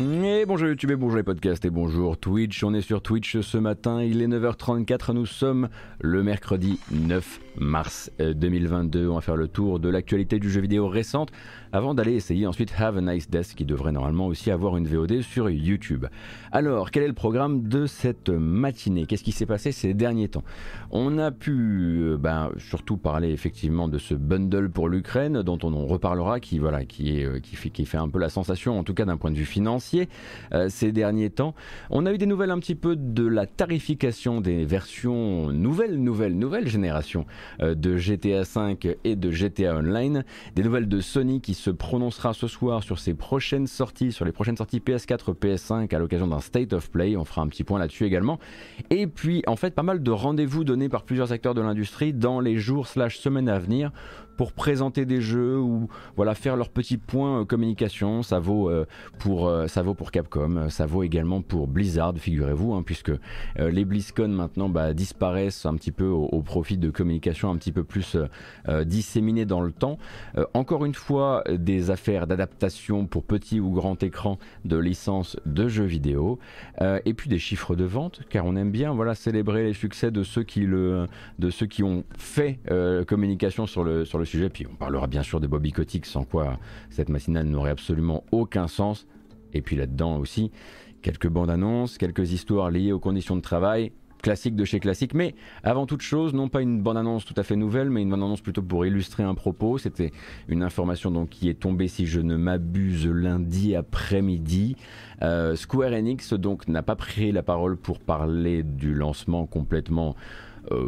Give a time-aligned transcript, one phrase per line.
[0.00, 2.64] Et bonjour YouTube et bonjour les podcasts et bonjour Twitch.
[2.64, 5.68] On est sur Twitch ce matin, il est 9h34, nous sommes
[6.00, 9.08] le mercredi 9 mars 2022.
[9.08, 11.30] On va faire le tour de l'actualité du jeu vidéo récente
[11.72, 15.20] avant d'aller essayer ensuite Have a Nice Desk qui devrait normalement aussi avoir une VOD
[15.20, 16.06] sur YouTube.
[16.50, 19.06] Alors, quel est le programme de cette matinée?
[19.06, 20.44] Qu'est-ce qui s'est passé ces derniers temps?
[20.90, 25.72] On a pu euh, ben, surtout parler effectivement de ce bundle pour l'Ukraine dont on
[25.74, 29.16] en reparlera, euh, qui, fait, qui fait un peu la sensation, en tout cas d'un
[29.16, 29.44] point de vue
[30.52, 31.54] euh, ces derniers temps.
[31.90, 36.36] On a eu des nouvelles un petit peu de la tarification des versions nouvelles, nouvelles,
[36.36, 37.26] nouvelles générations
[37.60, 42.46] de GTA V et de GTA Online, des nouvelles de Sony qui se prononcera ce
[42.46, 46.72] soir sur ses prochaines sorties, sur les prochaines sorties PS4, PS5 à l'occasion d'un State
[46.72, 47.16] of Play.
[47.16, 48.38] On fera un petit point là-dessus également.
[48.90, 52.40] Et puis, en fait, pas mal de rendez-vous donnés par plusieurs acteurs de l'industrie dans
[52.40, 53.92] les jours slash semaines à venir
[54.40, 58.22] pour présenter des jeux ou voilà faire leur petit point euh, communication.
[58.22, 58.86] Ça vaut euh,
[59.18, 63.12] pour euh, ça vaut pour Capcom, ça vaut également pour Blizzard, figurez-vous, hein, puisque
[63.58, 67.84] les BlizzCon maintenant bah, disparaissent un petit peu au, profit de communication un petit peu
[67.84, 68.16] plus
[68.86, 69.98] disséminée dans le temps.
[70.54, 75.84] encore une fois, des affaires d'adaptation pour petit ou grand écran de licences de jeux
[75.84, 76.38] vidéo,
[76.80, 80.22] et puis des chiffres de vente, car on aime bien voilà célébrer les succès de
[80.22, 81.06] ceux qui le
[81.38, 82.58] de ceux qui ont fait
[83.06, 86.58] communication sur le sur le Puis on parlera bien sûr de Bobby Kotick, sans quoi
[86.88, 89.06] cette matinale n'aurait absolument aucun sens.
[89.52, 90.50] Et puis là-dedans aussi,
[91.02, 95.34] quelques bandes annonces, quelques histoires liées aux conditions de travail, classique de chez classique, mais
[95.62, 98.62] avant toute chose, non pas une bande-annonce tout à fait nouvelle, mais une bande-annonce plutôt
[98.62, 99.78] pour illustrer un propos.
[99.78, 100.12] C'était
[100.48, 104.76] une information donc qui est tombée, si je ne m'abuse, lundi après-midi.
[105.22, 110.14] Euh, Square Enix donc n'a pas pris la parole pour parler du lancement complètement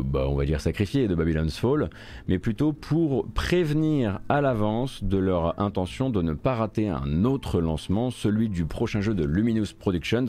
[0.04, 1.90] bah, on va dire sacrifié de Babylon's Fall,
[2.28, 7.60] mais plutôt pour prévenir à l'avance de leur intention de ne pas rater un autre
[7.60, 10.26] lancement, celui du prochain jeu de Luminous Productions.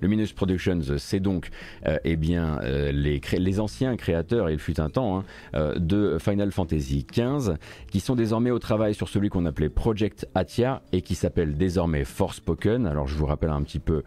[0.00, 1.50] Luminous Productions, c'est donc
[1.86, 5.24] euh, eh bien, euh, les, anciens créateurs, il fut un temps,
[5.54, 7.54] hein, de Final Fantasy XV,
[7.90, 12.04] qui sont désormais au travail sur celui qu'on appelait Project Atia et qui s'appelle désormais
[12.04, 12.86] Forspoken.
[12.86, 14.02] Alors je vous rappelle un petit peu,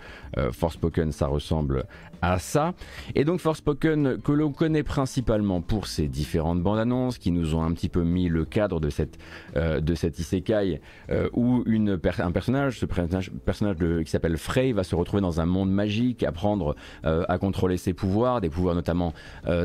[0.51, 1.85] Forspoken, ça ressemble
[2.21, 2.73] à ça.
[3.15, 7.63] Et donc Forspoken, que l'on connaît principalement pour ses différentes bandes annonces qui nous ont
[7.63, 9.17] un petit peu mis le cadre de cette,
[9.55, 13.31] euh, de cette isekai euh, où une un personnage, ce personnage,
[14.03, 16.75] qui s'appelle Frey, va se retrouver dans un monde magique, apprendre
[17.05, 19.13] euh, à contrôler ses pouvoirs, des pouvoirs notamment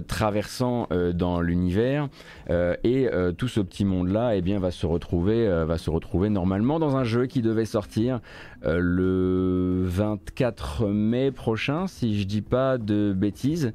[0.06, 2.09] traversant dans l'univers.
[2.48, 6.97] et tout ce petit monde-là eh bien, va, se retrouver, va se retrouver normalement dans
[6.97, 8.21] un jeu qui devait sortir
[8.65, 13.72] le 24 mai prochain, si je dis pas de bêtises.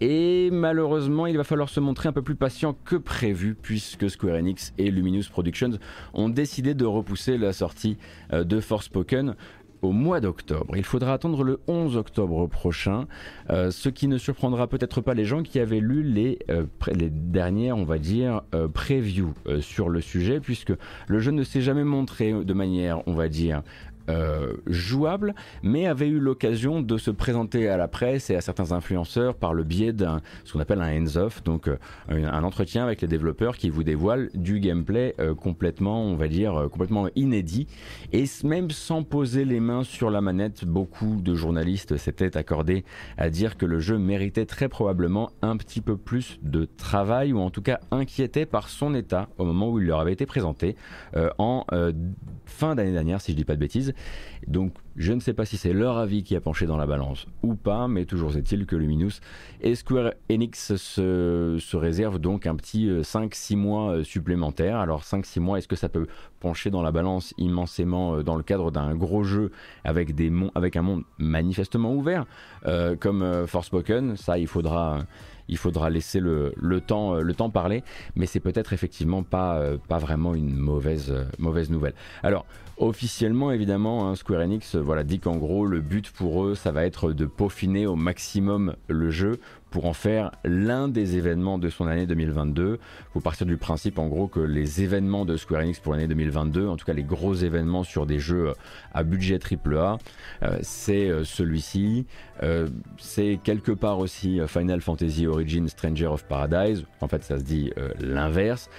[0.00, 4.36] Et malheureusement, il va falloir se montrer un peu plus patient que prévu puisque Square
[4.36, 5.72] Enix et Luminous Productions
[6.14, 7.96] ont décidé de repousser la sortie
[8.32, 9.34] euh, de Forspoken
[9.82, 10.76] au mois d'octobre.
[10.76, 13.06] Il faudra attendre le 11 octobre prochain,
[13.50, 17.10] euh, ce qui ne surprendra peut-être pas les gens qui avaient lu les, euh, les
[17.10, 18.42] dernières, on va dire,
[18.74, 20.72] previews sur le sujet, puisque
[21.06, 23.62] le jeu ne s'est jamais montré de manière, on va dire,
[24.08, 28.72] euh, jouable, mais avait eu l'occasion de se présenter à la presse et à certains
[28.72, 31.76] influenceurs par le biais d'un ce qu'on appelle un hands-off, donc euh,
[32.08, 36.68] un, entretien avec les développeurs qui vous dévoilent du gameplay euh, complètement, on va dire,
[36.70, 37.66] complètement inédit.
[38.12, 42.84] Et même sans poser les mains sur la manette, beaucoup de journalistes s'étaient accordés
[43.18, 47.40] à dire que le jeu méritait très probablement un petit peu plus de travail, ou
[47.40, 50.76] en tout cas inquiétaient par son état au moment où il leur avait été présenté
[51.38, 51.64] en
[52.46, 53.92] fin d'année dernière, si je dis pas de bêtises.
[54.46, 57.26] Donc je ne sais pas si c'est leur avis qui a penché dans la balance
[57.42, 59.20] ou pas, mais toujours est-il que Luminous
[59.60, 64.78] et Square Enix se, se réservent donc un petit 5-6 euh, mois euh, supplémentaires.
[64.78, 66.06] Alors 5-6 mois, est-ce que ça peut
[66.40, 69.50] pencher dans la balance immensément euh, dans le cadre d'un gros jeu
[69.84, 72.26] avec, des avec un monde manifestement ouvert
[73.00, 74.16] comme Forspoken?
[74.16, 75.06] Ça, il faudra
[75.90, 77.82] laisser le, temps, le temps parler,
[78.16, 81.94] mais c'est peut-être effectivement pas, pas vraiment une mauvaise, mauvaise nouvelle.
[82.22, 82.46] Alors,
[82.80, 86.86] Officiellement, évidemment, hein, Square Enix voilà, dit qu'en gros, le but pour eux, ça va
[86.86, 89.40] être de peaufiner au maximum le jeu
[89.70, 92.78] pour en faire l'un des événements de son année 2022.
[92.80, 96.06] Il faut partir du principe, en gros, que les événements de Square Enix pour l'année
[96.06, 98.52] 2022, en tout cas les gros événements sur des jeux
[98.94, 99.98] à budget AAA,
[100.44, 102.06] euh, c'est euh, celui-ci.
[102.44, 106.84] Euh, c'est quelque part aussi Final Fantasy Origin Stranger of Paradise.
[107.00, 108.70] En fait, ça se dit l'inverse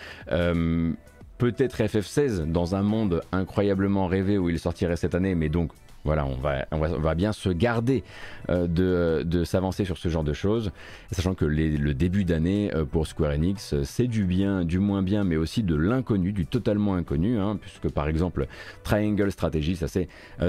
[1.39, 5.71] peut-être FF16 dans un monde incroyablement rêvé où il sortirait cette année, mais donc
[6.05, 8.03] Voilà, on va, bien se garder
[8.47, 10.71] de, de s'avancer sur ce genre de choses,
[11.11, 15.35] sachant que le début d'année pour Square Enix, c'est du bien, du moins bien, mais
[15.35, 18.47] aussi de l'inconnu, du totalement inconnu, hein, puisque par exemple
[18.83, 20.07] Triangle Strategy, ça s'est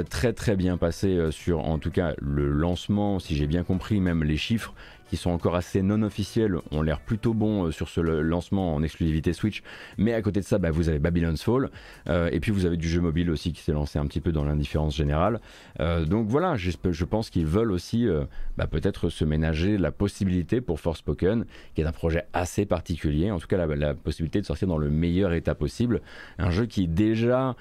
[0.08, 4.22] très très bien passé sur en tout cas le lancement, si j'ai bien compris, même
[4.22, 4.72] les chiffres
[5.10, 8.82] qui sont encore assez non officiels, ont l'air plutôt bons euh, sur ce lancement en
[8.82, 9.62] exclusivité Switch.
[9.98, 11.70] Mais à côté de ça, bah, vous avez Babylon's Fall,
[12.08, 14.30] euh, et puis vous avez du jeu mobile aussi qui s'est lancé un petit peu
[14.30, 15.40] dans l'indifférence générale.
[15.80, 18.06] Euh, donc voilà, je pense qu'ils veulent aussi
[18.56, 23.40] bah, peut-être se ménager la possibilité pour Forspoken, qui est un projet assez particulier, en
[23.40, 26.02] tout cas la, possibilité de sortir dans le meilleur état possible.
[26.38, 27.56] Un jeu qui déjà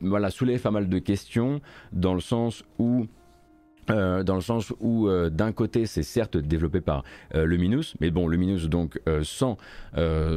[0.00, 1.60] voilà, soulève pas mal de questions,
[1.92, 3.06] dans le sens où
[3.90, 7.04] euh, dans le sens où euh, d'un côté c'est certes développé par
[7.34, 7.46] euh,
[8.00, 9.56] mais bon Luminous donc sans,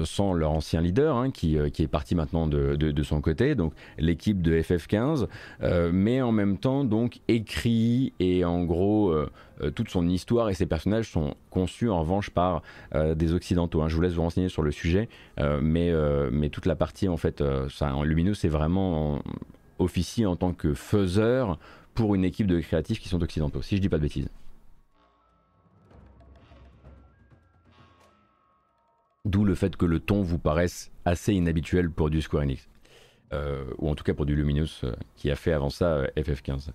[0.04, 3.74] sans leur ancien leader hein, qui, qui, est parti maintenant de, de, son côté, donc
[3.98, 5.28] l'équipe de FF15,
[5.92, 9.14] mais en même temps donc écrit et en gros
[9.76, 12.62] toute son histoire et ses personnages sont conçus en revanche par
[12.94, 13.82] des occidentaux.
[13.82, 13.90] Hein.
[13.90, 15.10] Je vous laisse vous renseigner sur le sujet,
[15.62, 15.92] mais,
[16.32, 19.22] mais toute la partie en fait, ça, Luminous c'est vraiment
[19.80, 21.60] officier en tant que faiseur
[21.98, 24.30] pour une équipe de créatifs qui sont occidentaux, si je dis pas de bêtises.
[29.26, 32.70] D'où le fait que le ton vous paraisse assez inhabituel pour du Square Enix.
[33.34, 36.08] Euh, ou en tout cas pour du Luminous euh, qui a fait avant ça euh,
[36.16, 36.70] FF15.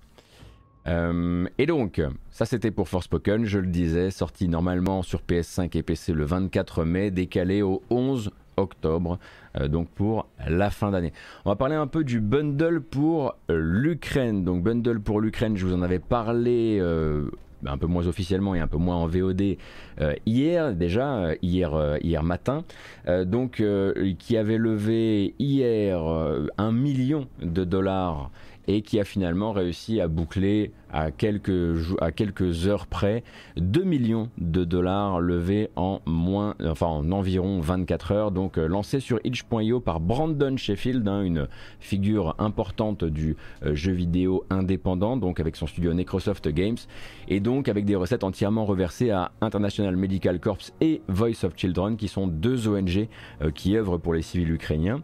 [1.57, 6.13] et donc, ça c'était pour Forspoken, je le disais, sorti normalement sur PS5 et PC
[6.13, 9.19] le 24 mai, décalé au 11 octobre,
[9.59, 11.13] euh, donc pour la fin d'année.
[11.45, 14.45] On va parler un peu du bundle pour euh, l'Ukraine.
[14.45, 17.31] Donc bundle pour l'Ukraine, je vous en avais parlé euh,
[17.65, 19.57] un peu moins officiellement et un peu moins en VOD
[20.27, 22.65] hier déjà, hier, hier matin,
[23.25, 23.63] donc
[24.19, 26.03] qui avait levé hier
[26.59, 28.33] un million de dollars
[28.67, 33.25] et qui a finalement réussi à boucler à quelques, heures près
[33.57, 39.01] 2 millions de dollars levés en, moins, enfin en environ 24 heures, donc euh, lancé
[39.01, 41.49] sur itch.io par Brandon Sheffield, hein, une
[41.81, 46.77] figure importante du euh, jeu vidéo indépendant, donc avec son studio Microsoft Games,
[47.29, 51.97] et donc avec des recettes entièrement reversées à International Medical Corps et Voice of Children,
[51.97, 53.09] qui sont deux ONG
[53.41, 55.03] euh, qui œuvrent pour les civils ukrainiens,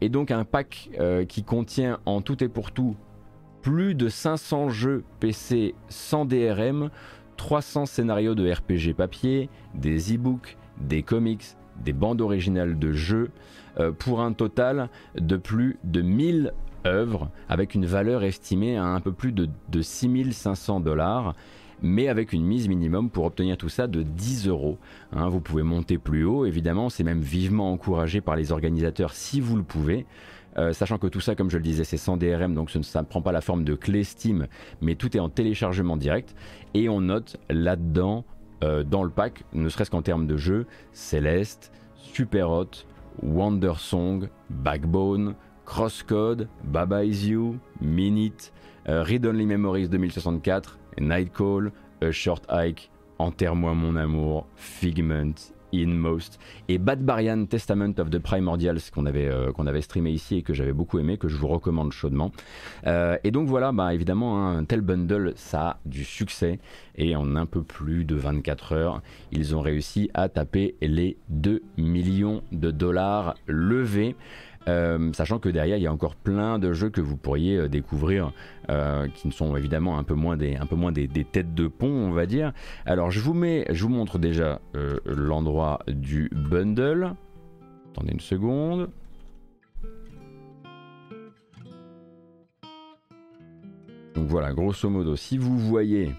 [0.00, 0.90] et donc un pack
[1.28, 2.96] qui contient en tout et pour tout
[3.64, 6.90] plus de 500 jeux PC sans DRM,
[7.38, 13.30] 300 scénarios de RPG papier, des e-books, des comics, des bandes originales de jeux,
[13.80, 16.52] euh, pour un total de plus de 1000
[16.86, 19.48] œuvres, avec une valeur estimée à un peu plus de,
[19.80, 21.34] 6500 dollars
[21.82, 24.78] mais avec une mise minimum pour obtenir tout ça de 10 euros.
[25.12, 25.28] Hein.
[25.28, 29.56] vous pouvez monter plus haut, évidemment, c'est même vivement encouragé par les organisateurs si vous
[29.56, 30.06] le pouvez.
[30.56, 33.06] Euh, sachant que tout ça, comme je le disais, c'est sans DRM, donc ça ne
[33.06, 34.46] prend pas la forme de clé Steam,
[34.80, 36.34] mais tout est en téléchargement direct.
[36.74, 38.24] Et on note là-dedans,
[38.62, 42.86] euh, dans le pack, ne serait-ce qu'en termes de jeu, Celeste, Super Hot,
[43.22, 45.34] Wonder Song, Backbone,
[45.64, 48.52] Crosscode, Baba Is You, Minute,
[48.88, 51.72] euh, Read Only Memories 2064, Nightcall,
[52.02, 55.34] A Short Hike, Enterre-moi mon amour, Figment,
[55.82, 56.38] Inmost
[56.68, 60.42] et Bad Barian Testament of the Primordials qu'on avait, euh, qu'on avait streamé ici et
[60.42, 62.32] que j'avais beaucoup aimé, que je vous recommande chaudement.
[62.86, 66.58] Euh, et donc voilà, bah, évidemment, hein, un tel bundle, ça a du succès
[66.96, 71.62] et en un peu plus de 24 heures, ils ont réussi à taper les 2
[71.76, 74.16] millions de dollars levés.
[74.66, 77.68] Euh, sachant que derrière il y a encore plein de jeux que vous pourriez euh,
[77.68, 78.32] découvrir
[78.70, 80.56] euh, qui ne sont évidemment un peu moins des,
[81.30, 82.52] têtes de pont on va dire.
[82.86, 84.60] Alors je vous mets, je vous montre déjà
[85.04, 87.14] l'endroit du bundle.
[87.92, 88.90] Attendez une seconde.
[94.14, 96.12] Donc voilà, grosso modo, si vous voyez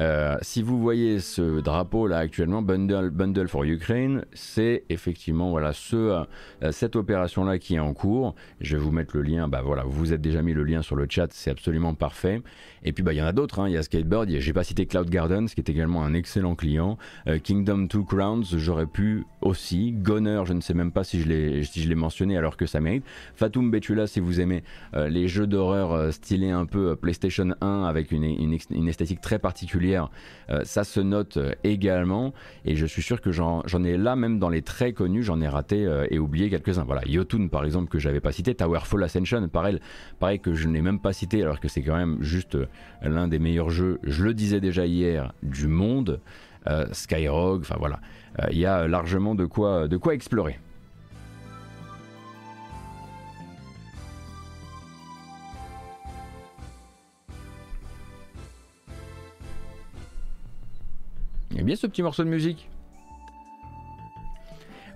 [0.00, 6.24] euh, si vous voyez ce drapeau là actuellement, Bundle, for Ukraine, c'est effectivement voilà euh,
[6.70, 8.34] cette opération là qui est en cours.
[8.60, 9.48] Je vais vous mettre le lien.
[9.48, 12.42] Bah voilà, vous êtes déjà mis le lien sur le chat, c'est absolument parfait.
[12.84, 13.60] Et puis bah il y en a d'autres.
[13.60, 13.68] Hein.
[13.68, 16.98] Il y a Skateboard, j'ai pas cité Cloud Gardens qui est également un excellent client.
[17.26, 19.92] Euh, Kingdom 2 Crowns, j'aurais pu aussi.
[19.92, 23.04] Goner, je ne sais même pas si je l'ai si mentionné alors que ça mérite.
[23.34, 24.62] Fatum Betula, si vous aimez
[24.94, 30.62] les jeux d'horreur stylés un peu PlayStation 1 avec une, une esthétique très particulière euh,
[30.64, 32.32] ça se note euh, également.
[32.64, 35.48] Et je suis sûr que j'en ai là, même dans les très connus, j'en ai
[35.48, 36.84] raté euh, et oublié quelques-uns.
[36.84, 38.54] Voilà, Yotun par exemple, que j'avais pas cité.
[38.54, 39.78] Towerfall Ascension, pareil,
[40.18, 42.56] pareil que je n'ai même pas cité, alors que c'est quand même juste
[43.02, 46.20] l'un des meilleurs jeux, je le disais déjà hier, du monde.
[46.90, 48.00] Skyrock, enfin voilà,
[48.50, 50.58] il y a largement de quoi, de quoi explorer.
[61.62, 62.68] Bien ce petit morceau de musique.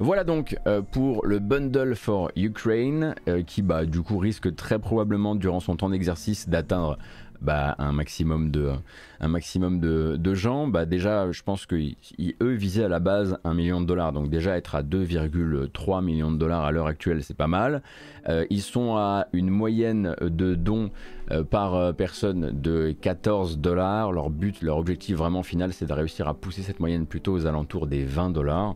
[0.02, 4.78] Voilà donc euh, pour le Bundle for Ukraine euh, qui bah, du coup risque très
[4.78, 6.96] probablement durant son temps d'exercice d'atteindre
[7.40, 8.72] bah, un maximum de,
[9.20, 11.94] un gens, bah, déjà, je pense qu'eux
[12.40, 14.12] visaient à la base un million de dollars.
[14.12, 17.82] Donc, déjà, être à 2,3 millions de dollars à l'heure actuelle, c'est pas mal.
[18.28, 20.90] Euh, ils sont à une moyenne de dons
[21.30, 24.12] euh, par euh, personne de 14 dollars.
[24.12, 27.46] Leur but, leur objectif vraiment final, c'est de réussir à pousser cette moyenne plutôt aux
[27.46, 28.74] alentours des 20 dollars.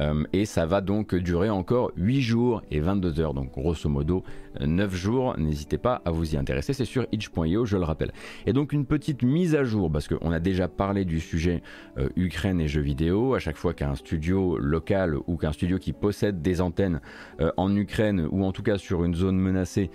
[0.00, 4.24] Euh, et ça va donc durer encore 8 jours et 22 heures, donc grosso modo
[4.60, 5.34] 9 jours.
[5.38, 8.12] N'hésitez pas à vous y intéresser, c'est sur itch.io, je le rappelle.
[8.46, 11.62] Et donc une petite mise à jour, parce qu'on a déjà parlé du sujet
[11.98, 13.34] euh, Ukraine et jeux vidéo.
[13.34, 17.00] À chaque fois qu'un studio local ou qu'un studio qui possède des antennes
[17.40, 19.90] euh, en Ukraine ou en tout cas sur une zone menacée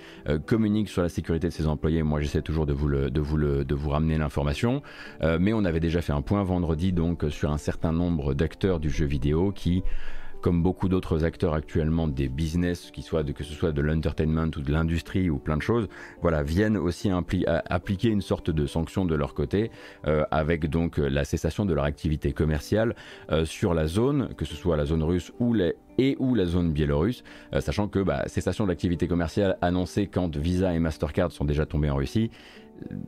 [0.45, 3.75] communique sur la sécurité de ses employés, moi j'essaie toujours de vous, de vous, de
[3.75, 4.81] vous ramener l'information.
[5.39, 8.89] mais on avait déjà fait un point vendredi donc sur un certain nombre d'acteurs du
[8.89, 9.83] jeu vidéo qui
[10.41, 14.61] comme beaucoup d'autres acteurs actuellement des business, qui soient que ce soit de l'entertainment ou
[14.61, 15.87] de l'industrie ou plein de choses,
[16.21, 17.09] voilà, viennent aussi
[17.69, 19.71] appliquer une sorte de sanction de leur côté,
[20.05, 22.95] euh, avec donc la cessation de leur activité commerciale
[23.31, 26.45] euh, sur la zone, que ce soit la zone russe ou les, et ou la
[26.45, 31.31] zone biélorusse, euh, sachant que bah, cessation de l'activité commerciale annoncée quand Visa et Mastercard
[31.31, 32.29] sont déjà tombés en Russie,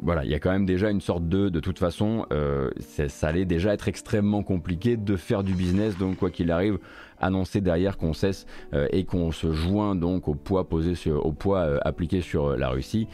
[0.02, 2.26] voilà, il y a quand même déjà une sorte de, de toute façon,
[2.80, 6.80] ça allait déjà être extrêmement compliqué de faire du business, donc quoi qu'il arrive,
[7.20, 11.32] annoncer derrière qu'on cesse euh, et qu'on se joint donc au poids posé sur, au
[11.32, 13.08] poids euh, appliqué sur euh, la Russie,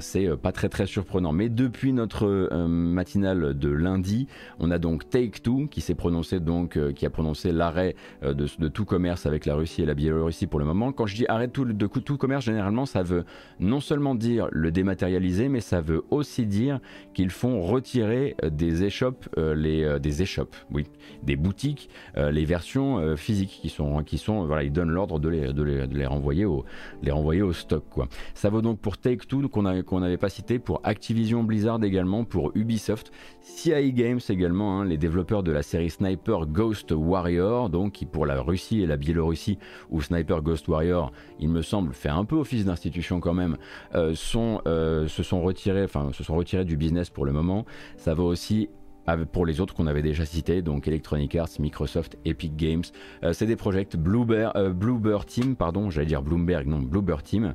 [0.00, 1.32] c'est pas très très surprenant.
[1.32, 4.26] Mais depuis notre matinale de lundi,
[4.58, 8.84] on a donc Take Two qui s'est prononcé donc qui a prononcé l'arrêt de, tout
[8.84, 10.92] commerce avec la Russie et la Biélorussie pour le moment.
[10.92, 13.24] Quand je dis arrêt tout, de tout commerce, généralement ça veut
[13.60, 16.80] non seulement dire le dématérialiser, mais ça veut aussi dire
[17.14, 20.24] qu'ils font retirer des échoppes, les des
[20.72, 20.86] oui,
[21.22, 25.52] des boutiques, les versions physiques qui sont, qui sont voilà, ils donnent l'ordre de les,
[25.52, 26.64] de, les, de les, renvoyer au,
[27.02, 27.84] les renvoyer au stock.
[27.90, 28.08] Quoi.
[28.34, 32.52] Ça vaut donc pour Take-Two qu'on qu'on n'avait pas cité, pour Activision Blizzard également, pour
[32.54, 38.06] Ubisoft, CI Games également, hein, les développeurs de la série Sniper Ghost Warrior, donc qui
[38.06, 39.58] pour la Russie et la Biélorussie,
[39.90, 43.56] où Sniper Ghost Warrior, il me semble, fait un peu office d'institution quand même,
[43.94, 47.64] euh, sont, euh, se sont retirés, se sont retirés du business pour le moment.
[47.96, 48.68] Ça vaut aussi
[49.16, 52.84] pour les autres qu'on avait déjà cités, donc Electronic Arts, Microsoft, Epic Games,
[53.22, 57.54] euh, CD Projekt, Bluebird, euh, Team, pardon, j'allais dire Bloomberg, non, Bluebird Team.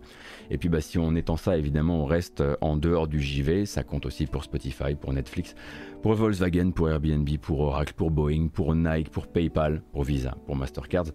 [0.49, 3.65] Et puis bah, si on étend ça, évidemment, on reste euh, en dehors du JV,
[3.65, 5.55] ça compte aussi pour Spotify, pour Netflix,
[6.01, 10.55] pour Volkswagen, pour Airbnb, pour Oracle, pour Boeing, pour Nike, pour PayPal, pour Visa, pour
[10.55, 11.05] Mastercard.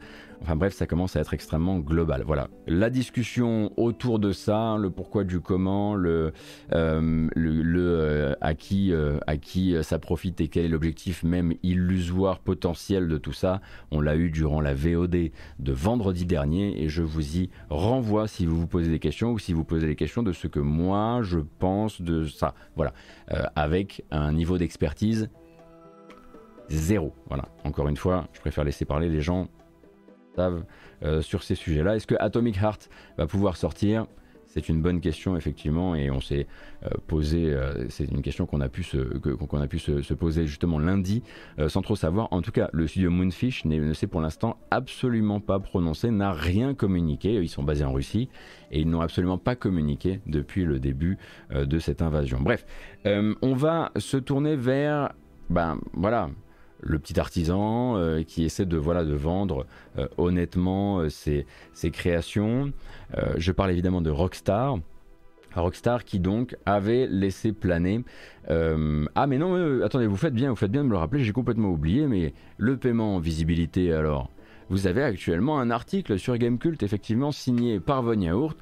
[0.42, 2.23] Enfin bref, ça commence à être extrêmement global.
[2.25, 2.49] Voilà.
[2.66, 6.33] La discussion autour de ça, le pourquoi du comment, le,
[6.73, 12.38] euh, euh, à qui, euh, à qui ça profite et quel est l'objectif même illusoire
[12.38, 17.02] potentiel de tout ça, on l'a eu durant la VOD de vendredi dernier et je
[17.02, 20.23] vous y renvoie si vous vous posez des questions ou si vous posez des questions
[20.23, 22.54] de ce que moi je pense de ça.
[22.76, 22.92] Voilà.
[23.57, 25.28] avec un niveau d'expertise
[26.68, 27.14] zéro.
[27.28, 27.45] Voilà.
[27.64, 29.49] Encore une fois, je préfère laisser parler les gens
[31.02, 31.95] euh, sur ces sujets-là.
[31.95, 34.07] Est-ce que Atomic Heart va pouvoir sortir?
[34.47, 36.47] C'est une bonne question effectivement et on s'est
[36.83, 40.47] euh, posé, euh, c'est une question qu'on a pu, se, qu'on a pu se, poser
[40.47, 41.23] justement lundi
[41.68, 42.33] sans trop savoir.
[42.33, 46.75] En tout cas, le studio Moonfish ne s'est pour l'instant absolument pas prononcé, n'a rien
[46.75, 47.35] communiqué.
[47.35, 48.28] Ils sont basés en Russie
[48.73, 51.18] et ils n'ont absolument pas communiqué depuis le début
[51.54, 52.40] de cette invasion.
[52.40, 52.66] Bref,
[53.04, 55.12] on va se tourner vers,
[55.50, 56.30] ben voilà,
[56.80, 59.66] le petit artisan euh, qui essaie de, voilà, de vendre
[59.99, 61.47] euh, honnêtement euh, ses,
[61.90, 62.73] créations.
[63.37, 64.78] je parle évidemment de Rockstar.
[65.54, 68.04] Rockstar qui donc avait laissé planer.
[68.49, 71.32] ah mais non, attendez, vous faites bien, vous faites bien de me le rappeler, j'ai
[71.32, 74.30] complètement oublié, mais le paiement en visibilité alors?
[74.70, 78.54] Vous avez actuellement un article sur Gamecult, effectivement signé par Von Yaourt,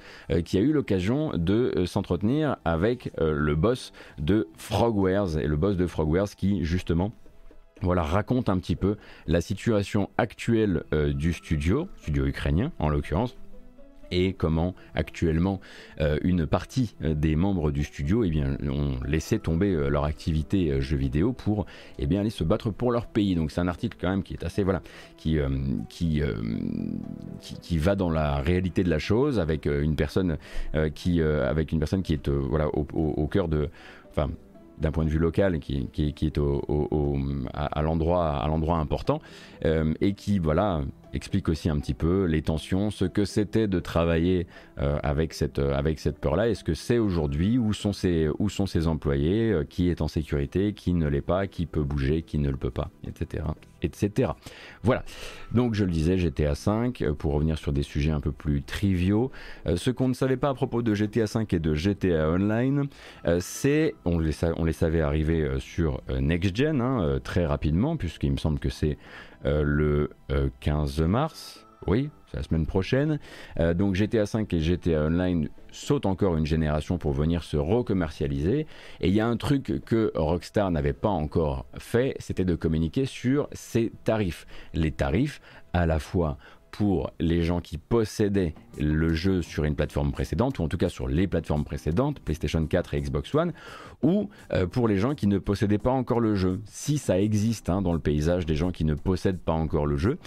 [0.44, 5.86] qui a eu l'occasion de s'entretenir avec le boss de Frogwares, et le boss de
[5.88, 7.12] Frogwares qui justement
[7.82, 13.36] voilà, raconte un petit peu la situation actuelle euh, du studio, studio ukrainien en l'occurrence,
[14.10, 15.60] et comment actuellement
[16.00, 20.80] euh, une partie euh, des membres du studio eh bien, ont laissé tomber leur activité
[20.80, 21.66] jeux vidéo pour
[21.98, 23.34] eh bien, aller se battre pour leur pays.
[23.34, 24.80] Donc c'est un article quand même qui est assez voilà
[25.18, 25.38] qui
[25.88, 26.22] qui,
[27.40, 30.38] qui, va dans la réalité de la chose avec une personne
[30.94, 33.68] qui avec une personne qui est voilà au, au cœur de
[34.10, 34.30] enfin
[34.78, 37.16] d'un point de vue local qui, qui, est au,
[37.54, 39.20] à, l'endroit à l'endroit important
[39.64, 43.80] euh, et qui voilà explique aussi un petit peu les tensions, ce que c'était de
[43.80, 44.46] travailler
[44.78, 48.48] euh, avec cette, euh, avec cette peur-là, est-ce que c'est aujourd'hui, où, sont ses, où
[48.48, 52.22] sont ses employés, euh, qui est en sécurité, qui ne l'est pas, qui peut bouger,
[52.22, 53.44] qui ne le peut pas, etc.
[53.82, 54.32] etc.
[54.82, 55.04] Voilà,
[55.52, 59.30] donc je le disais, GTA 5, pour revenir sur des sujets un peu plus triviaux,
[59.76, 62.86] ce qu'on ne savait pas à propos de GTA 5 et de GTA Online,
[63.38, 68.38] c'est, on les, on les savait arriver sur Next Gen hein, très rapidement, puisqu'il me
[68.38, 68.98] semble que c'est
[69.44, 70.10] le
[70.60, 73.18] 15 mars, oui, c'est la semaine prochaine.
[73.60, 78.66] Euh, donc GTA 5 et GTA Online sautent encore une génération pour venir se recommercialiser.
[79.00, 83.04] Et il y a un truc que Rockstar n'avait pas encore fait, c'était de communiquer
[83.04, 84.46] sur ses tarifs.
[84.74, 85.40] Les tarifs
[85.72, 86.38] à la fois
[86.70, 90.88] pour les gens qui possédaient le jeu sur une plateforme précédente, ou en tout cas
[90.88, 93.52] sur les plateformes précédentes, PlayStation 4 et Xbox One,
[94.02, 97.70] ou euh, pour les gens qui ne possédaient pas encore le jeu, si ça existe
[97.70, 100.18] hein, dans le paysage des gens qui ne possèdent pas encore le jeu.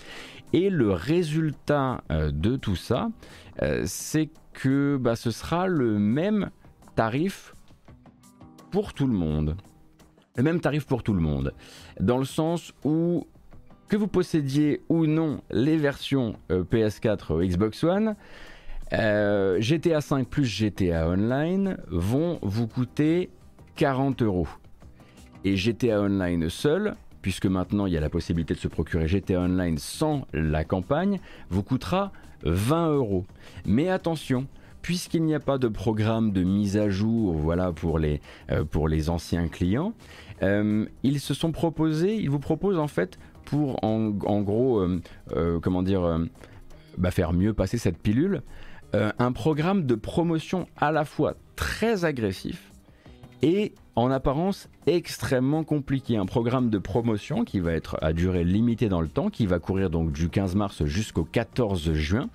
[0.54, 3.10] Et le résultat euh, de tout ça,
[3.62, 6.50] euh, c'est que bah, ce sera le même
[6.96, 7.54] tarif
[8.72, 9.56] pour tout le monde.
[10.36, 11.54] Le même tarif pour tout le monde.
[12.00, 13.28] Dans le sens où,
[13.90, 18.16] que vous possédiez ou non les versions euh, PS4 Xbox One,
[18.92, 23.30] GTA 5 plus GTA Online vont vous coûter
[23.76, 24.48] 40 euros.
[25.44, 29.42] Et GTA Online seul puisque maintenant il y a la possibilité de se procurer GTA
[29.42, 31.20] Online sans la campagne,
[31.50, 32.12] vous coûtera
[32.44, 33.26] 20 euros.
[33.66, 34.48] Mais attention,
[34.82, 38.88] puisqu'il n'y a pas de programme de mise à jour voilà, pour, les, euh, pour
[38.88, 39.94] les anciens clients,
[40.42, 43.20] euh, ils se sont proposés, ils vous proposent en fait
[43.50, 44.10] pour en,
[44.42, 44.80] gros,
[45.36, 46.20] euh, comment dire,
[46.98, 48.44] bah, faire mieux passer cette pilule,
[48.94, 52.72] un programme de promotion à la fois très agressif
[53.42, 56.18] et en apparence extrêmement compliqué.
[56.18, 59.60] Un programme de promotion qui va être à durée limitée dans le temps, qui va
[59.60, 62.30] courir donc du 15 mars jusqu'au 14 juin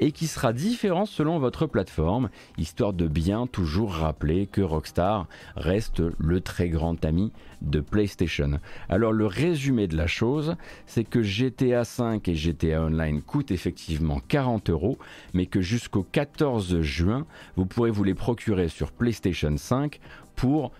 [0.00, 6.02] et qui sera différent selon votre plateforme, histoire de bien toujours rappeler que Rockstar reste
[6.18, 7.32] le très grand ami
[7.62, 8.60] de PlayStation.
[8.88, 14.20] Alors le résumé de la chose, c'est que GTA 5 et GTA Online coûtent effectivement
[14.28, 14.98] 40 euros,
[15.34, 17.26] mais que jusqu'au 14 juin,
[17.56, 20.00] vous pourrez vous les procurer sur PlayStation 5
[20.34, 20.72] pour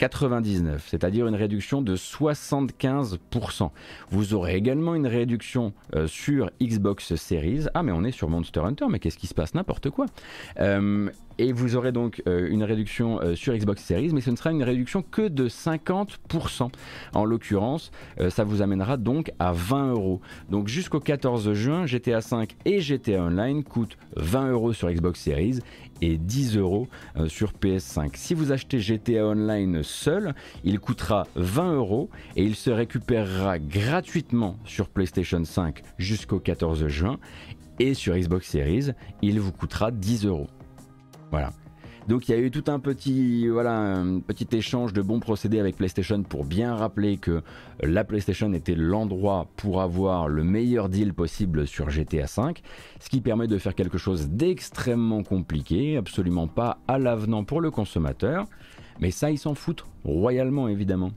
[0.00, 3.70] 9,99, c'est-à-dire une réduction de 75%.
[4.10, 7.66] Vous aurez également une réduction euh, sur Xbox Series.
[7.74, 9.54] Ah mais on est sur Monster Hunter, mais qu'est-ce qui se passe?
[9.54, 10.06] N'importe quoi.
[10.60, 14.50] Euh, et vous aurez donc euh, une réduction sur Xbox Series, mais ce ne sera
[14.52, 16.70] une réduction que de 50%.
[17.14, 17.90] En l'occurrence,
[18.30, 20.20] ça vous amènera donc à 20 euros.
[20.50, 25.58] Donc jusqu'au 14 juin, GTA 5 et GTA Online coûtent 20 euros sur Xbox Series
[26.00, 26.88] et 10 euros
[27.26, 28.10] sur PS5.
[28.14, 34.58] Si vous achetez GTA Online seul, il coûtera 20 euros et il se récupérera gratuitement
[34.64, 37.18] sur PlayStation 5 jusqu'au 14 juin.
[37.78, 40.48] Et sur Xbox Series, il vous coûtera 10 euros.
[41.30, 41.52] Voilà.
[42.08, 45.58] Donc il y a eu tout un petit, voilà, un petit échange de bons procédés
[45.58, 47.42] avec PlayStation pour bien rappeler que
[47.82, 52.54] la PlayStation était l'endroit pour avoir le meilleur deal possible sur GTA V,
[53.00, 57.72] ce qui permet de faire quelque chose d'extrêmement compliqué, absolument pas à l'avenant pour le
[57.72, 58.46] consommateur,
[59.00, 61.12] mais ça ils s'en foutent royalement évidemment.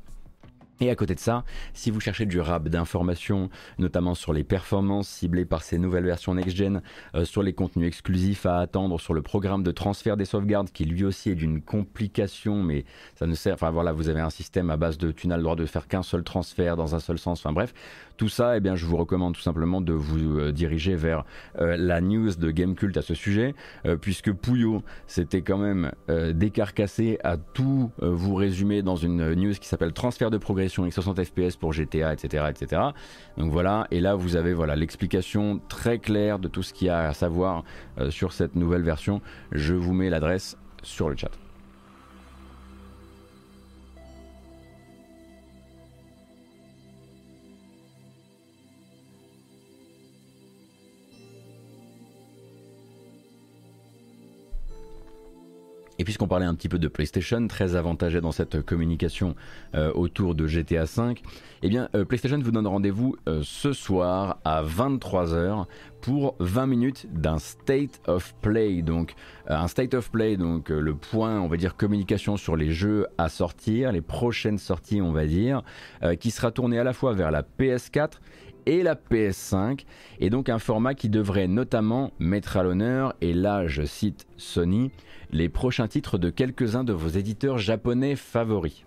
[0.81, 5.09] Et à côté de ça, si vous cherchez du rap d'informations, notamment sur les performances
[5.09, 6.81] ciblées par ces nouvelles versions next-gen,
[7.15, 10.85] euh, sur les contenus exclusifs à attendre, sur le programme de transfert des sauvegardes qui
[10.85, 13.55] lui aussi est d'une complication, mais ça ne sert.
[13.55, 16.23] Enfin voilà, vous avez un système à base de tu droit de faire qu'un seul
[16.23, 17.41] transfert dans un seul sens.
[17.41, 17.73] Enfin bref,
[18.19, 21.23] tout ça, eh bien, je vous recommande tout simplement de vous euh, diriger vers
[21.59, 23.55] euh, la news de Gamecult à ce sujet,
[24.01, 25.91] puisque Pouillot s'était quand même
[26.33, 31.23] décarcassé à tout vous résumer dans une news qui s'appelle Transfert de progression avec 60
[31.23, 32.81] fps pour GTA, etc., etc.
[33.37, 36.89] Donc voilà, et là vous avez voilà l'explication très claire de tout ce qu'il y
[36.89, 37.63] a à savoir
[37.99, 39.21] euh, sur cette nouvelle version.
[39.51, 41.31] Je vous mets l'adresse sur le chat.
[55.99, 59.35] Et puisqu'on parlait un petit peu de PlayStation, très avantagé dans cette communication
[59.75, 61.15] euh, autour de GTA V,
[61.61, 65.65] eh bien euh, PlayStation vous donne rendez-vous euh, ce soir à 23h
[65.99, 68.81] pour 20 minutes d'un State of Play.
[68.81, 69.13] Donc
[69.47, 73.27] un State of Play, donc le point, on va dire communication sur les jeux à
[73.27, 75.63] sortir, les prochaines sorties, on va dire,
[76.21, 78.11] qui sera tourné à la fois vers la PS4
[78.69, 79.85] et la PS5,
[80.19, 84.91] et donc un format qui devrait notamment mettre à l'honneur, et là je cite Sony,
[85.31, 88.85] les prochains titres de quelques-uns de vos éditeurs japonais favoris.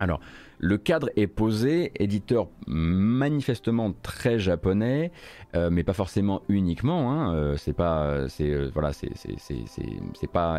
[0.00, 0.20] Alors,
[0.58, 5.12] le cadre est posé, éditeur manifestement très japonais,
[5.54, 7.54] euh, mais pas forcément uniquement.
[7.56, 8.26] C'est pas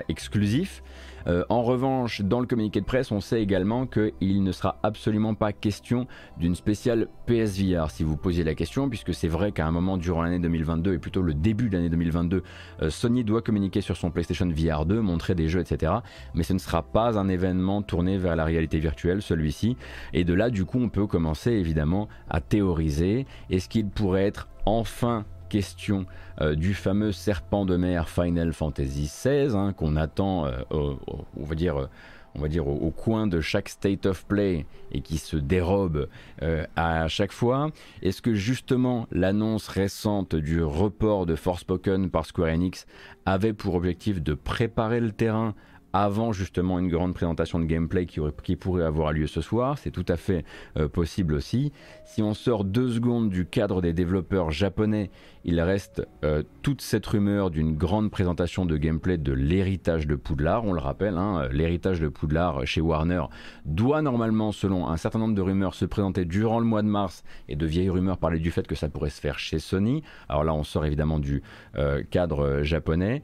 [0.08, 0.84] exclusif.
[1.27, 5.53] En revanche, dans le communiqué de presse, on sait également qu'il ne sera absolument pas
[5.53, 6.07] question
[6.38, 7.89] d'une spéciale PSVR.
[7.89, 10.97] Si vous posiez la question, puisque c'est vrai qu'à un moment durant l'année 2022 et
[10.99, 12.43] plutôt le début de l'année 2022,
[12.89, 15.93] Sony doit communiquer sur son PlayStation VR 2, montrer des jeux, etc.
[16.33, 19.77] Mais ce ne sera pas un événement tourné vers la réalité virtuelle, celui-ci.
[20.13, 23.25] Et de là, du coup, on peut commencer évidemment à théoriser.
[23.49, 26.05] Est-ce qu'il pourrait être enfin question
[26.41, 31.55] euh, du fameux serpent de mer Final Fantasy XVI hein, qu'on attend, euh, on va
[31.55, 31.88] dire,
[32.36, 36.08] on va dire au, coin de chaque state of play et qui se dérobe
[36.43, 37.69] euh, à chaque fois.
[38.01, 42.86] Est-ce que justement l'annonce récente du report de Forspoken par Square Enix
[43.25, 45.55] avait pour objectif de préparer le terrain
[45.93, 49.77] avant justement une grande présentation de gameplay qui, pourrait avoir lieu ce soir?
[49.77, 50.43] C'est tout à fait
[50.77, 51.71] euh, possible aussi.
[52.03, 55.10] Si on sort deux secondes du cadre des développeurs japonais
[55.47, 60.65] il reste euh, toute cette rumeur d'une grande présentation de gameplay de l'héritage de Poudlard.
[60.65, 63.21] On le rappelle, hein, l'héritage de Poudlard chez Warner
[63.63, 67.23] doit normalement, selon un certain nombre de rumeurs, se présenter durant le mois de mars
[67.47, 70.01] et de vieilles rumeurs parlaient du fait que ça pourrait se faire chez Sony.
[70.29, 71.43] Alors là, on sort évidemment du
[71.77, 73.21] euh, cadre euh, japonais.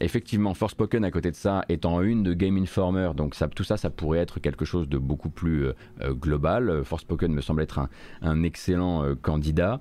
[0.00, 3.76] effectivement, Forspoken à côté de ça est en une de Game Informer, donc tout ça,
[3.76, 5.68] ça pourrait être quelque chose de beaucoup plus
[6.00, 6.84] global.
[6.84, 7.78] Forspoken me semble être
[8.22, 9.80] un, excellent candidat.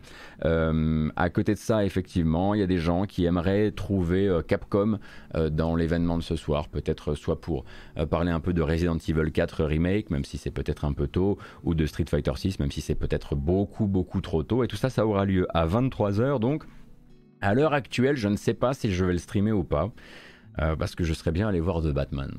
[1.16, 5.00] À côté de ça, effectivement, il y a des gens qui aimeraient trouver euh, Capcom
[5.36, 7.66] euh, dans l'événement de ce soir, peut-être soit pour
[8.10, 11.38] parler un peu de Resident Evil 4 Remake, même si c'est peut-être un peu tôt,
[11.64, 14.64] ou de Street Fighter 6, même si c'est peut-être beaucoup, beaucoup trop tôt.
[14.64, 16.64] Et tout ça, ça aura lieu à 23h, donc
[17.42, 19.92] à l'heure actuelle, je ne sais pas si je vais le streamer ou pas,
[20.58, 22.32] parce que je serais bien allé voir The Batman.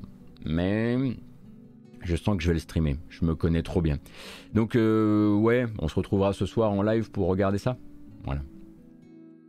[0.45, 0.97] Mais
[2.03, 3.99] je sens que je vais le streamer, je me connais trop bien.
[4.55, 7.77] Donc ouais, on se retrouvera ce soir en live pour regarder ça.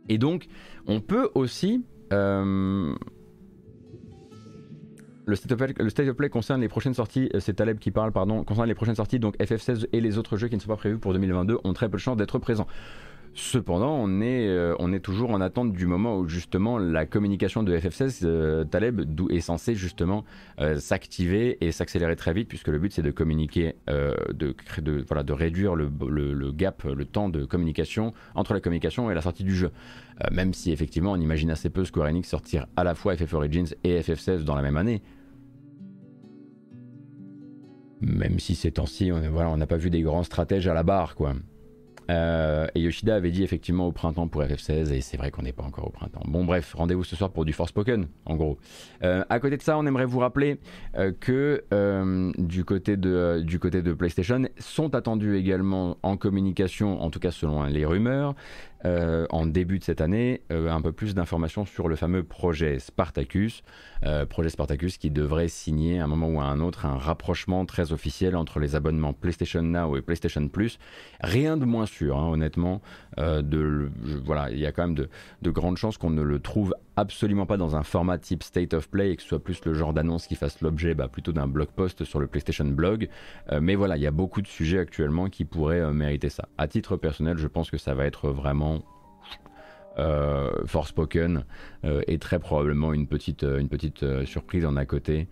[0.08, 0.46] Et donc,
[0.86, 1.84] on peut aussi...
[2.12, 2.94] Euh,
[5.24, 7.78] le state, of play, le state, of play, concerne les prochaines sorties, euh, c'est Taleb
[7.78, 10.60] qui parle, pardon, concerne les prochaines sorties, donc FF16 et les autres jeux qui ne
[10.60, 12.66] sont pas prévus pour 2022 ont très peu de chances d'être présents.
[13.34, 17.62] Cependant, on est, euh, on est toujours en attente du moment où justement la communication
[17.62, 20.24] de FF16 euh, Taleb est censée justement
[20.60, 26.52] euh, s'activer et s'accélérer très vite puisque le but c'est de communiquer, de, réduire le,
[26.52, 29.70] gap, le temps de communication entre la communication et la sortie du jeu.
[30.30, 33.68] même si effectivement on imagine assez peu Square Enix sortir à la fois FF Origins
[33.82, 35.02] et FF16 dans la même année.
[38.02, 41.34] Même si ces temps-ci, on n'a pas vu des grands stratèges à la barre quoi.
[42.10, 45.52] Euh, et Yoshida avait dit effectivement au printemps pour FF16, et c'est vrai qu'on n'est
[45.52, 46.22] pas encore au printemps.
[46.26, 48.58] Bon, bref, rendez-vous ce soir pour du Forspoken, en gros.
[49.02, 50.58] Euh, à côté de ça, on aimerait vous rappeler
[50.96, 51.64] euh, que
[52.38, 57.30] du, côté de, du côté de PlayStation sont attendus également en communication, en tout cas
[57.30, 58.34] selon les rumeurs,
[58.84, 62.78] euh, en début de cette année euh, un peu plus d'informations sur le fameux projet
[62.78, 63.62] Spartacus.
[64.04, 67.64] Euh, projet Spartacus qui devrait signer à un moment ou à un autre un rapprochement
[67.64, 70.78] très officiel entre les abonnements PlayStation Now et PlayStation Plus.
[71.20, 72.82] Rien de moins sûr, hein, honnêtement.
[73.16, 75.08] voilà, il y a quand même de,
[75.42, 78.88] de grandes chances qu'on ne le trouve absolument pas dans un format type State of
[78.88, 81.46] Play et que ce soit plus le genre d'annonce qui fasse l'objet bah, plutôt d'un
[81.46, 83.08] blog post sur le PlayStation Blog.
[83.60, 86.48] mais voilà, il y a beaucoup de sujets actuellement qui pourraient mériter ça.
[86.58, 88.82] À titre personnel, je pense que ça va être vraiment
[89.98, 91.44] euh, Forspoken
[91.84, 95.28] euh, et très probablement une petite, euh, une petite surprise en à côté.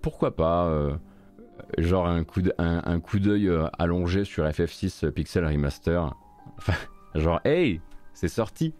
[0.00, 0.98] pourquoi pas
[1.78, 6.14] genre un coup un, coup d'œil allongé sur FF6 Pixel Remaster.
[6.56, 6.74] Enfin,
[7.16, 7.80] genre hey,
[8.12, 8.74] c'est sorti.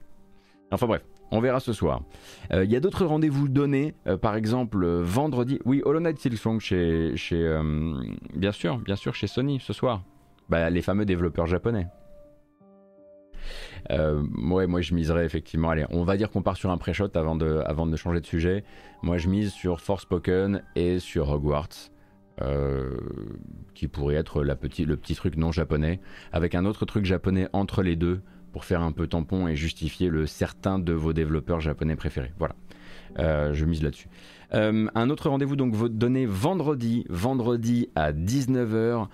[0.71, 1.03] Enfin bref.
[1.35, 2.03] On verra ce soir.
[2.53, 5.59] Il y a d'autres rendez-vous donnés, par exemple vendredi.
[5.65, 7.61] Oui, Hollow Knight Silksong chez, chez
[8.37, 10.05] bien sûr, bien sûr chez Sony ce soir.
[10.49, 11.89] Bah, les fameux développeurs japonais.
[13.91, 15.71] Euh, moi je miserais effectivement.
[15.71, 18.27] Allez, on va dire qu'on part sur un pré-shot avant de, avant de changer de
[18.27, 18.63] sujet.
[19.03, 21.91] Moi je mise sur Forspoken et sur Hogwarts.
[22.43, 22.97] Euh,
[23.75, 26.01] qui pourrait être le petit truc non japonais,
[26.33, 28.23] avec un autre truc japonais entre les deux
[28.55, 32.33] pour faire un peu tampon et justifier le certain de vos développeurs japonais préférés.
[32.39, 32.55] Voilà,
[33.19, 34.09] euh, je mise là-dessus.
[34.53, 39.09] un autre rendez-vous donc donné vendredi, vendredi à 19h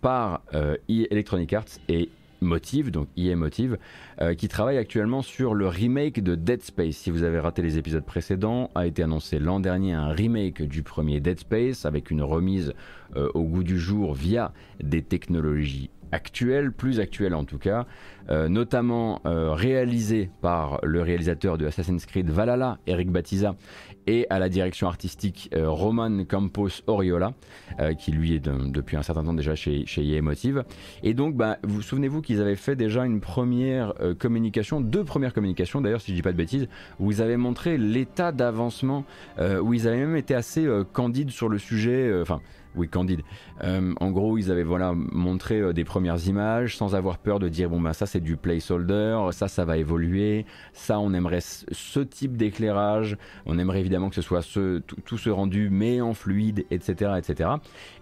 [0.00, 0.42] par
[0.88, 2.08] Electronic Arts et
[2.40, 3.78] Motive, donc EA Motive,
[4.20, 6.96] euh, qui travaille actuellement sur le remake de Dead Space.
[6.96, 10.82] Si vous avez raté les épisodes précédents, a été annoncé l'an dernier un remake du
[10.82, 12.72] premier Dead Space avec une remise
[13.16, 17.86] euh, au goût du jour via des technologies actuel, plus actuel en tout cas,
[18.28, 23.54] notamment réalisé par le réalisateur de Assassin's Creed Valhalla, Eric Batiza,
[24.06, 27.32] et à la direction artistique Roman Campos Oriola,
[27.98, 30.64] qui lui est depuis un certain temps déjà chez, chez EA Motive.
[31.02, 35.80] Et donc, bah, vous souvenez-vous qu'ils avaient fait déjà une première communication, deux premières communications
[35.80, 36.68] d'ailleurs, si je dis pas de bêtises,
[37.00, 39.04] où ils avaient montré l'état d'avancement,
[39.38, 42.40] où ils avaient même été assez candides sur le sujet, enfin
[42.76, 43.22] oui, Candide.
[43.64, 47.48] Euh, en gros, ils avaient voilà montré euh, des premières images sans avoir peur de
[47.48, 52.00] dire bon ben ça c'est du placeholder, ça ça va évoluer, ça on aimerait ce
[52.00, 57.12] type d'éclairage, on aimerait évidemment que ce soit tout, ce rendu mais en fluide, etc.,
[57.18, 57.50] etc.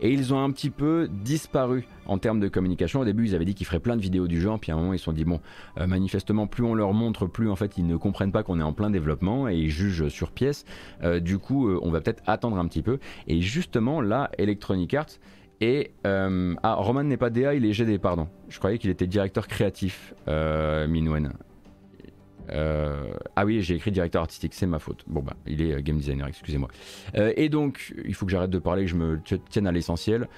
[0.01, 3.01] Et ils ont un petit peu disparu en termes de communication.
[3.01, 4.79] Au début, ils avaient dit qu'ils feraient plein de vidéos du genre, puis à un
[4.79, 5.41] moment ils se sont dit bon,
[5.79, 8.65] euh, manifestement plus on leur montre, plus en fait ils ne comprennent pas qu'on est
[8.65, 10.65] en plein développement et ils jugent sur pièce.
[11.21, 12.99] du coup, on va peut-être attendre un petit peu.
[13.27, 14.31] Et justement là,
[14.95, 15.19] Arts
[15.61, 18.29] et euh, ah, Roman n'est pas DA, il est GD, pardon.
[18.49, 21.33] Je croyais qu'il était directeur créatif, euh, Minwen.
[22.51, 25.03] Euh, ah oui, j'ai écrit directeur artistique, c'est ma faute.
[25.09, 26.69] Bon bah, il est game designer, excusez-moi.
[27.15, 30.29] et donc, il faut que j'arrête de parler, que je me tienne à l'essentiel.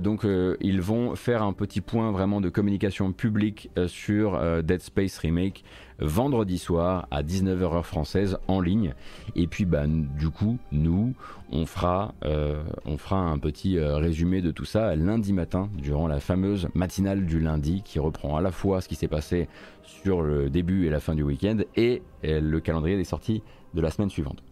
[0.00, 0.24] donc,
[0.60, 5.62] ils vont faire un petit point vraiment de communication publique sur Dead Space Remake
[5.98, 8.94] vendredi soir à 19h heure française en ligne.
[9.36, 11.14] Et puis bah, du coup, nous,
[11.50, 16.06] on fera, euh, on fera un petit euh, résumé de tout ça lundi matin, durant
[16.06, 19.48] la fameuse matinale du lundi, qui reprend à la fois ce qui s'est passé
[19.82, 23.42] sur le début et la fin du week-end et le calendrier des sorties
[23.74, 24.42] de la semaine suivante.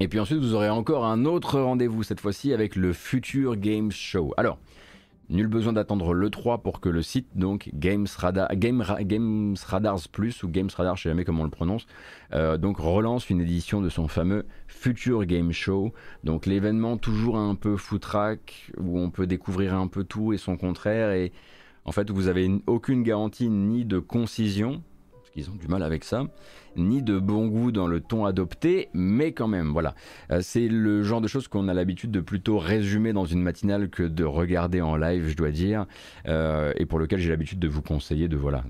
[0.00, 3.90] Et puis ensuite, vous aurez encore un autre rendez-vous, cette fois-ci avec le Future Games
[3.90, 4.32] Show.
[4.36, 4.58] Alors,
[5.30, 8.48] Nul besoin d'attendre le 3 pour que le site, donc Games, Radar,
[10.10, 11.86] Plus, ou Games Radar, je sais jamais comment on le prononce,
[12.32, 15.92] euh, relance une édition de son fameux Future Game Show.
[16.24, 20.56] Donc l'événement toujours un peu footrack, où on peut découvrir un peu tout et son
[20.56, 21.32] contraire, et
[21.84, 26.04] en fait vous avez aucune garantie ni de concision, parce qu'ils ont du mal avec
[26.04, 26.24] ça,
[26.78, 29.94] ni de bon goût dans le ton adopté, mais quand même, voilà.
[30.30, 33.90] Euh, c'est le genre de choses qu'on a l'habitude de plutôt résumer dans une matinale
[33.90, 35.86] que de regarder en live, je dois dire,
[36.26, 38.64] euh, et pour lequel j'ai l'habitude de vous conseiller de voilà,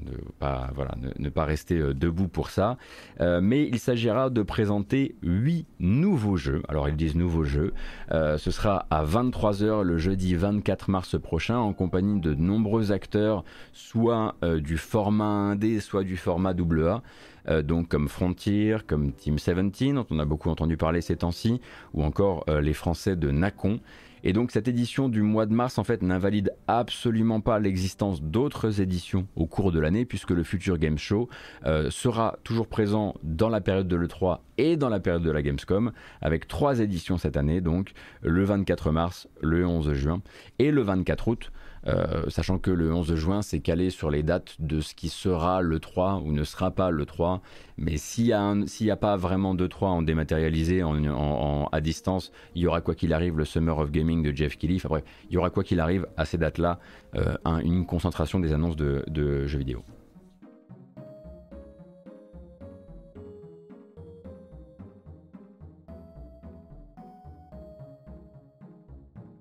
[1.19, 2.77] ne, pas rester euh, debout pour ça.
[3.21, 6.63] mais il s'agira de présenter 8 nouveaux jeux.
[6.69, 7.73] Alors ils disent nouveaux jeux.
[8.11, 14.37] ce sera à 23h le jeudi 24 mars prochain en compagnie de nombreux acteurs, soit
[14.43, 17.03] du format 1D, soit du format AA.
[17.49, 21.61] Euh, donc comme Frontier, comme Team 17, dont on a beaucoup entendu parler ces temps-ci,
[21.95, 23.81] ou encore euh, les Français de Nacon.
[24.25, 28.81] Et donc cette édition du mois de mars en fait n'invalide absolument pas l'existence d'autres
[28.81, 31.29] éditions au cours de l'année puisque le Future Game Show
[31.67, 35.41] euh, sera toujours présent dans la période de l'E3 et dans la période de la
[35.41, 40.21] Gamescom avec trois éditions cette année donc le 24 mars, le 11 juin
[40.59, 41.53] et le 24 août
[41.87, 45.63] euh, sachant que le 11 juin, c'est calé sur les dates de ce qui sera
[45.63, 47.41] le 3 ou ne sera pas le 3.
[47.77, 52.67] Mais s'il n'y a, pas vraiment de 3 en dématérialisé, en, à distance, il y
[52.67, 54.77] aura quoi qu'il arrive le Summer of Gaming de Jeff Keighley.
[54.77, 56.79] Enfin bref, il y aura quoi qu'il arrive à ces dates-là
[57.15, 59.83] euh, une concentration des annonces de jeux vidéo.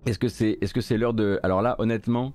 [0.08, 1.40] Est-ce que c'est est -ce c'est l'heure de...
[1.44, 2.34] Alors là, honnêtement,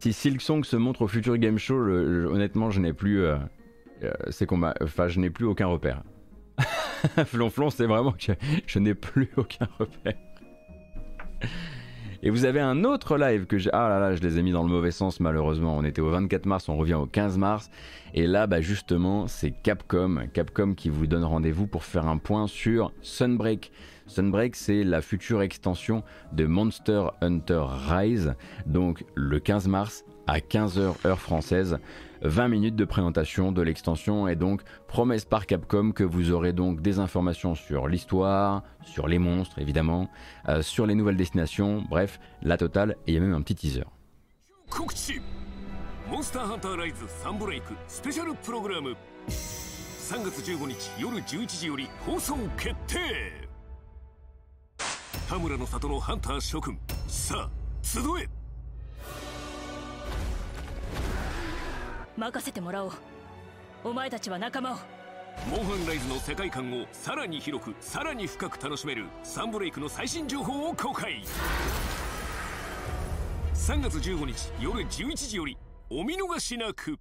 [0.00, 3.22] si Silksong se montre au futur Game Show, honnêtement, je n'ai plus...
[3.22, 3.36] Euh,
[4.02, 6.02] euh, c'est qu'on Enfin, je n'ai plus aucun repère.
[7.26, 8.32] Flonflon, c'est vraiment que
[8.66, 10.16] je n'ai plus aucun repère.
[12.22, 13.70] Et vous avez un autre live que j'ai.
[13.72, 15.76] Ah là là, je les ai mis dans le mauvais sens malheureusement.
[15.76, 17.70] On était au 24 mars, on revient au 15 mars.
[18.12, 20.26] Et là, bah justement, c'est Capcom.
[20.34, 23.72] Capcom qui vous donne rendez-vous pour faire un point sur Sunbreak.
[24.06, 26.02] Sunbreak, c'est la future extension
[26.32, 28.34] de Monster Hunter Rise.
[28.66, 31.78] Donc le 15 mars à 15h heure française.
[32.22, 36.80] 20 minutes de présentation de l'extension et donc promesse par Capcom que vous aurez donc
[36.80, 40.08] des informations sur l'histoire, sur les monstres évidemment,
[40.48, 43.54] euh, sur les nouvelles destinations, bref, la totale et il y a même un petit
[43.54, 43.84] teaser.
[62.20, 62.92] 任せてもらおう。
[63.82, 64.76] お前たちは仲間を。
[65.48, 71.22] モンハンライズの世界観をさらに広くさらに深く楽しめるサンブレイクの最新情報を公開。
[73.54, 75.56] 3月15日夜11時より
[75.88, 76.98] お見逃しなく。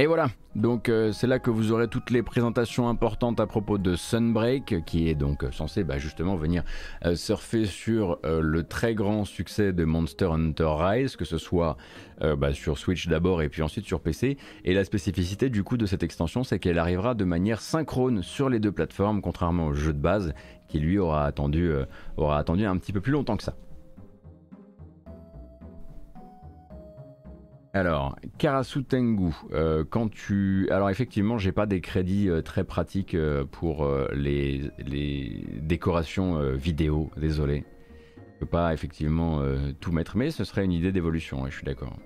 [0.00, 0.26] Et voilà,
[0.56, 4.84] donc euh, c'est là que vous aurez toutes les présentations importantes à propos de Sunbreak,
[4.84, 6.64] qui est donc censé bah, justement venir
[7.04, 11.76] euh, surfer sur euh, le très grand succès de Monster Hunter Rise, que ce soit
[12.20, 14.36] bah, sur Switch d'abord et puis ensuite sur PC.
[14.64, 18.48] Et la spécificité du coup de cette extension, c'est qu'elle arrivera de manière synchrone sur
[18.48, 20.34] les deux plateformes, contrairement au jeu de base,
[20.68, 23.54] qui lui aura attendu un petit peu plus longtemps que ça.
[27.74, 30.68] Alors, Karasu Tengu, euh, quand tu...
[30.70, 37.10] Alors effectivement, j'ai pas des crédits euh, très pratiques euh, pour les, les, décorations vidéo,
[37.16, 37.64] désolé.
[38.34, 39.42] Je peux pas effectivement
[39.80, 41.96] tout mettre, mais ce serait une idée d'évolution, je suis d'accord.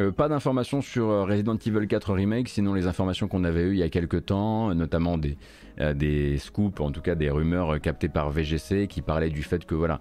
[0.00, 3.72] Euh, pas d'informations sur euh, Resident Evil 4 Remake, sinon les informations qu'on avait eues
[3.72, 5.36] il y a quelques temps, notamment des,
[5.80, 9.64] euh, des scoops, en tout cas des rumeurs captées par VGC qui parlaient du fait
[9.64, 10.00] que voilà,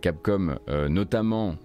[0.00, 0.56] Capcom,
[0.88, 1.56] notamment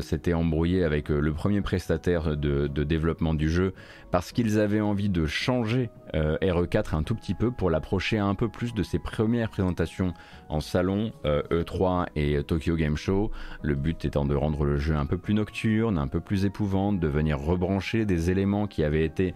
[0.00, 3.74] s'était embrouillé avec le premier prestataire de, développement du jeu
[4.10, 8.48] parce qu'ils avaient envie de changer RE4 un tout petit peu pour l'approcher un peu
[8.48, 10.12] plus de ses premières présentations
[10.48, 13.30] en salon E3 e et Tokyo Game Show.
[13.62, 17.00] Le but étant de rendre le jeu un peu plus nocturne, un peu plus épouvante,
[17.00, 19.34] de venir rebrancher des éléments qui avaient été,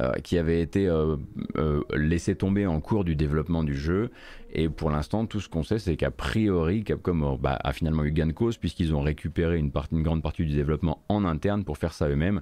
[0.00, 1.16] euh, qui avaient été euh,
[1.56, 4.10] euh, laissés tomber en cours du développement du jeu.
[4.50, 8.12] Et pour l'instant, tout ce qu'on sait, c'est qu'a priori, Capcom bah, a finalement eu
[8.12, 11.92] gain de cause puisqu'ils ont récupéré une, grande partie du développement en interne pour faire
[11.92, 12.40] ça eux-mêmes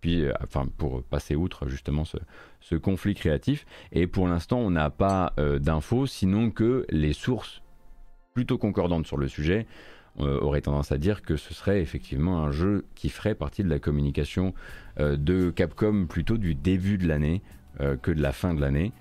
[0.00, 3.66] puis enfin pour passer outre justement ce, conflit créatif.
[3.90, 7.62] Et pour l'instant, on n'a pas d'infos, sinon que les sources
[8.32, 9.66] plutôt concordante sur le sujet,
[10.20, 13.68] euh, aurait tendance à dire que ce serait effectivement un jeu qui ferait partie de
[13.68, 14.52] la communication
[14.98, 17.40] euh, de Capcom plutôt du début de l'année
[17.80, 18.92] euh, que de la fin de l'année.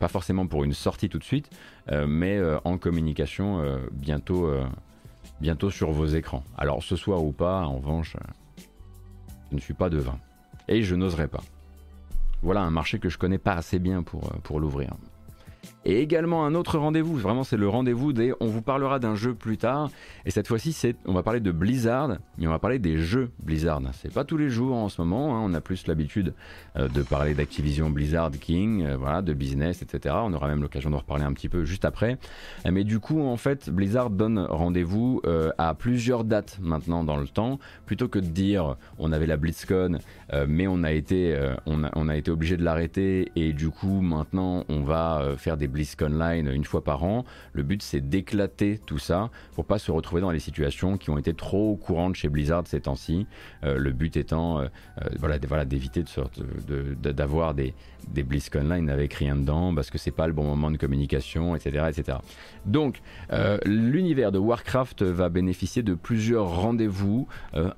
[0.00, 1.50] pas forcément pour une sortie tout de suite,
[1.90, 4.50] mais en communication bientôt,
[5.40, 6.42] bientôt sur vos écrans.
[6.56, 8.16] Alors ce soir ou pas, en revanche,
[9.50, 10.18] je ne suis pas devin.
[10.68, 11.42] Et je n'oserais pas.
[12.42, 14.94] Voilà un marché que je connais pas assez bien pour l'ouvrir.
[15.84, 18.32] Et également un autre rendez-vous, vraiment c'est le rendez-vous des...
[18.40, 19.90] On vous parlera d'un jeu plus tard,
[20.24, 23.80] et cette fois-ci on va parler de Blizzard, mais on va parler des jeux Blizzard.
[23.92, 25.40] C'est pas tous les jours en ce moment, hein.
[25.44, 26.34] on a plus l'habitude
[26.76, 30.14] euh, de parler d'Activision Blizzard King, euh, voilà, de business, etc.
[30.18, 32.18] On aura même l'occasion d'en reparler un petit peu juste après.
[32.66, 35.22] Euh, mais du coup en fait Blizzard donne rendez-vous
[35.58, 39.98] à plusieurs dates maintenant dans le temps, plutôt que de dire on avait la BlizzCon,
[40.46, 44.82] mais on a été, on a été obligé de l'arrêter, et du coup maintenant on
[44.82, 47.24] va faire des BlizzConline une fois par an.
[47.52, 51.18] Le but c'est d'éclater tout ça pour pas se retrouver dans les situations qui ont
[51.18, 53.26] été trop courantes chez Blizzard ces temps-ci.
[53.64, 54.66] Euh, le but étant euh,
[55.02, 56.04] euh, voilà, voilà d'éviter
[56.66, 57.74] de, d'avoir des,
[58.08, 61.86] des BlizzConline avec rien dedans parce que c'est pas le bon moment de communication, etc.
[61.88, 62.18] etc.
[62.64, 63.00] Donc
[63.64, 67.28] l'univers de Warcraft va bénéficier de plusieurs rendez-vous.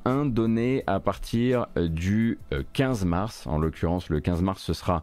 [0.04, 2.38] un donné à partir du
[2.72, 5.02] 15 mars, en l'occurrence le 15 mars ce sera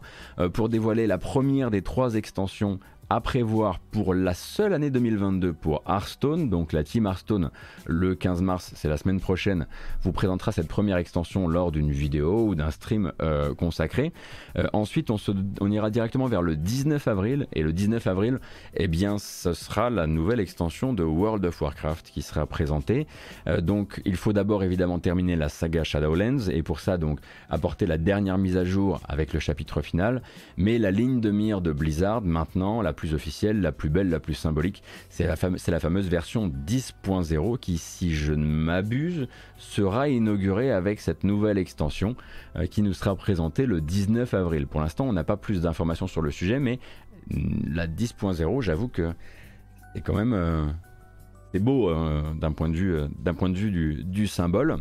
[0.52, 5.82] pour dévoiler la première des trois extensions à prévoir pour la seule année 2022 pour
[5.86, 6.50] Hearthstone.
[6.50, 7.50] Donc la team Hearthstone,
[7.86, 9.66] le 15 mars, c'est la semaine prochaine,
[10.02, 14.12] vous présentera cette première extension lors d'une vidéo ou d'un stream euh, consacré.
[14.58, 17.46] Euh, ensuite, on, ira directement vers le 19 avril.
[17.52, 18.40] Et le 19 avril,
[18.74, 23.06] eh bien, ce sera la nouvelle extension de World of Warcraft qui sera présentée.
[23.46, 27.86] Euh, donc il faut d'abord évidemment terminer la saga Shadowlands et pour ça donc apporter
[27.86, 30.22] la dernière mise à jour avec le chapitre final.
[30.56, 34.18] Mais la ligne de mire de Blizzard maintenant, la plus officielle, la plus belle, la
[34.18, 34.82] plus symbolique.
[35.08, 41.58] C'est la, fameuse version 10.0 qui, si je ne m'abuse, sera inaugurée avec cette nouvelle
[41.58, 42.16] extension
[42.56, 44.66] euh, qui nous sera présentée le 19 avril.
[44.66, 46.80] Pour l'instant, on n'a pas plus d'informations sur le sujet, mais
[47.30, 49.12] mm, la 10.0, j'avoue que
[49.94, 50.32] c'est quand même...
[50.32, 50.66] Euh,
[51.52, 54.78] c'est beau euh, d'un point de vue, du symbole.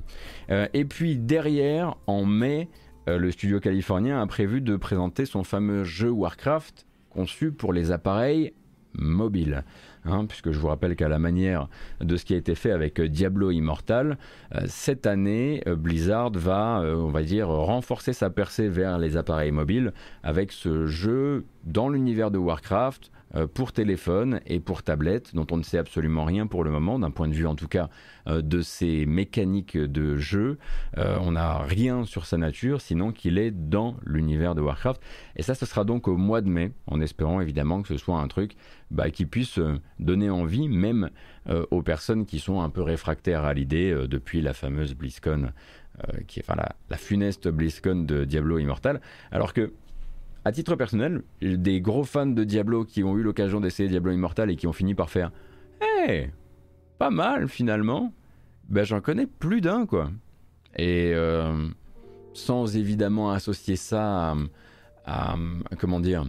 [0.50, 2.70] et puis derrière, en mai,
[3.08, 8.54] le studio californien a prévu de présenter son fameux jeu Warcraft conçu pour les appareils
[8.94, 9.64] mobiles.
[10.06, 11.68] Hein, puisque je vous rappelle qu'à la manière
[12.00, 14.20] de ce qui a été fait avec euh, Diablo Immortal,
[14.54, 19.52] euh, cette année, euh, Blizzard va, on va dire, renforcer sa percée vers les appareils
[19.52, 23.15] mobiles avec ce jeu dans l'univers de Warcraft, euh,
[23.54, 27.12] pour téléphone et pour tablette, dont on ne sait absolument rien pour le moment, d'un
[27.12, 27.90] point de vue en tout cas
[28.28, 30.58] euh, de ses mécaniques de jeu.
[30.98, 35.02] Euh, on n'a rien sur sa nature, sinon qu'il est dans l'univers de Warcraft.
[35.36, 38.20] Et ça, ce sera donc au mois de mai, en espérant évidemment que ce soit
[38.20, 38.56] un truc
[38.90, 39.60] bah, qui puisse
[40.00, 41.10] donner envie, même
[41.70, 45.52] aux personnes qui sont un peu réfractaires à l'idée depuis la fameuse BlizzCon.
[46.28, 49.02] qui est enfin la, la funeste BlizzCon de Diablo Immortal,
[49.32, 49.74] alors que
[50.46, 54.52] à titre personnel, des gros fans de Diablo qui ont eu l'occasion d'essayer Diablo Immortal
[54.52, 55.32] et qui ont fini par faire
[55.82, 56.32] Hey,
[57.00, 58.14] pas mal finalement.
[58.70, 60.12] Ben j'en connais plus d'un quoi.
[60.78, 61.68] Et euh,
[62.34, 64.36] sans évidemment associer ça
[65.06, 65.36] à,
[65.80, 66.26] comment dire,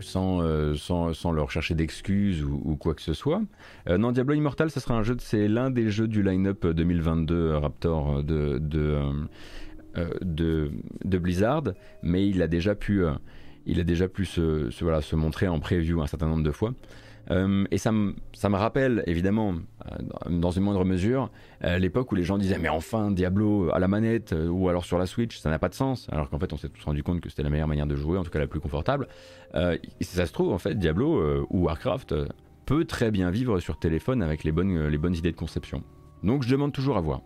[0.00, 3.42] sans, euh, sans, sans, leur chercher d'excuses ou, quoi que ce soit.
[3.88, 7.56] Euh, non, Diablo Immortal, ça sera un jeu, c'est l'un des jeux du line-up 2022
[7.56, 9.00] Raptor de, de,
[10.22, 10.70] de,
[11.04, 11.64] de, Blizzard,
[12.02, 13.02] mais il a déjà pu,
[13.66, 16.74] il a déjà pu se, voilà, se montrer en preview un certain nombre de fois.
[17.30, 21.30] Euh, et ça me, ça me rappelle évidemment, euh, dans une moindre mesure,
[21.64, 24.98] euh, l'époque où les gens disaient mais enfin Diablo à la manette ou alors sur
[24.98, 26.08] la Switch, ça n'a pas de sens.
[26.12, 28.18] Alors qu'en fait on s'est tous rendu compte que c'était la meilleure manière de jouer,
[28.18, 29.08] en tout cas la plus confortable.
[30.00, 32.14] si ça se trouve en fait Diablo ou Warcraft
[32.66, 35.82] peut très bien vivre sur téléphone avec les bonnes, les bonnes idées de conception.
[36.22, 37.20] Donc je demande toujours à voir.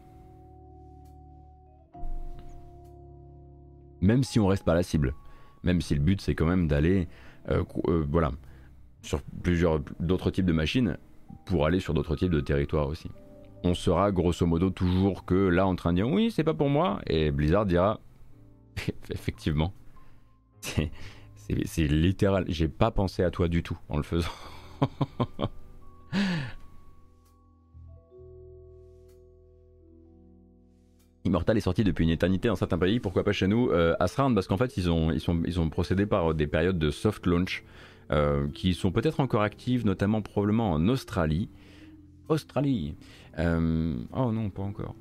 [4.01, 5.15] Même si on reste pas la cible,
[5.63, 7.09] même si le but c'est quand même d'aller,
[8.09, 8.33] voilà,
[9.03, 10.97] sur plusieurs d'autres types de machines
[11.47, 13.11] pour aller sur d'autres types de territoires aussi.
[13.65, 16.69] On sera grosso modo toujours que là en train de dire oui, c'est pas pour
[16.69, 18.01] moi, et Blizzard dira
[19.11, 19.73] effectivement,
[20.61, 24.29] c'est littéral, j'ai pas pensé à toi du tout en le faisant.
[31.29, 34.35] Immortal est sorti depuis une éternité dans certains pays, pourquoi pas chez nous euh, Asround
[34.35, 37.27] parce qu'en fait ils ont, ils, sont, ils ont procédé par des périodes de soft
[37.27, 37.63] launch
[38.11, 41.51] euh, qui sont peut-être encore actives, notamment probablement en Australie.
[42.29, 42.95] Australie
[43.39, 44.95] euh, Oh non, pas encore.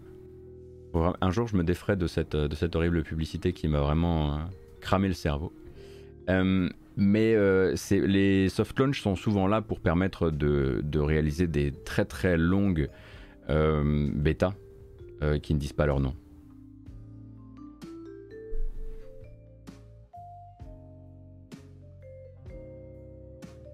[1.21, 4.37] Un jour, je me défrais de cette, de cette horrible publicité qui m'a vraiment euh,
[4.81, 5.53] cramé le cerveau.
[6.97, 7.35] mais
[7.91, 12.89] les soft launch sont souvent là pour permettre de, de réaliser des très très longues
[13.47, 14.53] bêtas
[15.41, 16.13] qui ne disent pas leur nom.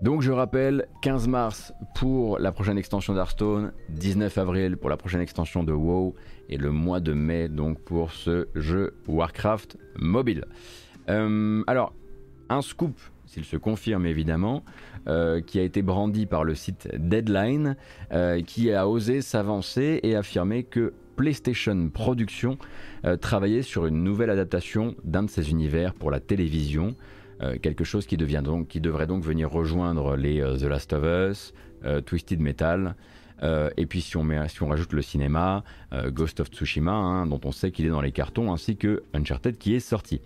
[0.03, 5.21] Donc je rappelle, 15 mars pour la prochaine extension d'Hearthstone, 19 avril pour la prochaine
[5.21, 6.13] extension de WoW
[6.49, 10.43] et le mois de mai donc pour ce jeu Warcraft mobile.
[11.07, 11.93] Euh, alors,
[12.49, 14.65] un scoop, s'il se confirme évidemment,
[15.07, 17.77] euh, qui a été brandi par le site Deadline,
[18.11, 22.57] euh, qui a osé s'avancer et affirmer que PlayStation Productions
[23.21, 26.95] travaillait sur une nouvelle adaptation d'un de ses univers pour la télévision.
[27.43, 30.93] Euh, quelque chose qui, devient donc, qui devrait donc venir rejoindre les euh, The Last
[30.93, 31.53] of Us,
[31.83, 32.95] euh, Twisted Metal,
[33.75, 35.65] et puis si on, met, si on rajoute le cinéma,
[36.11, 39.57] Ghost of Tsushima, hein, dont on sait qu'il est dans les cartons, ainsi que Uncharted
[39.57, 40.21] qui est sorti.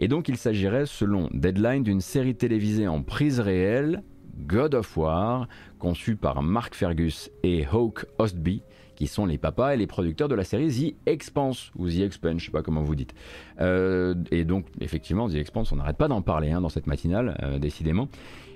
[0.00, 4.02] Et donc il s'agirait, selon Deadline, d'une série télévisée en prise réelle,
[4.46, 5.46] God of War,
[5.78, 8.62] conçue par Mark Fergus et Hawk Ostby,
[8.94, 12.40] qui sont les papas et les producteurs de la série The Expanse, ou The Expanse,
[12.40, 13.14] je sais pas comment vous dites.
[13.60, 17.36] Euh, et donc, effectivement, The Expanse, on n'arrête pas d'en parler hein, dans cette matinale,
[17.42, 18.08] euh, décidément.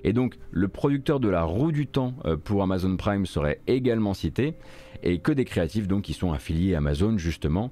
[0.04, 4.14] Et donc, le producteur de la roue du temps euh, pour Amazon Prime serait également
[4.14, 4.54] cité,
[5.02, 7.70] et que des créatifs donc qui sont affiliés à Amazon, justement,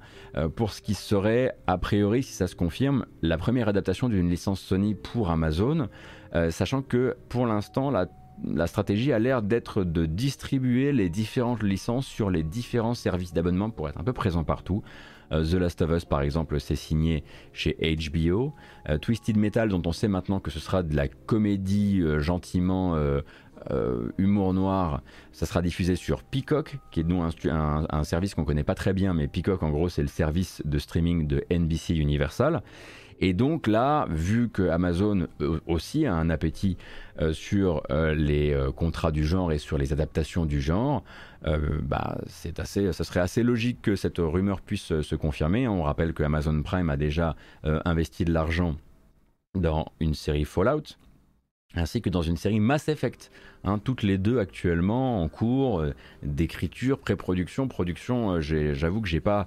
[0.55, 4.61] pour ce qui serait, a priori, si ça se confirme, la première adaptation d'une licence
[4.61, 5.89] Sony pour Amazon,
[6.51, 8.07] sachant que pour l'instant, la
[8.45, 13.71] la stratégie a l'air d'être de distribuer les différentes licences sur les différents services d'abonnement
[13.71, 14.83] pour être un peu présent partout.
[15.33, 18.55] Euh, The Last of Us, par exemple, c'est signé chez HBO.
[18.89, 22.97] Euh, Twisted Metal, dont on sait maintenant que ce sera de la comédie euh, gentiment
[24.19, 28.63] humour noir, ça sera diffusé sur Peacock, qui est nous un, un service qu'on connaît
[28.63, 32.63] pas très bien, mais Peacock, en gros, c'est le service de streaming de NBC Universal.
[33.21, 36.77] Et donc là, vu que Amazon euh, aussi a un appétit
[37.21, 41.03] euh, sur euh, les contrats du genre et sur les adaptations du genre,
[41.83, 45.69] bah, c'est assez, ça serait assez logique que cette rumeur puisse se confirmer.
[45.69, 48.75] On rappelle que Amazon Prime a déjà investi de l'argent
[49.55, 50.97] dans une série Fallout
[51.77, 53.31] ainsi que dans une série Mass Effect,
[53.63, 55.85] hein, toutes les deux actuellement en cours
[56.23, 58.41] d'écriture, pré-production, production.
[58.41, 59.47] J'avoue que j'ai pas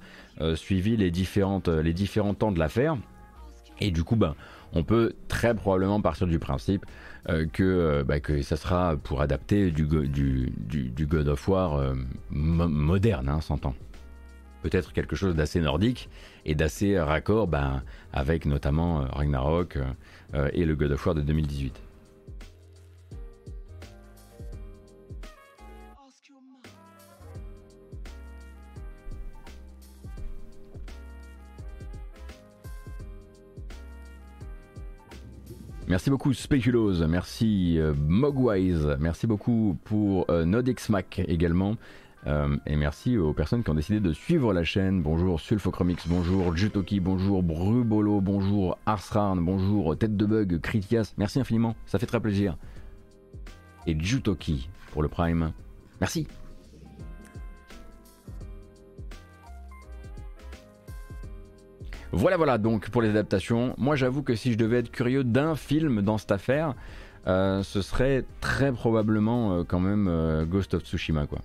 [0.55, 2.97] suivi les, différentes, les différents temps de l'affaire.
[3.79, 4.35] Et du coup, ben,
[4.73, 6.85] on peut très probablement partir du principe
[7.29, 10.51] euh, que, euh, bah, que ça sera pour adapter du, du,
[10.89, 11.95] du, God of War euh,
[12.29, 13.75] moderne, hein, s'entend.
[14.61, 16.09] Peut-être quelque chose d'assez nordique
[16.45, 19.77] et d'assez raccord ben, avec notamment Ragnarok
[20.51, 21.81] et le God of War de 2018.
[35.89, 41.77] Merci beaucoup Speculoos, merci euh, Mogwise, merci beaucoup pour euh, Nodexmac également.
[42.27, 45.01] et merci aux personnes qui ont décidé de suivre la chaîne.
[45.01, 51.13] Bonjour Sulfochromix, bonjour Jutoki, bonjour Brubolo, bonjour Arsrarn, bonjour Tête de Bug, Critias.
[51.17, 52.55] Merci infiniment, ça fait très plaisir.
[53.87, 55.53] Et Jutoki pour le Prime.
[55.99, 56.27] Merci.
[62.11, 65.55] Voilà, voilà, donc pour les adaptations, moi j'avoue que si je devais être curieux d'un
[65.55, 66.73] film dans cette affaire,
[67.27, 71.39] euh, ce serait très probablement euh, quand même euh, Ghost of Tsushima, quoi.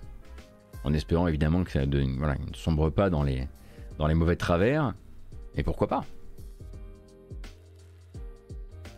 [0.83, 3.47] En espérant évidemment que ça ne sombre pas dans les,
[3.99, 4.95] dans les mauvais travers,
[5.55, 6.03] et pourquoi pas?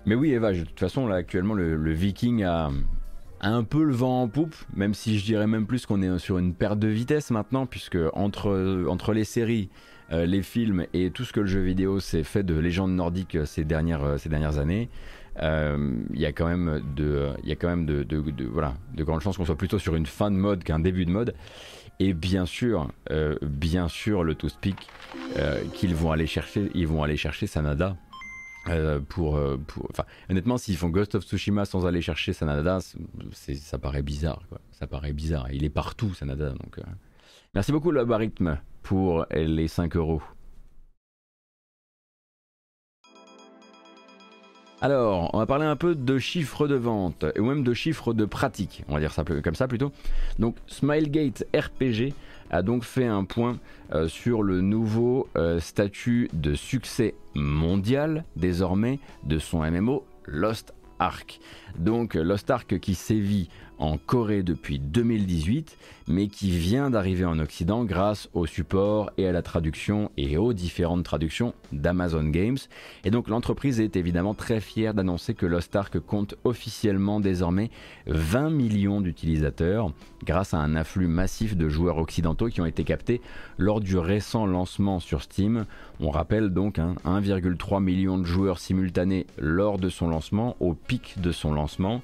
[0.05, 2.69] Mais oui, Eva, de toute façon, là actuellement, le, Viking a,
[3.41, 6.37] un peu le vent en poupe, même si je dirais même plus qu'on est sur
[6.37, 9.69] une perte de vitesse maintenant, puisque entre, entre les séries,
[10.11, 13.35] euh, les films et tout ce que le jeu vidéo s'est fait de légende nordique
[13.35, 14.89] euh, ces dernières, euh, ces dernières années,
[15.39, 17.35] il y a quand même de,
[19.03, 21.35] grandes chances qu'on soit plutôt sur une fin de mode qu'un début de mode.
[21.99, 22.91] Et bien sûr,
[23.43, 24.47] bien sûr, le to
[25.73, 27.95] qu'ils vont aller chercher, ils vont aller chercher Sanada.
[29.09, 32.79] pour, pour, enfin, honnêtement, s'ils font Ghost of Tsushima sans aller chercher Sanada,
[33.31, 34.41] ça paraît bizarre.
[34.49, 34.59] Quoi.
[34.71, 35.51] Ça paraît bizarre.
[35.51, 36.49] Il est partout, Sanada.
[36.49, 36.79] Donc,
[37.53, 38.05] merci beaucoup, le
[38.87, 40.21] pour les 5 euros.
[44.79, 48.23] Alors, on va parler un peu de chiffres de vente, ou même de chiffres de
[48.23, 49.91] pratique, on va dire ça comme ça plutôt.
[50.39, 52.13] Donc, Smilegate RPG
[52.49, 53.59] a donc fait un point
[53.91, 61.41] euh, sur le nouveau euh, statut de succès mondial, désormais, de son MMO Lost Ark.
[61.77, 63.49] Donc, Lost Ark qui sévit
[63.79, 69.31] en Corée depuis 2018, mais qui vient d'arriver en Occident grâce au support et à
[69.31, 72.57] la traduction et aux différentes traductions d'Amazon Games.
[73.03, 77.69] Et donc l'entreprise est évidemment très fière d'annoncer que Lost Ark compte officiellement désormais
[78.07, 79.91] 20 millions d'utilisateurs
[80.25, 83.21] grâce à un afflux massif de joueurs occidentaux qui ont été captés
[83.57, 85.65] lors du récent lancement sur Steam.
[85.99, 91.19] On rappelle donc 1,3 hein, million de joueurs simultanés lors de son lancement, au pic
[91.21, 92.01] de son lancement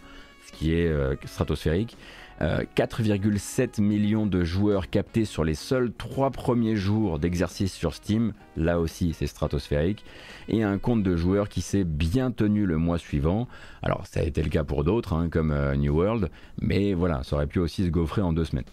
[0.52, 1.98] qui est euh, stratosphérique.
[2.42, 8.34] 4,7 euh, millions de joueurs captés sur les seuls 3 premiers jours d'exercice sur Steam,
[8.58, 10.04] là aussi c'est stratosphérique,
[10.50, 13.48] et un compte de joueurs qui s'est bien tenu le mois suivant.
[13.82, 16.30] Alors ça a été le cas pour d'autres, hein, comme euh, New World,
[16.60, 18.66] mais voilà, ça aurait pu aussi se gaufrer en deux semaines.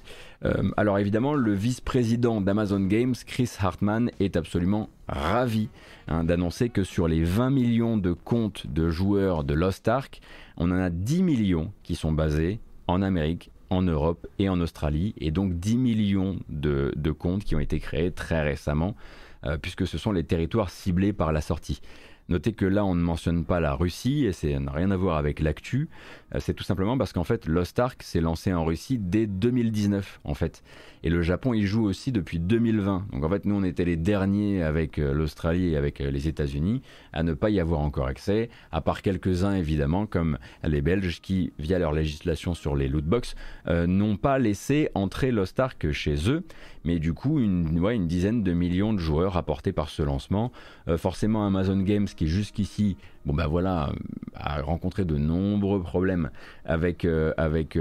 [0.77, 5.69] Alors évidemment, le vice-président d'Amazon Games, Chris Hartman, est absolument ravi
[6.09, 10.21] hein, d'annoncer que sur les 20 millions de comptes de joueurs de Lost Ark,
[10.57, 15.15] on en a 10 millions qui sont basés en Amérique, en Europe et en Australie,
[15.19, 18.97] et donc 10 millions de, comptes qui ont été créés très récemment,
[19.45, 21.81] euh, puisque ce sont les territoires ciblés par la sortie.
[22.31, 25.17] Notez que là, on ne mentionne pas la Russie, et ça n'a rien à voir
[25.19, 25.89] avec l'actu.
[26.35, 30.21] Euh, c'est tout simplement parce qu'en fait, Lost Ark s'est lancé en Russie dès 2019,
[30.23, 30.63] en fait.
[31.03, 33.07] Et le Japon y joue aussi depuis 2020.
[33.13, 36.29] Donc en fait, nous, on était les derniers avec euh, l'Australie et avec euh, les
[36.29, 36.83] États-Unis
[37.13, 41.53] à ne pas y avoir encore accès, à part quelques-uns évidemment, comme les Belges qui,
[41.59, 43.35] via leur législation sur les lootbox,
[43.67, 46.45] euh, n'ont pas laissé entrer Lost Ark chez eux.
[46.85, 50.51] Mais du coup, une, une dizaine de millions de joueurs apportés par ce lancement.
[50.97, 52.97] forcément, Amazon Games qui jusqu'ici
[53.27, 53.93] bon ben voilà,
[54.35, 56.31] a rencontré de nombreux problèmes
[56.65, 57.07] avec,
[57.37, 57.79] avec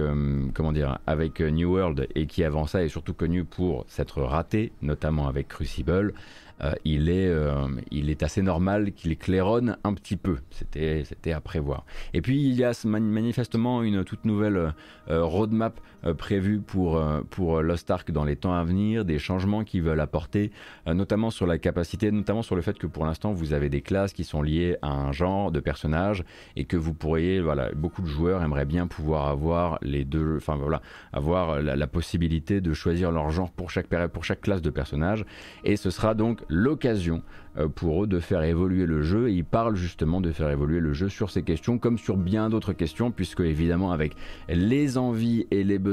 [0.54, 4.72] comment dire, avec New World et qui avant ça est surtout connu pour s'être raté,
[4.82, 6.14] notamment avec Crucible,
[6.62, 10.38] euh, il, est, euh, il est assez normal qu'il claironne un petit peu.
[10.52, 11.86] C'était, à prévoir.
[12.14, 14.74] Et puis il y a manifestement une toute nouvelle
[15.10, 15.80] euh, roadmap
[16.18, 20.52] prévue pour, pour Lost Ark dans les temps à venir, des changements qu'ils veulent apporter,
[20.86, 24.14] notamment sur la capacité, notamment sur le fait que pour l'instant vous avez des classes
[24.14, 26.24] qui sont liées à un genre de personnage
[26.56, 30.56] et que vous pourriez, voilà, beaucoup de joueurs aimeraient bien pouvoir avoir les deux, enfin
[30.56, 30.82] voilà,
[31.14, 35.26] avoir la, possibilité de choisir leur genre pour chaque, pour chaque classe de personnage.
[35.64, 37.24] Et ce sera donc l'occasion
[37.58, 40.80] euh, pour eux de faire évoluer le jeu et ils parlent justement de faire évoluer
[40.80, 44.16] le jeu sur ces questions comme sur bien d'autres questions puisque évidemment avec
[44.48, 45.89] les envies et les besoins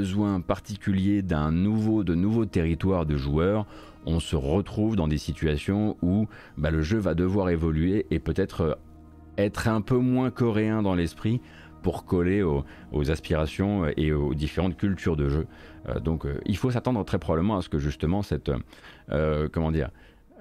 [0.47, 3.67] particuliers d'un nouveau de nouveaux territoires de joueurs
[4.05, 8.61] on se retrouve dans des situations où bah, le jeu va devoir évoluer et peut-être
[8.61, 8.75] euh,
[9.37, 11.41] être un peu moins coréen dans l'esprit
[11.83, 12.65] pour coller aux,
[13.11, 15.47] aspirations et aux différentes cultures de jeu.
[15.89, 18.51] Euh, donc il faut s'attendre très probablement à ce que justement cette
[19.53, 19.91] comment dire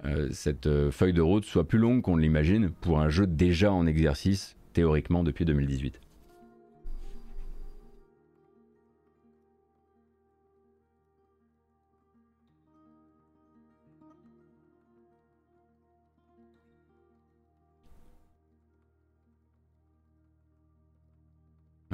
[0.06, 3.72] euh, cette euh, feuille de route soit plus longue qu'on l'imagine pour un jeu déjà
[3.72, 5.99] en exercice théoriquement depuis 2018.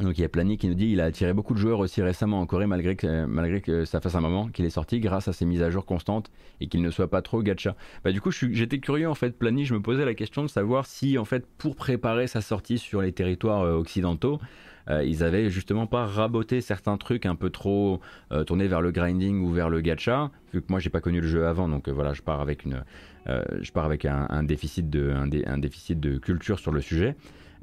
[0.02, 2.02] Donc il y a Plani qui nous dit il a attiré beaucoup de joueurs aussi
[2.02, 5.28] récemment en Corée malgré que, malgré que ça fasse un moment qu'il est sorti grâce
[5.28, 7.76] à ses mises à jour constantes et qu'il ne soit pas trop gacha.
[8.04, 10.86] Bah du coup j'étais curieux en fait Plani, je me posais la question de savoir
[10.86, 14.40] si en fait pour préparer sa sortie sur les territoires euh, occidentaux,
[14.90, 18.00] euh, ils avaient justement pas raboté certains trucs un peu trop
[18.32, 21.22] euh, tournés vers le grinding ou vers le gacha, vu que moi j'ai pas connu
[21.22, 22.84] le jeu avant, donc voilà, je pars avec une,
[23.28, 25.14] je pars avec un, déficit de,
[25.46, 27.16] un, déficit de culture sur le sujet.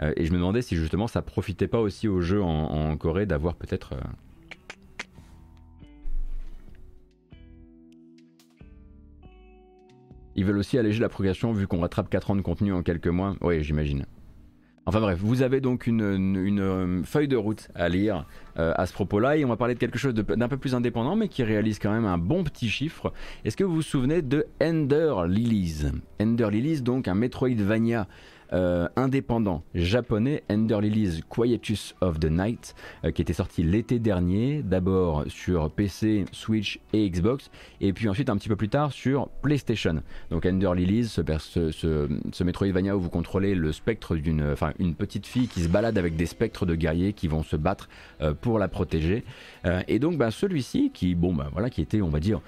[0.02, 3.26] Euh, et je me demandais si justement ça profitait pas aussi au jeu en, Corée
[3.26, 3.94] d'avoir peut-être.
[3.94, 4.00] Euh,
[10.36, 13.08] Ils veulent aussi alléger la progression vu qu'on rattrape 4 ans de contenu en quelques
[13.08, 13.34] mois.
[13.40, 14.06] Oui, j'imagine.
[14.86, 18.24] Enfin bref, vous avez donc une, euh, feuille de route à lire
[18.54, 21.28] à ce propos-là et on va parler de quelque chose d'un peu plus indépendant mais
[21.28, 23.12] qui réalise quand même un bon petit chiffre.
[23.44, 25.86] Est-ce que vous vous souvenez de Ender Lilies?
[26.20, 28.08] Ender Lilies, donc un Metroidvania
[28.54, 32.74] euh, indépendant japonais, Ender Lilies Quietus of the Night,
[33.04, 37.50] euh, qui était sorti l'été dernier, d'abord sur PC, Switch et Xbox,
[37.82, 40.02] et puis ensuite un petit peu plus tard sur PlayStation.
[40.30, 44.54] Donc Ender Lilies, ce, Metroidvania où vous contrôlez le spectre d'une,
[44.96, 47.90] petite fille qui se balade avec des spectres de guerriers qui vont se battre
[48.22, 49.24] euh, pour la protéger.
[49.86, 52.40] et donc ben, celui-ci, qui bon ben voilà, qui était on va dire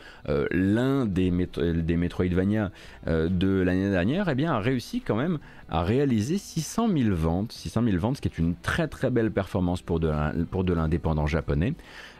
[0.51, 2.71] l'un des, des Metroidvania
[3.07, 5.39] de l'année dernière, eh bien a réussi quand même
[5.71, 9.31] a réalisé 600 000 ventes, 600 000 ventes, ce qui est une très très belle
[9.31, 11.75] performance pour de l'indépendant japonais.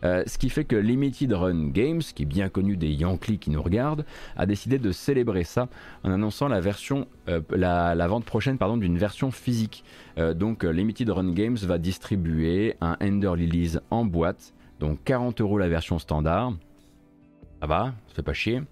[0.05, 3.51] Euh, ce qui fait que Limited Run Games, qui est bien connu des Yankees qui
[3.51, 4.05] nous regardent,
[4.37, 5.69] a décidé de célébrer ça
[6.05, 9.85] en annonçant la version, euh, la, vente prochaine pardon d'une version physique.
[10.19, 15.59] Euh, donc Limited Run Games va distribuer un Ender Lilies en boîte, donc 40 euros
[15.59, 16.53] la version standard.
[17.61, 18.63] Ça va, ça fait pas chier.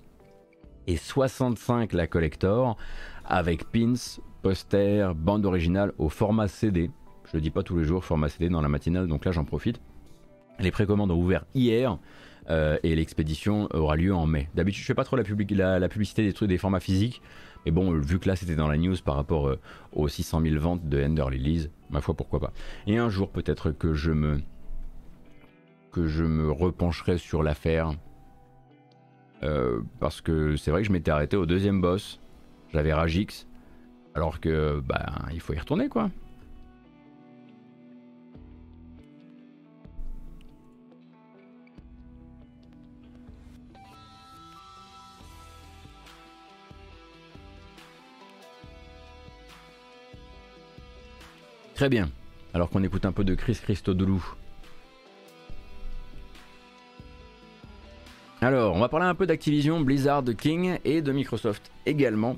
[0.86, 2.76] Et 65 la collector
[3.26, 3.92] avec pins,
[4.42, 6.90] poster, bande originale au format CD.
[7.24, 9.44] Je le dis pas tous les jours, format CD dans la matinale, donc là j'en
[9.44, 9.80] profite.
[10.58, 11.98] Les précommandes ont ouvert hier
[12.50, 14.48] euh, et l'expédition aura lieu en mai.
[14.54, 17.20] D'habitude, je fais pas trop la, publicité des trucs des formats physiques,
[17.66, 19.60] mais bon, vu que là c'était dans la news par rapport euh,
[19.92, 22.52] aux 600 000 ventes de Ender Lilies, ma foi, pourquoi pas.
[22.86, 24.40] Et un jour, peut-être que je me
[25.90, 27.92] que je me repencherai sur l'affaire.
[29.42, 32.20] Euh, parce que c'est vrai que je m'étais arrêté au deuxième boss.
[32.72, 33.47] J'avais Ragix.
[34.14, 36.10] Alors que, bah, il faut y retourner, quoi.
[51.78, 52.10] Très bien.
[52.54, 54.34] Alors qu'on écoute un peu de Chris Christodoulou.
[58.40, 62.36] Alors, on va parler un peu d'Activision, Blizzard, King et de Microsoft également.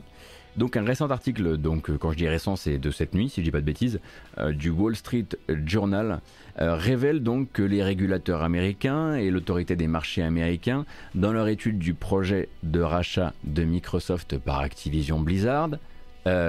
[0.57, 3.41] Donc un récent article, donc euh, quand je dis récent c'est de cette nuit si
[3.41, 4.01] je dis pas de bêtises,
[4.39, 5.29] euh, du Wall Street
[5.65, 6.21] Journal
[6.61, 10.85] euh, révèle donc que les régulateurs américains et l'autorité des marchés américains,
[11.15, 15.71] dans leur étude du projet de rachat de Microsoft par Activision Blizzard,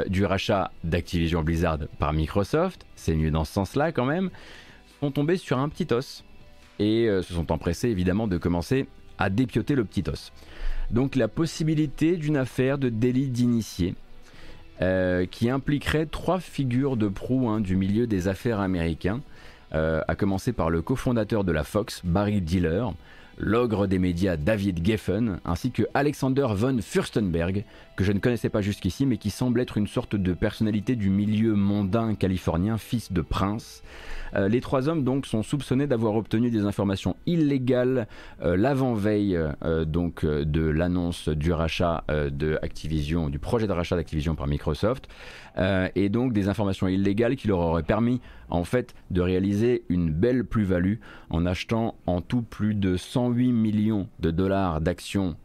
[0.08, 4.30] du rachat d'Activision Blizzard par Microsoft, c'est mieux dans ce sens-là quand même,
[5.00, 6.26] sont tombés sur un petit os
[6.78, 8.88] et se sont empressés évidemment de commencer
[9.18, 10.34] à dépioter le petit os.
[10.92, 13.96] Donc la possibilité d'une affaire de délit d'initié
[14.82, 19.22] euh, qui impliquerait trois figures de proue hein, du milieu des affaires américains,
[19.74, 22.86] euh, à commencer par le cofondateur de la Fox, Barry Diller,
[23.38, 27.64] l'ogre des médias David Geffen, ainsi que Alexander von Furstenberg,
[27.96, 31.10] que je ne connaissais pas jusqu'ici, mais qui semble être une sorte de personnalité du
[31.10, 33.84] milieu mondain californien, fils de prince.
[34.36, 38.08] Euh, les trois hommes donc sont soupçonnés d'avoir obtenu des informations illégales
[38.42, 44.36] euh, l'avant-veille euh, donc de l'annonce du rachat de Activision, du projet de rachat d'Activision
[44.36, 45.08] par Microsoft,
[45.96, 50.46] et donc des informations illégales qui leur auraient permis en fait de réaliser une belle
[50.46, 50.96] plus-value
[51.30, 55.36] en achetant en tout plus de 108 millions de dollars d'actions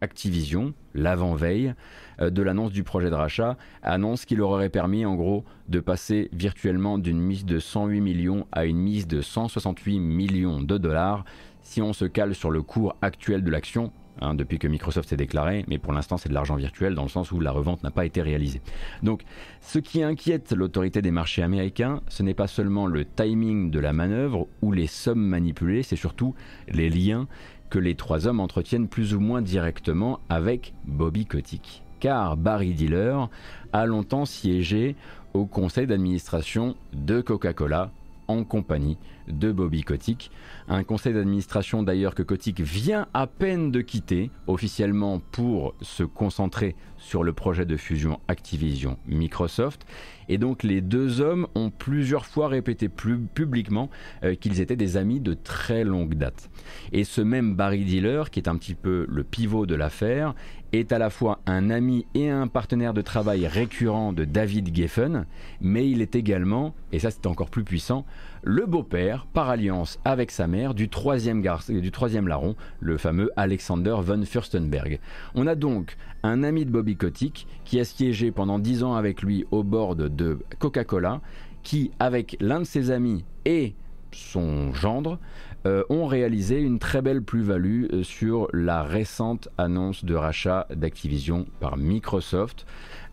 [0.00, 1.74] Activision, l'avant-veille
[2.20, 5.80] euh, de l'annonce du projet de rachat, annonce qui leur aurait permis en gros de
[5.80, 11.24] passer virtuellement d'une mise de 108 millions à une mise de 168 millions de dollars
[11.62, 13.92] si on se cale sur le cours actuel de l'action.
[14.22, 17.08] Hein, depuis que Microsoft s'est déclaré, mais pour l'instant c'est de l'argent virtuel dans le
[17.08, 18.60] sens où la revente n'a pas été réalisée.
[19.02, 19.22] Donc
[19.62, 23.94] ce qui inquiète l'autorité des marchés américains, ce n'est pas seulement le timing de la
[23.94, 26.34] manœuvre ou les sommes manipulées, c'est surtout
[26.68, 27.28] les liens
[27.70, 31.82] que les trois hommes entretiennent plus ou moins directement avec Bobby Kotick.
[32.00, 33.16] Car Barry Diller
[33.72, 34.96] a longtemps siégé
[35.32, 37.90] au conseil d'administration de Coca-Cola
[38.26, 38.98] en compagnie
[39.30, 40.30] de Bobby Kotick.
[40.68, 46.76] Un conseil d'administration d'ailleurs que Kotick vient à peine de quitter officiellement pour se concentrer
[46.96, 49.86] sur le projet de fusion Activision-Microsoft.
[50.28, 53.90] Et donc les deux hommes ont plusieurs fois répété publiquement
[54.22, 56.50] euh, qu'ils étaient des amis de très longue date.
[56.92, 60.34] Et ce même Barry Diller, qui est un petit peu le pivot de l'affaire,
[60.72, 65.26] est à la fois un ami et un partenaire de travail récurrent de David Geffen,
[65.60, 68.04] mais il est également, et ça c'est encore plus puissant,
[68.42, 73.96] le beau-père, par alliance avec sa mère, du troisième, du troisième larron, le fameux Alexander
[74.00, 75.00] von Furstenberg.
[75.34, 79.22] On a donc un ami de Bobby Kotick qui a siégé pendant dix ans avec
[79.22, 81.20] lui au bord de Coca-Cola,
[81.62, 83.74] qui, avec l'un de ses amis et
[84.12, 85.18] son gendre,
[85.66, 91.46] euh, ont réalisé une très belle plus-value euh, sur la récente annonce de rachat d'Activision
[91.60, 92.64] par Microsoft,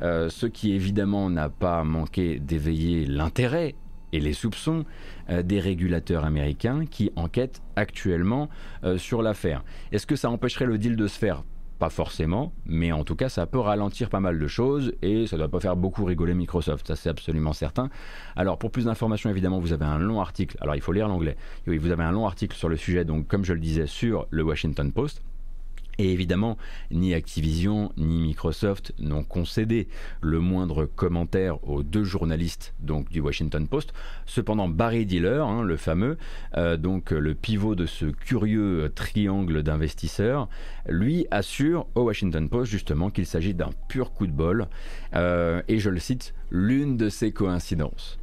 [0.02, 3.76] euh, ce qui évidemment n'a pas manqué d'éveiller l'intérêt
[4.14, 4.86] et les soupçons
[5.30, 8.50] euh, des régulateurs américains qui enquêtent actuellement
[8.84, 9.64] euh, sur l'affaire.
[9.92, 11.44] Est-ce que ça empêcherait le deal de se faire?
[11.80, 15.36] Pas forcément, mais en tout cas, ça peut ralentir pas mal de choses et ça
[15.36, 17.90] ne doit pas faire beaucoup rigoler Microsoft, ça c'est absolument certain.
[18.36, 20.58] Alors, pour plus d'informations, évidemment, vous avez un long article.
[20.60, 21.38] Alors, il faut lire l'anglais.
[21.68, 24.26] Oui, vous avez un long article sur le sujet, donc, comme je le disais, sur
[24.32, 25.22] le Washington Post.
[26.00, 26.58] Et évidemment,
[26.92, 29.88] ni Activision ni Microsoft n'ont concédé
[30.22, 33.94] le moindre commentaire aux deux journalistes donc du Washington Post.
[34.26, 36.18] Cependant, Barry Diller, hein, le fameux,
[36.56, 40.50] euh, donc le pivot de ce curieux triangle d'investisseurs,
[40.88, 44.68] lui assure au Washington Post justement qu'il s'agit d'un pur coup de bol.
[45.16, 48.20] Euh, et je le cite, l'une de ces coïncidences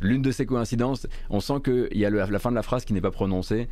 [0.00, 2.92] l'une de ces coïncidences, on sent qu'il y a la fin de la phrase qui
[2.92, 3.68] n'est pas prononcée,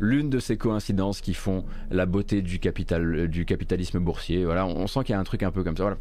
[0.00, 4.44] l'une de ces coïncidences qui font la beauté du, capital, du capitalisme boursier.
[4.44, 5.82] Voilà, on sent qu'il y a un truc un peu comme ça.
[5.84, 5.98] Voilà.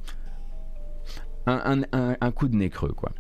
[1.46, 3.12] Un, coup de nez creux, quoi.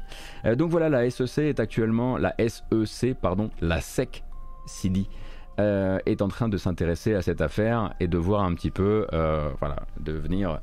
[0.45, 4.23] Euh, donc voilà, la SEC est actuellement, la SEC, pardon, la SEC,
[4.65, 5.05] CD,
[5.59, 9.07] euh, est en train de s'intéresser à cette affaire et de voir un petit peu,
[9.13, 10.61] euh, voilà, de venir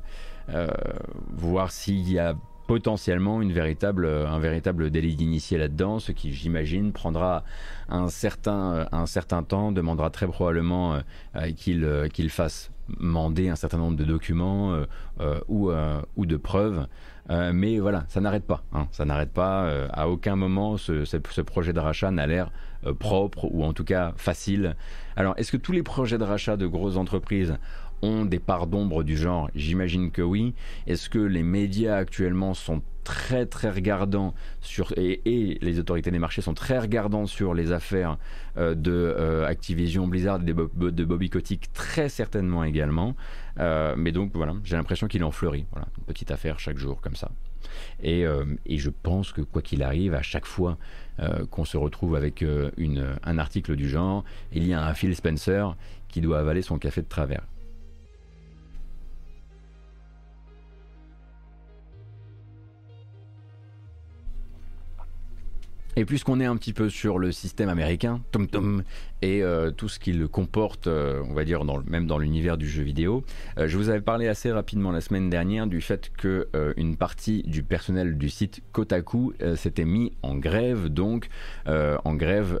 [1.29, 2.35] voir s'il y a
[2.71, 7.43] potentiellement véritable, un véritable délit d'initié là-dedans, ce qui, j'imagine, prendra
[7.89, 11.01] un certain, certain temps, demandera très probablement
[11.35, 14.85] euh, qu'il euh, fasse mander un certain nombre de documents
[15.19, 16.87] euh, ou, de preuves.
[17.29, 18.63] mais voilà, ça n'arrête pas.
[18.71, 18.87] Hein.
[18.93, 19.69] ça n'arrête pas.
[19.89, 22.51] à aucun moment, ce, ce projet de rachat n'a l'air
[22.99, 24.77] propre ou en tout cas facile.
[25.17, 27.57] Alors, est-ce que tous les projets de rachat de grosses entreprises
[28.01, 29.49] ont des parts d'ombre du genre.
[29.55, 30.53] J'imagine que oui.
[30.87, 36.41] Est-ce que les médias actuellement sont très très regardants sur et, les autorités des marchés
[36.41, 38.17] sont très regardants sur les affaires
[38.57, 41.73] euh, de euh, Activision Blizzard et de, Bobby Kotick?
[41.73, 43.15] Très certainement également.
[43.59, 44.53] Euh, mais donc voilà.
[44.63, 45.65] J'ai l'impression qu'il en fleurit.
[45.71, 45.87] Voilà.
[45.97, 47.31] Une petite affaire chaque jour comme ça.
[48.03, 48.25] Et,
[48.65, 50.77] et je pense que quoi qu'il arrive à chaque fois
[51.51, 52.43] qu'on se retrouve avec
[52.75, 55.77] une, un article du genre il y a un Phil Spencer
[56.09, 57.43] qui doit avaler son café de travers
[66.01, 68.81] Et puisqu'on est un petit peu sur le système américain, Tom Tom,
[69.21, 72.81] et euh, tout ce qu'il comporte, euh, on va dire même dans l'univers du jeu
[72.81, 73.23] vidéo,
[73.59, 77.43] euh, je vous avais parlé assez rapidement la semaine dernière du fait que une partie
[77.43, 81.29] du personnel du site Kotaku s'était mis en grève, donc
[81.67, 82.59] en grève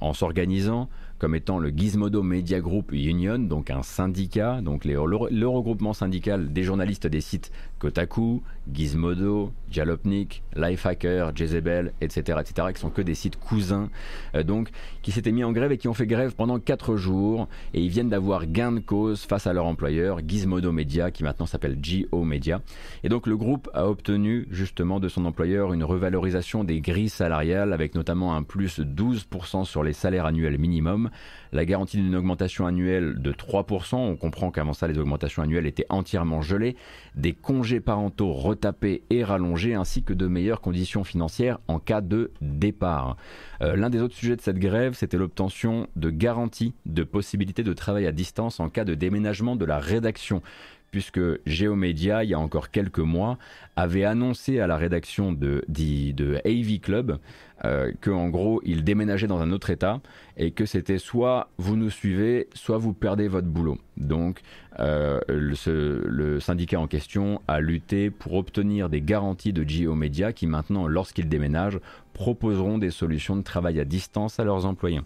[0.00, 0.88] en s'organisant
[1.18, 6.62] comme étant le Gizmodo Media Group Union, donc un syndicat, donc le, regroupement syndical des
[6.62, 13.38] journalistes des sites Kotaku, Gizmodo, Jalopnik, Lifehacker, Jezebel, etc., etc., qui sont que des sites
[13.38, 13.90] cousins,
[14.34, 14.70] euh, donc
[15.02, 17.88] qui s'étaient mis en grève et qui ont fait grève pendant 4 jours et ils
[17.88, 22.24] viennent d'avoir gain de cause face à leur employeur Gizmodo Media, qui maintenant s'appelle GO
[22.24, 22.60] Media.
[23.04, 27.72] Et donc le groupe a obtenu justement de son employeur une revalorisation des grilles salariales
[27.72, 31.10] avec notamment un plus 12% sur les salaires annuels minimum
[31.52, 35.86] la garantie d'une augmentation annuelle de 3%, on comprend qu'avant ça les augmentations annuelles étaient
[35.88, 36.76] entièrement gelées,
[37.16, 42.30] des congés parentaux retapés et rallongés, ainsi que de meilleures conditions financières en cas de
[42.40, 43.16] départ.
[43.60, 47.72] Euh, l'un des autres sujets de cette grève, c'était l'obtention de garanties de possibilité de
[47.72, 50.42] travail à distance en cas de déménagement de la rédaction
[50.90, 53.38] puisque Geomedia, il y a encore quelques mois,
[53.76, 57.18] avait annoncé à la rédaction de, de, AV Club
[57.64, 60.00] euh, qu'en gros, il déménageait dans un autre état
[60.36, 63.78] et que c'était soit vous nous suivez, soit vous perdez votre boulot.
[63.96, 64.40] Donc,
[64.78, 70.86] euh, le, syndicat en question a lutté pour obtenir des garanties de Geomedia qui maintenant,
[70.86, 71.80] lorsqu'ils déménagent,
[72.12, 75.00] proposeront des solutions de travail à distance à leurs employés.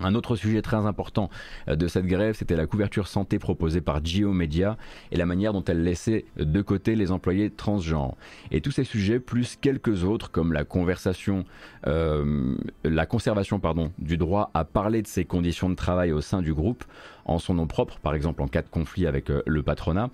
[0.00, 1.30] Un autre sujet très important
[1.68, 4.76] euh, de cette grève, c'était la couverture santé proposée par Geomedia
[5.12, 8.16] et la manière dont elle laissait de côté les employés transgenres.
[8.50, 11.44] Et tous ces sujets, plus quelques autres, comme la conversation,
[11.86, 16.42] euh, la conservation pardon, du droit à parler de ses conditions de travail au sein
[16.42, 16.84] du groupe,
[17.24, 20.10] en son nom propre, par exemple en cas de conflit avec euh, le patronat.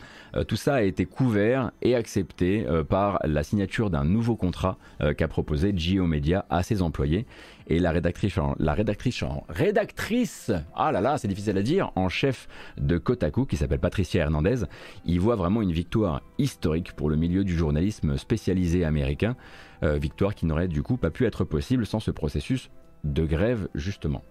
[0.47, 4.77] tout ça a été couvert et accepté par la signature d'un nouveau contrat
[5.17, 7.27] qu'a proposé Geomedia à ses employés
[7.71, 11.93] et la rédactrice en, la rédactrice en rédactrice, ah là là, c'est difficile à dire,
[11.95, 14.65] en chef de Kotaku qui s'appelle Patricia Hernandez,
[15.07, 19.37] il voit vraiment une victoire historique pour le milieu du journalisme spécialisé américain,
[19.85, 22.71] euh, victoire qui n'aurait du coup pas pu être possible sans ce processus
[23.05, 24.25] de grève justement.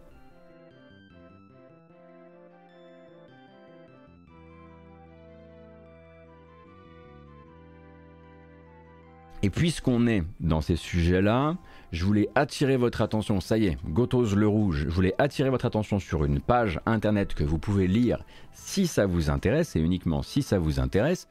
[9.42, 11.56] Et puisqu'on est dans ces sujets-là,
[11.92, 15.66] je voulais attirer votre attention, ça y est, Gotos le Rouge, je voulais attirer votre
[15.66, 18.24] attention sur une page internet que vous pouvez lire
[18.54, 21.28] si ça vous intéresse, et uniquement si ça vous intéresse.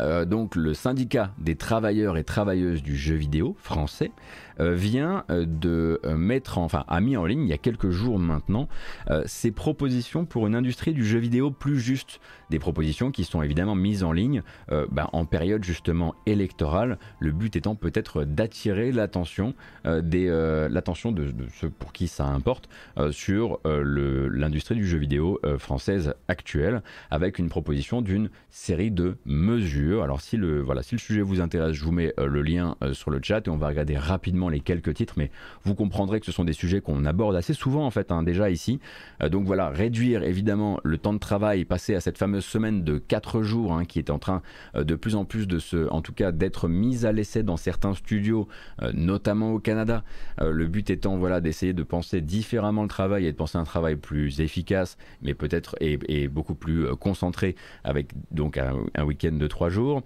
[0.00, 4.12] Euh, donc le syndicat des travailleurs et travailleuses du jeu vidéo français
[4.60, 8.18] euh, vient euh, de mettre, enfin a mis en ligne il y a quelques jours
[8.18, 8.68] maintenant
[9.26, 12.20] ses propositions pour une industrie du jeu vidéo plus juste.
[12.50, 14.42] Des propositions qui sont évidemment mises en ligne
[14.90, 16.98] bah, en période justement électorale.
[17.20, 19.54] Le but étant peut-être d'attirer l'attention
[19.84, 20.28] des
[20.70, 22.68] l'attention de, de, ceux pour qui ça importe
[23.10, 26.57] sur l'industrie du jeu vidéo française actuelle
[27.10, 30.02] avec une proposition d'une série de mesures.
[30.02, 33.10] Alors si le, voilà, si le sujet vous intéresse, je vous mets le lien sur
[33.10, 35.30] le chat et on va regarder rapidement les quelques titres, mais
[35.64, 38.50] vous comprendrez que ce sont des sujets qu'on aborde assez souvent en fait hein, déjà
[38.50, 38.80] ici.
[39.22, 42.98] Euh, donc voilà, réduire évidemment le temps de travail, passer à cette fameuse semaine de
[42.98, 44.42] 4 jours hein, qui est en train
[44.74, 47.56] euh, de plus en plus de se, en tout cas d'être mise à l'essai dans
[47.56, 48.48] certains studios,
[48.82, 50.02] euh, notamment au Canada.
[50.40, 53.96] le but étant voilà d'essayer de penser différemment le travail et de penser un travail
[53.96, 60.02] plus efficace, mais peut-être et, beaucoup plus concentré avec donc un, week-end de 3 jours.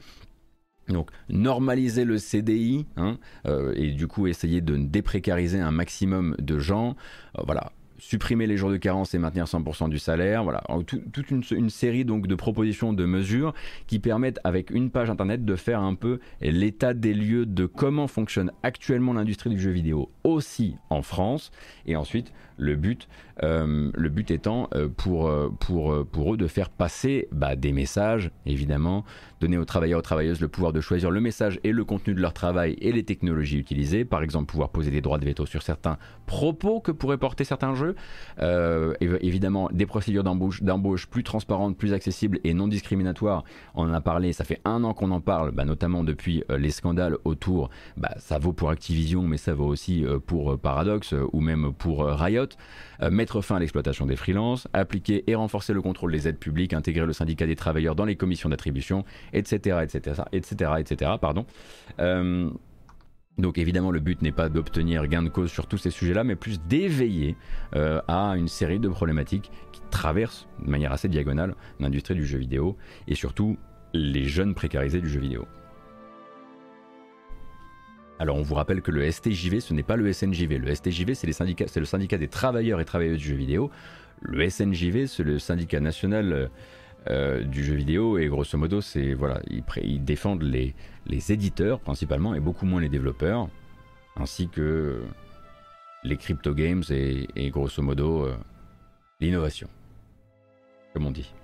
[0.89, 6.59] Donc normaliser le CDI hein, euh, et du coup essayer de déprécariser un maximum de
[6.59, 6.97] gens.
[7.39, 10.43] Euh, voilà, supprimer les jours de carence et maintenir 100% du salaire.
[10.43, 10.65] Voilà,
[11.13, 13.55] toute une, série donc de propositions, de mesures
[13.87, 18.09] qui permettent avec une page internet de faire un peu l'état des lieux de comment
[18.09, 21.53] fonctionne actuellement l'industrie du jeu vidéo aussi en France.
[21.87, 22.33] Et ensuite,
[22.63, 23.09] le but,
[23.43, 27.73] euh, le but étant euh, pour, euh, pour, pour eux de faire passer bah, des
[27.73, 29.05] messages, évidemment,
[29.41, 32.21] donner aux travailleurs, aux travailleuses le pouvoir de choisir le message et le contenu de
[32.21, 34.05] leur travail et les technologies utilisées.
[34.05, 37.75] Par exemple, pouvoir poser des droits de veto sur certains propos que pourraient porter certains
[37.75, 37.97] jeux.
[39.01, 43.45] évidemment, des procédures d'embauche plus transparentes, plus accessibles et non discriminatoires.
[43.75, 46.71] On en a parlé, ça fait un an qu'on en parle, bah, notamment depuis les
[46.71, 47.71] scandales autour.
[47.97, 52.52] Bah, ça vaut pour Activision, mais ça vaut aussi pour Paradox ou même pour Riot.
[53.03, 56.73] Euh, mettre fin à l'exploitation des freelances, appliquer et renforcer le contrôle des aides publiques,
[56.73, 61.11] intégrer le syndicat des travailleurs dans les commissions d'attribution, etc., etc., etc., etc.
[61.21, 61.47] Pardon.
[62.01, 62.51] Euh,
[63.39, 66.37] donc évidemment, le but n'est pas d'obtenir gain de cause sur tous ces sujets-là, mais
[66.37, 67.37] plus d'éveiller
[67.75, 72.39] euh, à une série de problématiques qui traversent de manière assez diagonale l'industrie du jeu
[72.39, 72.77] vidéo
[73.09, 73.57] et surtout
[73.95, 75.47] les jeunes précarisés du jeu vidéo.
[78.19, 80.59] Alors on vous rappelle que le STJV, ce n'est pas le SNJV.
[80.59, 83.71] Le STJV, c'est, le syndicat des travailleurs et travailleuses du jeu vidéo.
[84.21, 86.49] Le SNJV, c'est le syndicat national euh,
[87.11, 89.41] euh, du jeu vidéo et grosso modo, c'est voilà,
[89.83, 90.75] ils, défendent les,
[91.33, 93.49] éditeurs principalement et beaucoup moins les développeurs,
[94.15, 95.03] ainsi que
[96.05, 98.37] les crypto games et, grosso modo euh,
[99.21, 99.69] l'innovation,
[100.93, 101.35] comme on dit.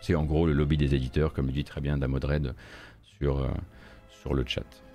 [0.00, 2.54] C'est en gros le lobby des éditeurs, comme le dit très bien Damodred
[3.18, 3.46] sur,
[4.08, 4.85] sur le chat.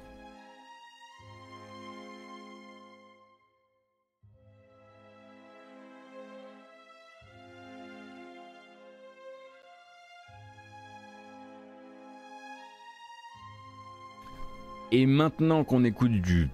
[14.93, 16.49] Et maintenant qu'on écoute du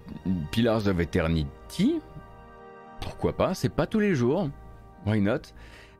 [0.52, 1.96] Pillars of Eternity,
[3.02, 4.52] pourquoi pas, c'est pas tous les jours,
[5.08, 5.40] why not?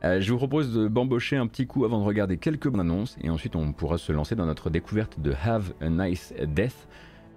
[0.04, 3.30] Euh, je vous propose de bambocher un petit coup avant de regarder quelques annonces et
[3.30, 6.86] ensuite on pourra se lancer dans notre découverte de Have a Nice Death.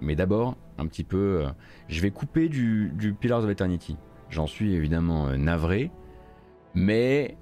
[0.01, 1.47] Mais d'abord, un petit peu, euh,
[1.87, 3.97] je vais couper du, Pillars of Eternity.
[4.29, 5.89] J'en suis évidemment euh, navré,
[6.75, 7.37] mais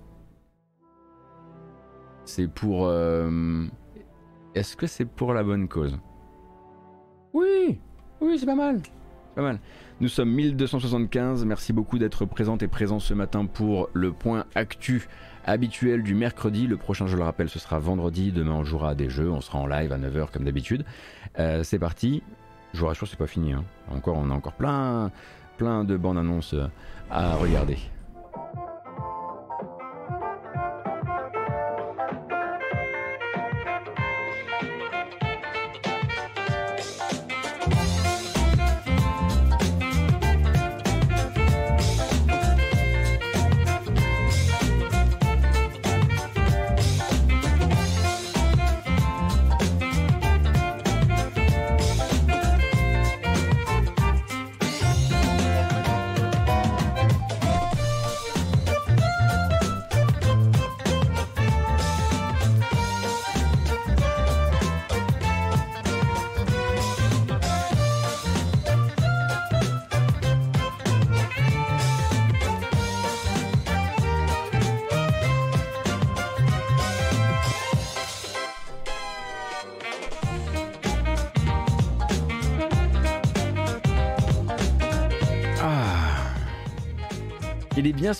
[2.23, 2.89] c'est pour...
[4.55, 5.99] Est-ce que c'est pour la bonne cause?
[7.33, 7.79] Oui,
[8.21, 8.81] oui, c'est pas mal.
[9.35, 9.59] Pas mal.
[10.01, 11.45] Nous sommes 1275.
[11.45, 15.07] Merci beaucoup d'être présente et présent ce matin pour le point actu
[15.45, 16.67] habituel du mercredi.
[16.67, 18.31] Le prochain, je le rappelle, ce sera vendredi.
[18.31, 19.29] Demain, on jouera à des jeux.
[19.29, 20.85] On sera en live à 9h comme d'habitude.
[21.37, 22.23] Euh, c'est parti.
[22.73, 23.53] Je vous rassure, c'est pas fini.
[23.53, 23.63] Hein.
[23.89, 25.11] Encore, on a encore plein,
[25.57, 26.55] plein de bandes annonces
[27.09, 27.77] à regarder.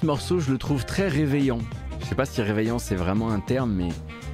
[0.10, 1.60] Morceau, je le trouve très réveillant.
[2.00, 3.90] Je sais pas si réveillant c'est vraiment un terme, mais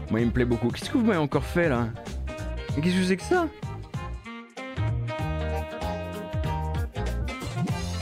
[0.10, 0.70] moi il me plaît beaucoup.
[0.70, 1.90] Qu'est-ce que vous m'avez encore fait là?
[2.82, 3.50] Qu'est-ce que c'est que ça?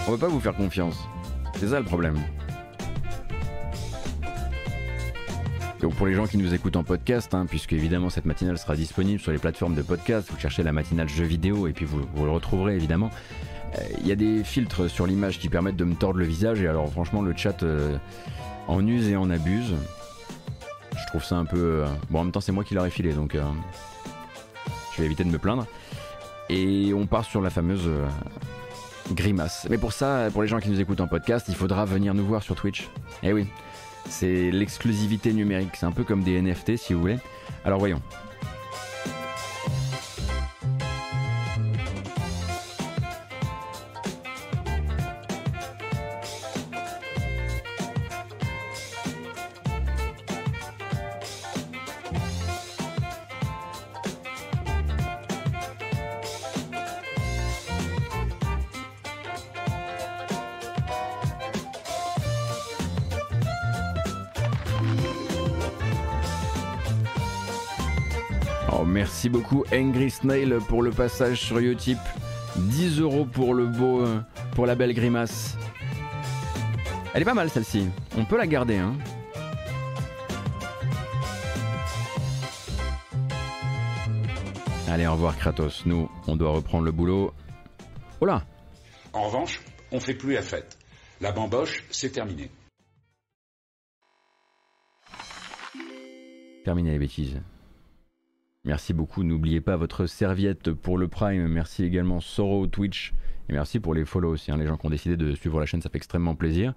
[0.07, 0.99] On va pas vous faire confiance.
[1.59, 2.19] C'est ça le problème.
[5.81, 8.75] Donc pour les gens qui nous écoutent en podcast, hein, puisque évidemment cette matinale sera
[8.75, 12.01] disponible sur les plateformes de podcast, vous cherchez la matinale jeux vidéo et puis vous,
[12.23, 13.09] le retrouverez évidemment.
[13.77, 16.61] Euh, il y a des filtres sur l'image qui permettent de me tordre le visage
[16.61, 17.97] et alors franchement le chat euh,
[18.67, 19.75] en use et en abuse.
[20.97, 21.83] Je trouve ça un peu...
[21.83, 25.29] Euh, bon en même temps c'est moi qui l'aurais filé donc je vais éviter de
[25.29, 25.65] me plaindre.
[26.49, 27.89] Et on part sur la fameuse
[29.11, 29.65] grimace.
[29.69, 32.25] Mais pour ça, pour les gens qui nous écoutent en podcast, il faudra venir nous
[32.25, 32.89] voir sur Twitch.
[33.23, 33.47] Eh oui,
[34.07, 37.17] c'est l'exclusivité numérique, c'est un peu comme des NFT si vous voulez.
[37.65, 38.01] Alors voyons.
[69.23, 71.97] Merci beaucoup Angry Snail pour le passage sur Utip.
[72.57, 74.19] 10 euros pour le beau, euh,
[74.53, 75.57] pour la belle grimace.
[77.13, 77.87] Elle est pas mal celle-ci.
[78.17, 78.97] On peut la garder, hein.
[84.89, 85.85] Allez, au revoir Kratos.
[85.85, 87.33] Nous, on doit reprendre le boulot.
[88.19, 88.43] Oh là
[89.13, 89.61] En revanche,
[89.93, 90.77] on fait plus la fête.
[91.21, 92.51] La bamboche, c'est terminé.
[96.65, 97.39] Terminé les bêtises.
[98.65, 99.23] Merci beaucoup.
[99.23, 101.47] N'oubliez pas votre serviette pour le Prime.
[101.47, 103.13] Merci également Soro Twitch.
[103.49, 104.51] Et merci pour les follow aussi.
[104.51, 104.57] Hein.
[104.57, 106.73] Les gens qui ont décidé de suivre la chaîne, ça fait extrêmement plaisir.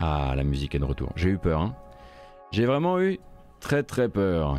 [0.00, 1.12] Ah, la musique est de retour.
[1.14, 1.60] J'ai eu peur.
[1.60, 1.76] Hein.
[2.50, 3.18] J'ai vraiment eu
[3.60, 4.56] très très peur.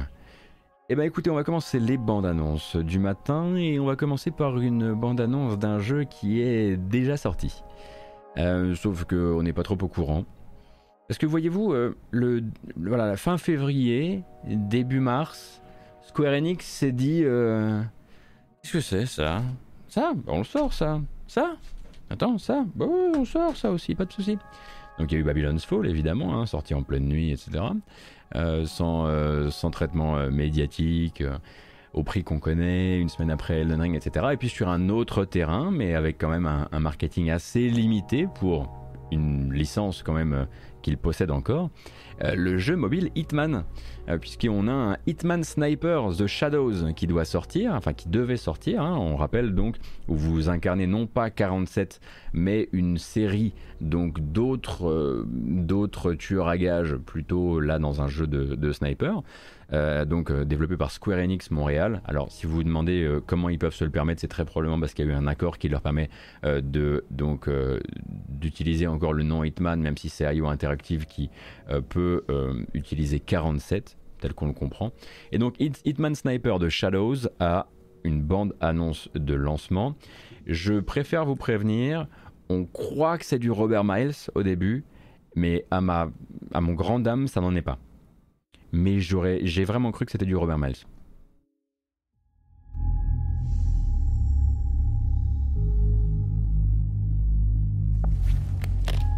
[0.90, 4.30] Eh ben écoutez, on va commencer les bandes annonces du matin et on va commencer
[4.30, 7.64] par une bande annonce d'un jeu qui est déjà sorti.
[8.38, 10.24] Euh, sauf qu'on n'est pas trop au courant.
[11.08, 12.44] Parce que voyez-vous, euh, le,
[12.76, 15.62] voilà, la fin février, début mars,
[16.08, 17.82] Square Enix s'est dit euh,
[18.62, 19.42] Qu'est-ce que c'est ça?
[19.90, 21.58] Ça On le sort ça Ça?
[22.10, 22.64] Attends, ça?
[22.76, 24.38] Bon, on sort ça aussi, pas de souci.
[24.98, 27.66] Donc il y a eu Babylon's Fall évidemment, hein, sorti en pleine nuit, etc.
[28.36, 31.22] Euh, sans, euh, sans, traitement médiatique,
[31.94, 34.28] au prix qu'on connaît, une semaine après Elden Ring, etc.
[34.32, 38.72] Et puis sur un autre terrain, mais avec quand même un marketing assez limité pour
[39.12, 40.48] une licence quand même
[40.88, 41.70] qu'il possède encore,
[42.22, 43.66] le jeu mobile Hitman.
[44.10, 48.82] Euh, puisqu'on a un Hitman Sniper The Shadows qui doit sortir, enfin qui devait sortir.
[48.82, 48.96] Hein.
[48.98, 49.76] on rappelle donc
[50.08, 52.00] où vous incarnez non pas 47
[52.34, 58.28] mais une série donc d'autres euh, d'autres tueurs à gages plutôt là dans un jeu
[58.28, 59.24] de, sniper.
[59.74, 62.02] Euh, donc développé par Square Enix Montréal.
[62.06, 64.94] Alors si vous vous demandez comment ils peuvent se le permettre, c'est très probablement parce
[64.94, 66.10] qu'il y a eu un accord qui leur permet
[66.44, 67.50] de donc
[68.30, 71.30] d'utiliser encore le nom Hitman, même si c'est IO Interactive qui
[71.90, 72.24] peut
[72.74, 74.92] utiliser 47 tel qu'on le comprend.
[75.32, 77.68] Et donc Hitman Sniper de Shadows a
[78.04, 79.96] une bande annonce de lancement.
[80.46, 82.08] Je préfère vous prévenir,
[82.50, 84.86] on croit que c'est du Robert Miles au début,
[85.36, 86.10] mais à, ma,
[86.54, 87.78] à mon grand dame, ça n'en est pas.
[88.72, 90.86] Mais j'ai vraiment cru que c'était du Robert Miles.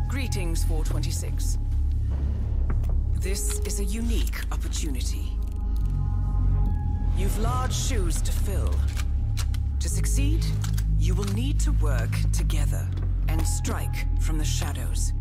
[0.08, 1.58] Greetings 426.
[3.20, 5.38] This is a unique opportunity.
[7.18, 8.74] You've large shoes to fill.
[9.80, 10.46] To succeed,
[10.98, 12.88] you will need to work together
[13.28, 15.14] and strike from the shadows.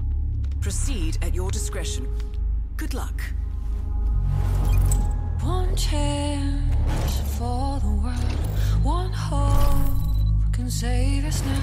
[0.61, 2.07] Proceed at your discretion.
[2.77, 3.21] Good luck.
[5.79, 8.39] Chance for the world,
[8.83, 11.63] one hope can save us now.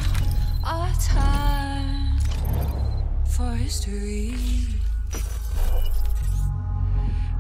[0.64, 2.18] Our time
[3.28, 4.36] for history.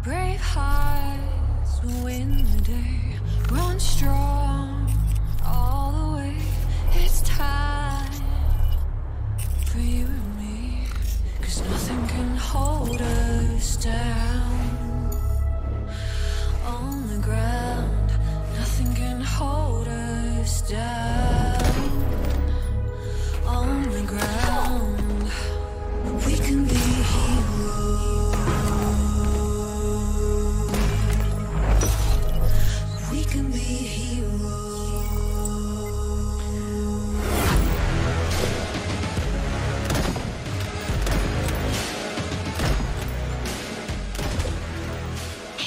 [0.03, 3.19] Brave hearts win the day.
[3.49, 4.91] Run strong
[5.45, 6.37] all the way.
[6.91, 8.11] It's time
[9.65, 10.87] for you and me.
[11.41, 14.74] Cause nothing can hold us down.
[17.25, 18.11] Ground,
[18.53, 21.63] nothing can hold us down.
[23.47, 24.34] On the ground,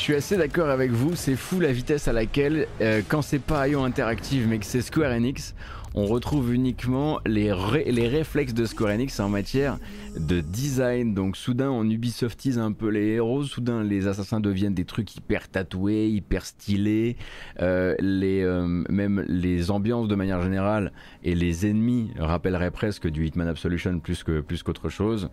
[0.08, 3.68] suis assez d'accord avec vous, c'est fou la vitesse à laquelle, euh, quand c'est pas
[3.68, 5.54] IO Interactive mais que c'est Square Enix,
[5.94, 7.52] on retrouve uniquement les,
[7.84, 9.78] les réflexes de Square Enix en matière
[10.18, 11.12] de design.
[11.12, 15.46] Donc soudain on Ubisoftise un peu les héros, soudain les assassins deviennent des trucs hyper
[15.50, 17.18] tatoués, hyper stylés,
[17.60, 20.90] euh, les, euh, même les ambiances de manière générale
[21.22, 25.28] et les ennemis rappelleraient presque du Hitman Absolution plus que plus qu'autre chose.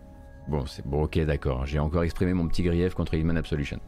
[0.48, 1.64] Bon, c'est bon, ok, d'accord.
[1.64, 3.80] J'ai encore exprimé mon petit grief contre Hitman Absolution.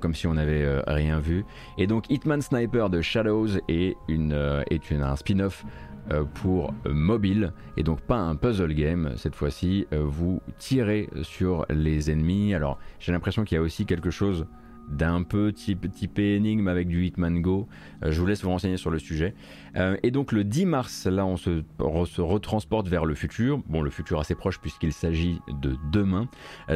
[0.00, 1.44] Comme si on n'avait euh, rien vu.
[1.76, 5.66] Et donc Hitman Sniper de Shadows est, une, euh, est une, un spin-off
[6.10, 9.86] euh, pour mobile et donc pas un puzzle game cette fois-ci.
[9.92, 12.54] vous tirez sur les ennemis.
[12.54, 14.46] Alors j'ai l'impression qu'il y a aussi quelque chose
[14.88, 17.68] d'un peu type, type énigme avec du Hitman Go.
[18.02, 19.34] je vous laisse vous renseigner sur le sujet.
[20.02, 21.62] et donc le 10 mars, là on se,
[22.06, 23.62] se, retransporte vers le futur.
[23.66, 26.28] Bon, le futur assez proche puisqu'il s'agit de demain.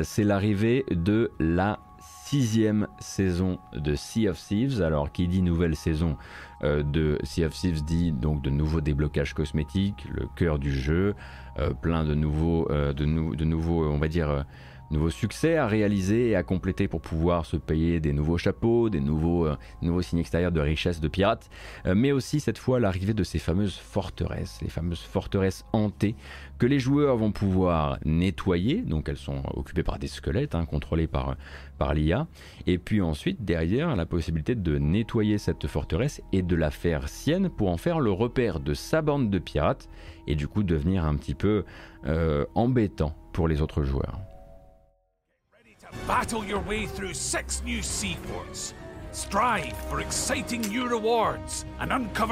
[0.03, 1.81] C'est l'arrivée de la
[2.29, 4.83] sixième saison de Sea of Thieves.
[4.83, 6.19] Alors, qui dit nouvelle saison
[6.63, 11.15] euh, de Sea of Thieves dit donc de nouveaux déblocages cosmétiques, le cœur du jeu,
[11.59, 14.45] euh, plein de nouveaux, euh, de, nouveaux, on va dire
[14.91, 19.01] nouveaux succès à réaliser et à compléter pour pouvoir se payer des nouveaux chapeaux, des
[19.01, 19.49] nouveaux,
[19.81, 21.51] nouveaux signes extérieurs de richesse de pirates,
[21.85, 26.17] mais aussi cette fois l'arrivée de ces fameuses forteresses, les fameuses forteresses hantées
[26.59, 31.07] que les joueurs vont pouvoir nettoyer, donc elles sont occupées par des squelettes hein, contrôlés
[31.07, 31.37] par,
[31.79, 32.27] par l'IA,
[32.67, 37.49] et puis ensuite derrière la possibilité de nettoyer cette forteresse et de la faire sienne
[37.49, 39.89] pour en faire le repère de sa bande de pirates
[40.27, 41.65] et du coup devenir un petit peu
[42.07, 44.19] euh, embêtant pour les autres joueurs.
[47.83, 48.75] Seaports.
[49.13, 50.63] Strive exciting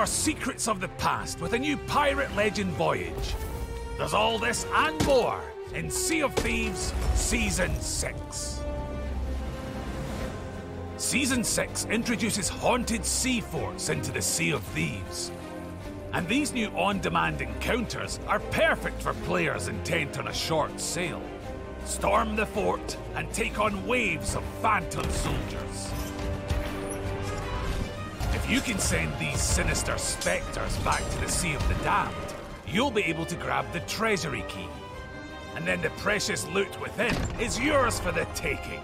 [0.07, 0.63] secrets.
[3.99, 5.41] There's all this and more
[5.75, 8.61] in Sea of Thieves Season 6.
[10.99, 15.33] Season 6 introduces haunted sea forts into the Sea of Thieves.
[16.13, 21.23] And these new on demand encounters are perfect for players intent on a short sail.
[21.87, 25.93] storm the fort, and take on waves of phantom soldiers.
[28.35, 32.26] If you can send these sinister spectres back to the Sea of the Damned,
[32.73, 34.69] you'll be able to grab the treasury key.
[35.57, 38.81] And then the precious loot within is yours for the taking.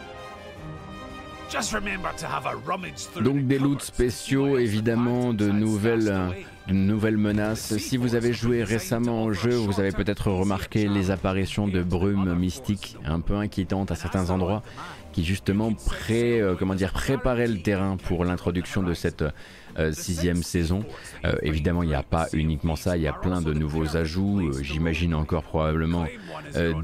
[3.23, 6.33] Donc des loots spéciaux, évidemment, de nouvelles,
[6.67, 7.77] de nouvelles menaces.
[7.77, 12.35] Si vous avez joué récemment au jeu, vous avez peut-être remarqué les apparitions de brumes
[12.35, 14.63] mystiques un peu inquiétantes à certains endroits
[15.13, 19.31] qui justement pré, euh, comment dire, préparaient le terrain pour l'introduction de cette euh,
[19.93, 20.85] sixième saison.
[21.25, 24.41] Euh, évidemment, il n'y a pas uniquement ça, il y a plein de nouveaux ajouts.
[24.41, 26.07] Euh, j'imagine encore probablement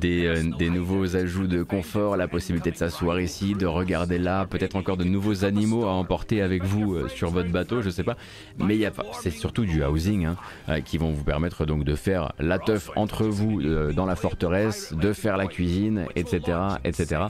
[0.01, 4.97] des, nouveaux ajouts de confort, la possibilité de s'asseoir ici, de regarder là, peut-être encore
[4.97, 8.17] de nouveaux animaux à emporter avec vous sur votre bateau, je sais pas.
[8.59, 10.27] Mais il a c'est surtout du housing
[10.69, 13.63] hein, qui vont vous permettre donc de faire la teuf entre vous
[13.93, 17.23] dans la forteresse, de faire la cuisine, etc., etc.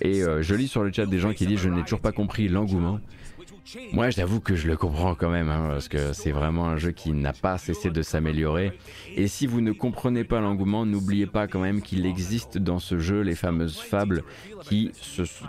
[0.00, 2.48] et je lis sur le chat des gens qui disent je n'ai toujours pas compris
[2.48, 3.00] l'engouement.
[3.92, 6.90] Moi, j'avoue que je le comprends quand même, hein, parce que c'est vraiment un jeu
[6.90, 8.72] qui n'a pas cessé de s'améliorer.
[9.14, 12.98] Et si vous ne comprenez pas l'engouement, n'oubliez pas quand même qu'il existe dans ce
[12.98, 14.24] jeu les fameuses fables
[14.62, 14.90] qui,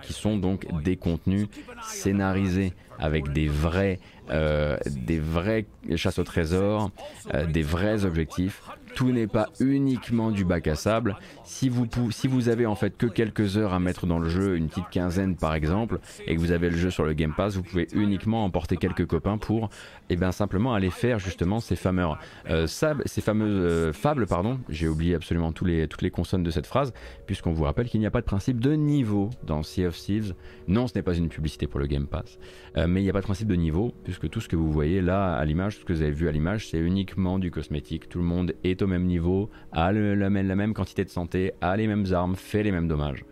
[0.09, 1.47] sont donc des contenus
[1.83, 3.99] scénarisés avec des vrais,
[4.29, 6.91] euh, des vrais chasses au trésor,
[7.33, 8.61] euh, des vrais objectifs
[8.93, 11.17] tout n'est pas uniquement du bac à sable.
[11.43, 14.55] Si vous, si vous avez en fait que quelques heures à mettre dans le jeu,
[14.55, 17.55] une petite quinzaine par exemple, et que vous avez le jeu sur le Game Pass,
[17.55, 19.69] vous pouvez uniquement emporter quelques copains pour
[20.09, 22.05] et eh bien simplement aller faire justement ces fameux,
[22.49, 26.51] euh, ces fameuses euh, fables, pardon, j'ai oublié absolument tous les, toutes les consonnes de
[26.51, 26.93] cette phrase,
[27.25, 30.35] puisqu'on vous rappelle qu'il n'y a pas de principe de niveau dans Sea of Thieves.
[30.67, 32.37] Non, ce n'est pas une publicité pour le Game Pass,
[32.77, 34.71] euh, mais il n'y a pas de principe de niveau, puisque tout ce que vous
[34.71, 37.49] voyez là à l'image, tout ce que vous avez vu à l'image, c'est uniquement du
[37.49, 38.09] cosmétique.
[38.09, 41.87] Tout le monde est au même niveau, a la, même quantité de santé, a les
[41.87, 43.25] mêmes armes, fait les mêmes dommages.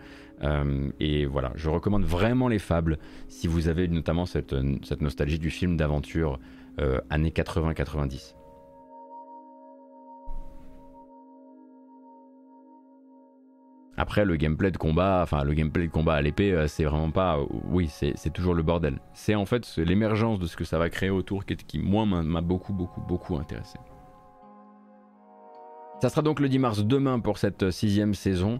[0.43, 2.97] Euh, et voilà, je recommande vraiment les fables
[3.27, 4.53] si vous avez notamment cette,
[4.99, 6.39] nostalgie du film d'aventure
[6.79, 8.35] euh, années 80-90.
[13.97, 17.11] Après, le gameplay de combat, enfin le gameplay de combat à l'épée, euh, c'est vraiment
[17.11, 18.99] pas, oui, c'est toujours le bordel.
[19.13, 22.41] C'est en fait l'émergence de ce que ça va créer autour qui, qui moi, m'a
[22.41, 23.77] beaucoup, beaucoup, beaucoup intéressé.
[26.01, 28.59] Ça sera donc le 10 mars demain pour cette sixième saison.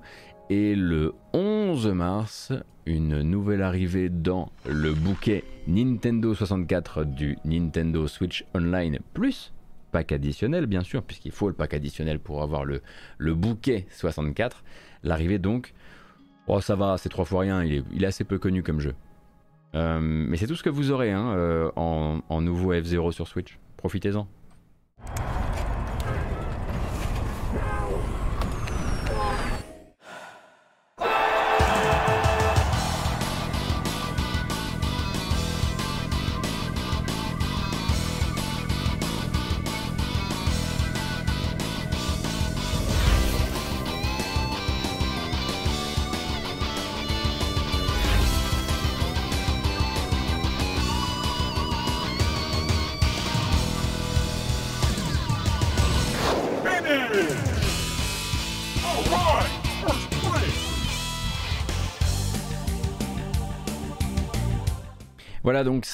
[0.52, 2.54] Et le 11 mars,
[2.86, 9.54] une nouvelle arrivée dans le bouquet Nintendo 64 du Nintendo Switch Online Plus.
[9.92, 12.84] Pack additionnel, bien sûr, puisqu'il faut le pack additionnel pour avoir le,
[13.34, 14.64] bouquet 64.
[15.02, 15.74] L'arrivée donc,
[16.46, 18.94] oh ça va, c'est trois fois rien, il est, assez peu connu comme jeu.
[19.74, 23.58] mais c'est tout ce que vous aurez hein, en, en nouveau F0 sur Switch.
[23.78, 24.28] Profitez-en.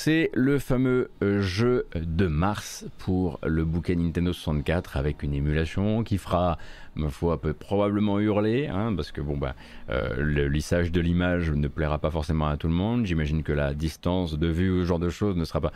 [0.08, 6.02] C'est le fameux euh, jeu de mars pour le bouquet Nintendo 64 avec une émulation
[6.06, 6.58] qui fera,
[6.96, 9.54] ma foi, peut probablement hurler, hein, parce que bah
[9.90, 13.06] euh, le lissage de l'image ne plaira pas forcément à tout le monde.
[13.06, 15.74] J'imagine que la distance de vue, ce genre de choses, ne sera pas.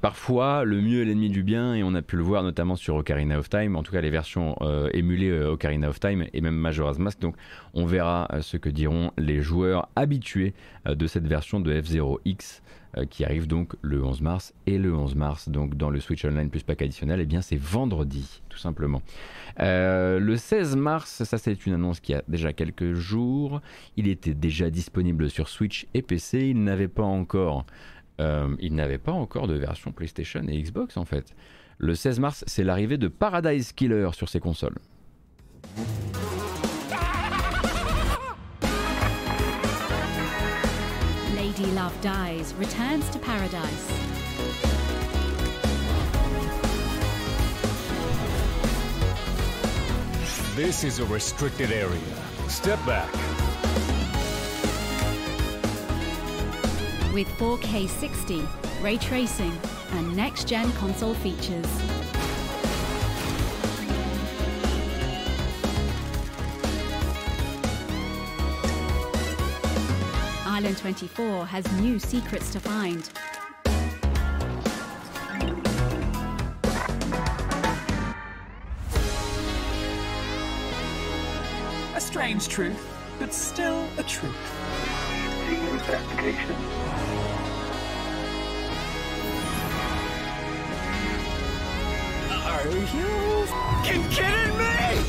[0.00, 2.94] Parfois, le mieux est l'ennemi du bien, et on a pu le voir notamment sur
[2.94, 6.56] Ocarina of Time, en tout cas les versions euh, émulées Ocarina of Time et même
[6.56, 7.20] Majora's Mask.
[7.20, 7.36] Donc,
[7.74, 10.54] on verra ce que diront les joueurs habitués
[10.86, 12.62] de cette version de F0X.
[12.98, 14.54] Euh, qui arrive donc le 11 mars.
[14.66, 17.56] Et le 11 mars, donc dans le Switch Online plus pack additionnel, eh bien c'est
[17.56, 19.02] vendredi, tout simplement.
[19.60, 23.60] Euh, le 16 mars, ça c'est une annonce qui a déjà quelques jours.
[23.98, 26.48] Il était déjà disponible sur Switch et PC.
[26.48, 27.66] Il n'avait pas encore,
[28.20, 31.34] euh, il n'avait pas encore de version PlayStation et Xbox en fait.
[31.76, 34.78] Le 16 mars, c'est l'arrivée de Paradise Killer sur ces consoles.
[41.64, 43.86] Love Dies returns to paradise.
[50.54, 51.98] This is a restricted area.
[52.48, 53.10] Step back.
[57.14, 58.46] With 4K 60,
[58.82, 59.58] ray tracing,
[59.92, 61.66] and next gen console features.
[70.56, 73.10] Island 24 has new secrets to find.
[81.94, 82.82] A strange truth,
[83.18, 84.34] but still a truth.
[85.50, 86.56] investigation.
[92.32, 93.46] Are you
[93.84, 95.04] kidding me?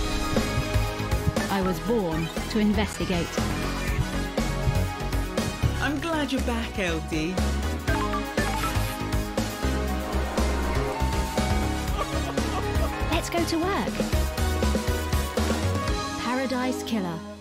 [1.49, 3.56] I was born to investigate.
[6.29, 7.33] I'm glad you're back, LD.
[13.11, 13.93] Let's go to work.
[16.25, 17.37] Paradise Killer.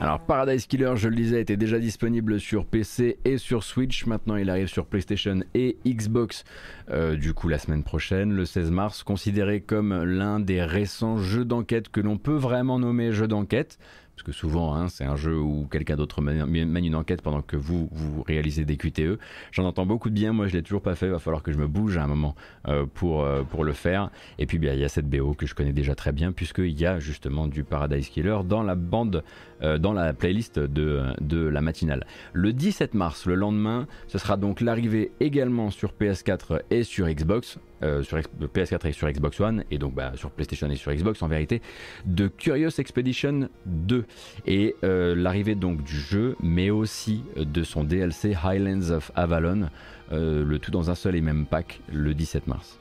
[0.00, 4.06] Alors Paradise Killer, je le disais, était déjà disponible sur PC et sur Switch.
[4.06, 6.44] Maintenant, il arrive sur PlayStation et Xbox.
[6.90, 11.44] Euh, du coup, la semaine prochaine, le 16 mars, considéré comme l'un des récents jeux
[11.44, 13.78] d'enquête que l'on peut vraiment nommer jeu d'enquête
[14.14, 17.56] parce que souvent hein, c'est un jeu où quelqu'un d'autre mène une enquête pendant que
[17.56, 19.18] vous, vous réalisez des QTE.
[19.52, 21.58] J'en entends beaucoup de bien, moi je l'ai toujours pas fait, va falloir que je
[21.58, 22.34] me bouge à un moment
[22.68, 24.10] euh, pour, euh, pour le faire.
[24.38, 26.86] Et puis il y a cette BO que je connais déjà très bien, puisqu'il y
[26.86, 29.24] a justement du Paradise Killer dans la bande,
[29.62, 32.06] euh, dans la playlist de, de la matinale.
[32.32, 37.58] Le 17 mars, le lendemain, ce sera donc l'arrivée également sur PS4 et sur Xbox.
[37.84, 41.20] Euh, sur PS4 et sur Xbox One, et donc bah, sur PlayStation et sur Xbox
[41.22, 41.60] en vérité,
[42.06, 44.06] de Curious Expedition 2.
[44.46, 49.68] Et euh, l'arrivée donc du jeu, mais aussi de son DLC Highlands of Avalon,
[50.12, 52.78] euh, le tout dans un seul et même pack le 17 mars.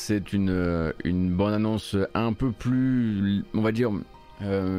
[0.00, 3.90] C'est une, une bande-annonce un peu plus, on va dire,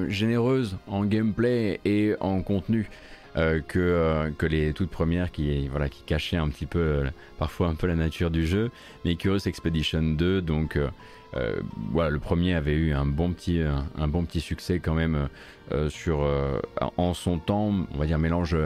[0.07, 2.89] généreuse en gameplay et en contenu.
[3.35, 7.03] que, que les toutes premières qui, voilà, qui cachaient un petit peu,
[7.37, 8.71] parfois un peu la nature du jeu.
[9.05, 10.77] Mais Curious Expedition 2, donc
[11.35, 11.61] euh,
[11.91, 13.61] voilà, le premier avait eu un bon petit,
[13.97, 15.29] un, bon petit succès quand même
[15.71, 16.59] euh, sur, euh,
[16.97, 18.57] en son temps, on va dire mélange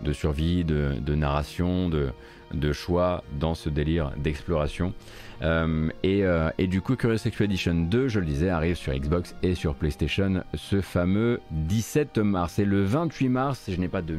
[0.00, 2.08] de survie, de, narration, de,
[2.52, 4.94] de, choix dans ce délire d'exploration.
[5.42, 6.24] Et,
[6.58, 10.42] et, du coup, Curious Expedition 2, je le disais, arrive sur Xbox et sur PlayStation
[10.54, 12.58] ce fameux 17 mars.
[12.58, 14.14] Et le 28 mars, je n'ai pas de,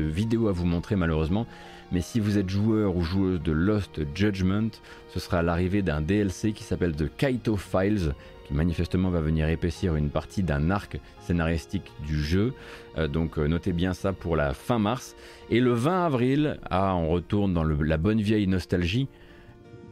[0.00, 1.46] vidéo à vous montrer malheureusement,
[1.92, 4.70] mais si vous êtes joueur ou joueuse de Lost Judgment,
[5.08, 8.14] ce sera l'arrivée d'un DLC qui s'appelle The Kaito Files,
[8.46, 12.54] qui manifestement va venir épaissir une partie d'un arc scénaristique du jeu.
[12.96, 15.16] Euh, donc euh, notez bien ça pour la fin mars.
[15.50, 19.08] Et le 20 avril, ah, on retourne dans la bonne vieille nostalgie.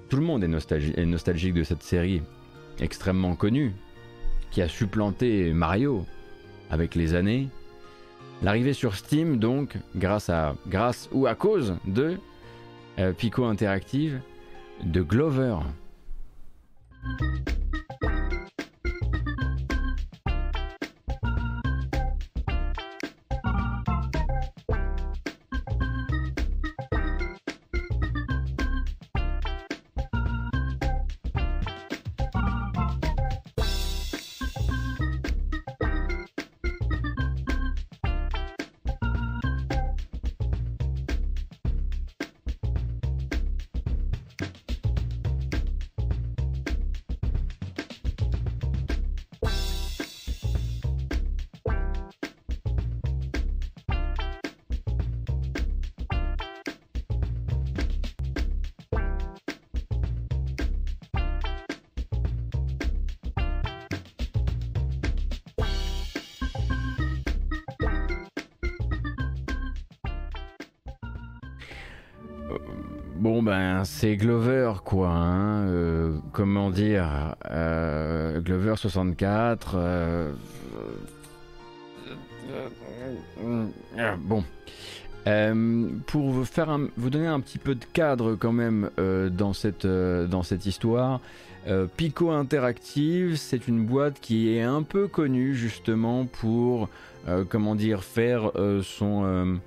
[0.09, 2.22] Tout le monde est, nostalgique de cette série
[2.80, 3.74] extrêmement connue,
[4.51, 6.06] qui a supplanté Mario
[6.70, 7.48] avec les années.
[8.43, 12.16] L'arrivée sur Steam, donc, grâce, à, grâce ou à cause de
[12.98, 14.20] euh, Pico Interactive,
[14.82, 15.56] de Glover.
[74.09, 75.10] C'est Glover, quoi.
[75.10, 79.72] Hein, euh, comment dire euh, Glover 64.
[79.76, 80.32] Euh,
[84.20, 84.44] bon.
[86.06, 90.64] pour faire vous donner un petit peu de cadre quand même dans, cette, dans cette
[90.64, 91.20] histoire,
[91.98, 96.89] Pico Interactive, c'est une boîte qui est un peu connue justement pour,
[97.51, 98.52] comment dire, faire
[98.82, 99.59] son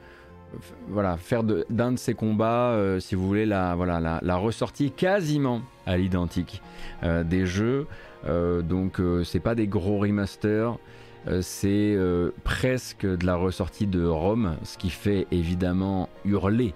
[0.88, 3.76] voilà, faire d'un de, ces combats, euh, si vous voulez, la,
[4.36, 6.62] ressortie quasiment à l'identique
[7.04, 7.88] euh, des jeux.
[8.28, 10.78] Euh, donc, c'est pas des gros remasters,
[11.42, 11.98] c'est
[12.44, 16.74] presque de la ressortie de Rome, ce qui fait évidemment hurler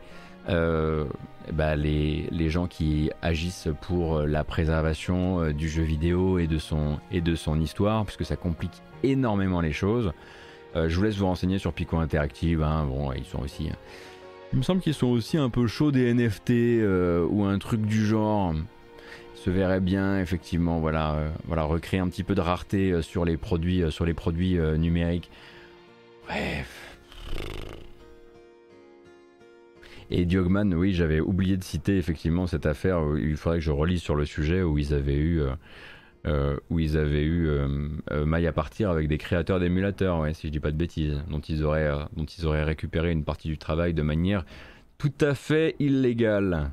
[0.47, 6.57] bah, les, gens qui agissent pour la préservation du jeu vidéo et de
[7.35, 10.11] son histoire, puisque ça complique énormément les choses.
[10.75, 12.61] Euh, je vous laisse vous renseigner sur Pico Interactive.
[12.61, 12.85] Hein.
[12.85, 13.69] Bon, ils sont aussi.
[13.69, 13.77] Hein.
[14.53, 17.81] Il me semble qu'ils sont aussi un peu chauds des NFT euh, ou un truc
[17.81, 18.53] du genre.
[19.35, 23.37] Se verrait bien effectivement, voilà, euh, voilà, recréer un petit peu de rareté sur les
[23.37, 25.29] produits, sur les produits numériques.
[26.25, 26.97] Bref.
[30.09, 33.01] Et Diogman, oui, j'avais oublié de citer effectivement cette affaire.
[33.17, 35.41] il faudrait que je relise sur le sujet où ils avaient eu
[36.25, 37.67] euh, où ils avaient eu euh,
[38.11, 41.39] euh, maille à partir avec des créateurs d'émulateurs, si je dis pas de bêtises, dont
[41.39, 44.43] ils, auraient, dont ils auraient récupéré une partie du travail de manière
[44.97, 46.71] tout à fait illégale.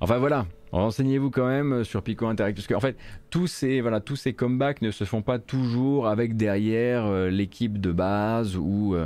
[0.00, 2.96] Enfin voilà, renseignez-vous quand même sur Pico Interactive, parce qu'en fait,
[3.30, 7.92] tous ces, voilà, tous ces comebacks ne se font pas toujours avec derrière l'équipe de
[7.92, 8.96] base ou,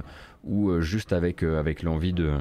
[0.45, 2.32] ou juste avec, avec l'envie de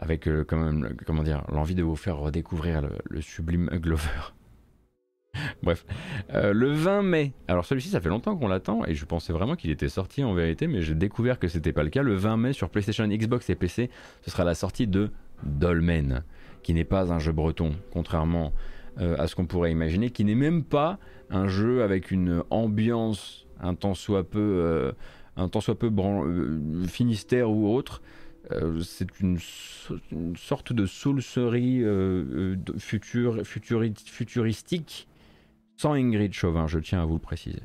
[0.00, 4.32] avec comment dire l'envie de vous faire redécouvrir le sublime Glover.
[5.62, 5.84] Bref,
[6.34, 7.32] euh, le 20 mai.
[7.48, 10.34] Alors celui-ci, ça fait longtemps qu'on l'attend et je pensais vraiment qu'il était sorti en
[10.34, 12.02] vérité, mais j'ai découvert que c'était pas le cas.
[12.02, 13.90] Le 20 mai sur PlayStation, Xbox et PC,
[14.22, 15.10] ce sera la sortie de
[15.42, 16.24] Dolmen,
[16.62, 18.52] qui n'est pas un jeu breton, contrairement
[19.00, 20.98] euh, à ce qu'on pourrait imaginer, qui n'est même pas
[21.30, 24.92] un jeu avec une ambiance un temps soit peu, euh,
[25.36, 25.90] un soit peu
[26.86, 28.02] Finistère ou autre.
[28.82, 29.38] c'est une,
[30.36, 31.82] sorte de soulserie
[32.78, 35.07] futur, futuristique
[35.78, 37.62] sans Ingrid Chauvin, je tiens à vous le préciser.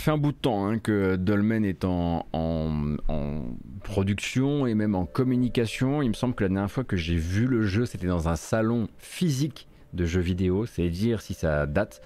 [0.00, 2.24] Fait un bout de temps hein, que Dolmen est en,
[3.84, 6.02] production et même en communication.
[6.02, 8.36] Il me semble que la dernière fois que j'ai vu le jeu, c'était dans un
[8.36, 10.66] salon physique de jeux vidéo.
[10.66, 12.02] C'est dire si ça date.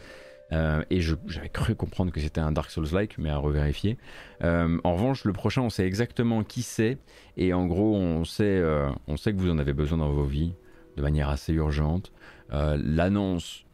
[0.52, 3.98] Euh, et j'avais cru comprendre que c'était un Dark Souls-like, mais à revérifier.
[4.42, 6.98] Euh, en revanche, le prochain, on sait exactement qui c'est.
[7.36, 10.24] Et en gros, on sait, euh, on sait que vous en avez besoin dans vos
[10.24, 10.54] vies
[10.96, 12.12] de manière assez urgente.
[12.50, 13.64] L'annonce,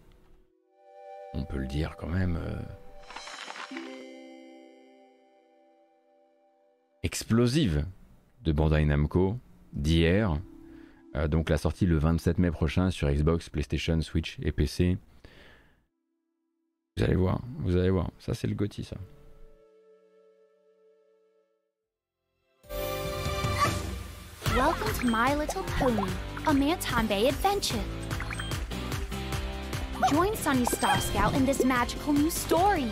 [1.34, 2.38] on peut le dire quand même,
[7.02, 7.84] explosive
[8.42, 9.38] de Bandai Namco
[9.72, 10.36] d'hier.
[11.28, 14.98] donc la sortie le 27 mai prochain sur Xbox, PlayStation, Switch et PC.
[16.96, 18.10] Vous allez voir, vous allez voir.
[18.18, 18.96] Ça, c'est le Gotti, ça.
[24.56, 26.10] Welcome to My Little Pony,
[26.46, 27.78] a Manton Bay adventure.
[30.10, 32.86] Join Sunny Star Scout in this magical new story.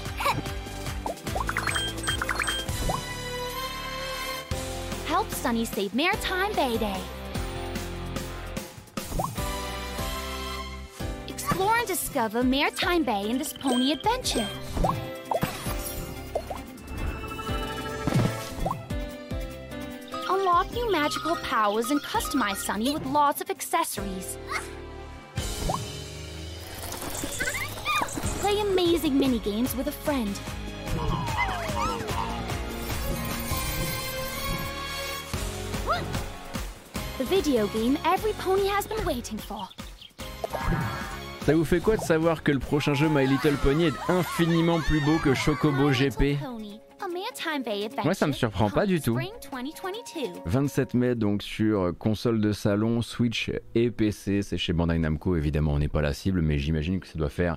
[5.19, 7.01] Help Sunny save Maritime Bay Day.
[11.27, 14.47] Explore and discover Maritime Bay in this pony adventure.
[20.31, 24.39] Unlock new magical powers and customize Sunny with lots of accessories.
[28.41, 30.39] Play amazing mini-games with a friend.
[37.19, 39.73] The video game every pony has been waiting for.
[41.45, 44.81] Ça vous fait quoi de savoir que le prochain jeu My Little Pony est infiniment
[44.81, 46.39] plus beau que Chocobo GP
[48.05, 49.19] Moi ça me surprend pas du tout.
[50.45, 55.73] 27 mai donc sur console de salon, Switch et PC, c'est chez Bandai Namco évidemment
[55.73, 57.57] on n'est pas la cible mais j'imagine que ça doit faire,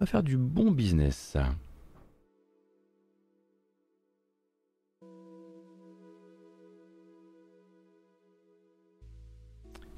[0.00, 1.50] doit faire du bon business ça.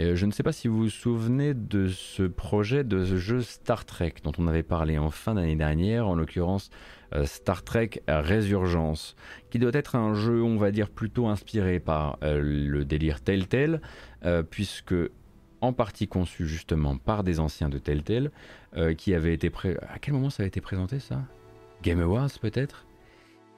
[0.01, 3.85] Euh, je ne sais pas si vous vous souvenez de ce projet de jeu Star
[3.85, 6.71] Trek dont on avait parlé en fin d'année dernière, en l'occurrence
[7.15, 9.17] euh, Star Trek Résurgence,
[9.51, 13.81] qui doit être un jeu, on va dire, plutôt inspiré par euh, le délire Telltale,
[14.51, 14.95] puisque
[15.61, 18.33] en partie conçu justement par des anciens de Telltale,
[18.99, 19.51] qui avaient été...
[19.51, 19.77] Pré...
[19.89, 21.23] À quel moment ça a été présenté ça?
[21.83, 22.87] Game Awards peut-être?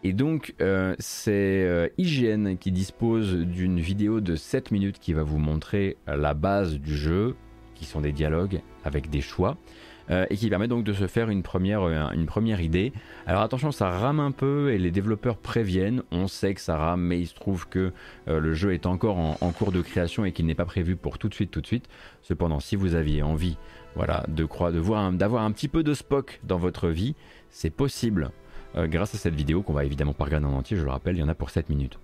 [0.04, 5.24] Et donc, euh, c'est euh, IGN qui dispose d'une vidéo de 7 minutes qui va
[5.24, 7.34] vous montrer la base du jeu,
[7.74, 9.56] qui sont des dialogues avec des choix,
[10.10, 11.80] euh, et qui permet donc de se faire une première,
[12.60, 12.92] idée.
[13.26, 17.02] Alors attention, ça rame un peu et les développeurs préviennent, on sait que ça rame,
[17.02, 17.92] mais il se trouve que
[18.26, 21.18] le jeu est encore en, en cours de création et qu'il n'est pas prévu pour
[21.18, 21.88] tout de suite, tout de suite.
[22.22, 23.58] Cependant, si vous aviez envie
[23.96, 27.16] voilà, de croire, de voir, d'avoir un petit peu de Spock dans votre vie,
[27.50, 28.30] c'est possible.
[28.76, 31.16] Euh, grâce à cette vidéo qu'on va évidemment pas regarder en entier, je le rappelle,
[31.16, 31.98] il y en a pour 7 minutes.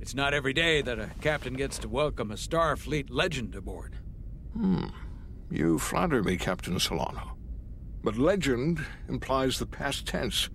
[0.00, 3.94] It's not every day that a captain gets to welcome a Starfleet legend aboard.
[4.52, 4.86] Hmm.
[5.50, 7.36] You flatter me, Captain Solano.
[8.02, 10.50] But legend implies the past tense,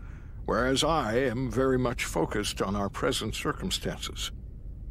[0.46, 4.32] whereas I am very much focused on our present circumstances.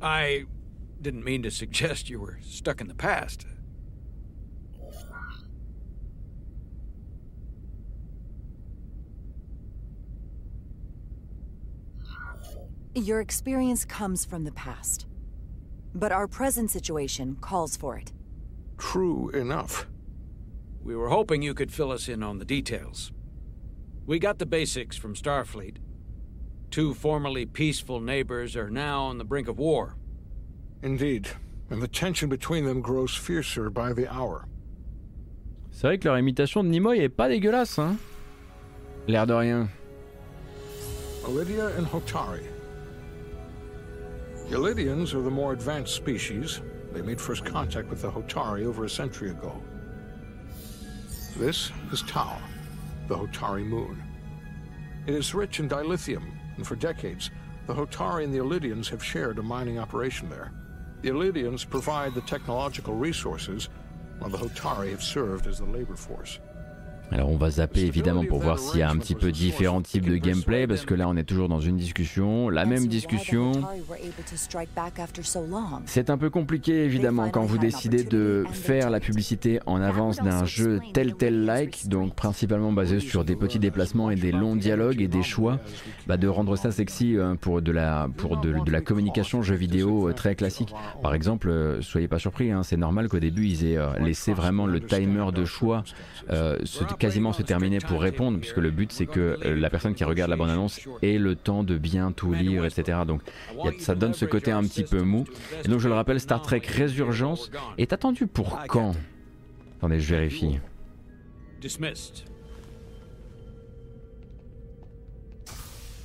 [0.01, 0.47] I
[1.07, 3.47] didn't mean to suggest you were stuck in the past.
[12.97, 15.07] Your experience comes from the past.
[15.95, 18.13] But our present situation calls for it.
[18.77, 19.87] True enough.
[20.83, 23.13] We were hoping you could fill us in on the details.
[24.07, 25.77] We got the basics from Starfleet.
[26.73, 29.95] Two formerly peaceful neighbors are now on the brink of war.
[30.83, 31.29] Indeed,
[31.71, 34.47] and the tension between them grows fiercer by the hour.
[35.71, 37.99] C'est vrai que leur imitation de Nimoy est pas dégueulasse, hein
[39.07, 39.69] L'air de rien.
[41.29, 42.47] Lydia and Hotari.
[44.49, 46.61] The Lydians are the more advanced species.
[46.93, 49.61] They made first contact with the Hotari over a century ago.
[51.37, 52.39] This is Tau,
[53.09, 54.03] the Hotari moon.
[55.07, 56.25] It is rich in dilithium,
[56.57, 57.31] and for decades,
[57.67, 60.53] the Hotari and the Illydians have shared a mining operation there.
[61.07, 63.69] The Illydians provide the technological resources,
[64.19, 66.41] while the Hotari have served as the labor force.
[67.13, 70.07] Alors on va zapper évidemment pour voir s'il y a un petit peu différents types
[70.07, 73.53] de gameplay parce que là on est toujours dans une discussion, la même discussion.
[75.87, 80.45] C'est un peu compliqué évidemment quand vous décidez de faire la publicité en avance d'un
[80.45, 85.01] jeu tel tel like, donc principalement basé sur des petits déplacements et des longs dialogues
[85.01, 85.59] et des choix,
[86.07, 90.09] bah, de rendre ça sexy euh, pour de la, pour de, la communication jeu vidéo
[90.09, 90.75] euh, très classique.
[91.03, 94.67] Par exemple, euh, soyez pas surpris, hein, c'est normal qu'au début ils aient laissé vraiment
[94.67, 95.85] le timer de choix
[96.99, 100.31] quasiment se terminer pour répondre, puisque le but c'est que euh, la personne qui regarde
[100.31, 103.01] la bande-annonce ait le temps de bien tout lire, etc.
[103.07, 103.23] Donc
[103.79, 105.25] ça donne ce côté un petit peu mou.
[105.65, 108.93] Et donc je le rappelle, Star Trek Résurgence est attendu pour quand?
[109.79, 110.59] Attendez, je vérifie.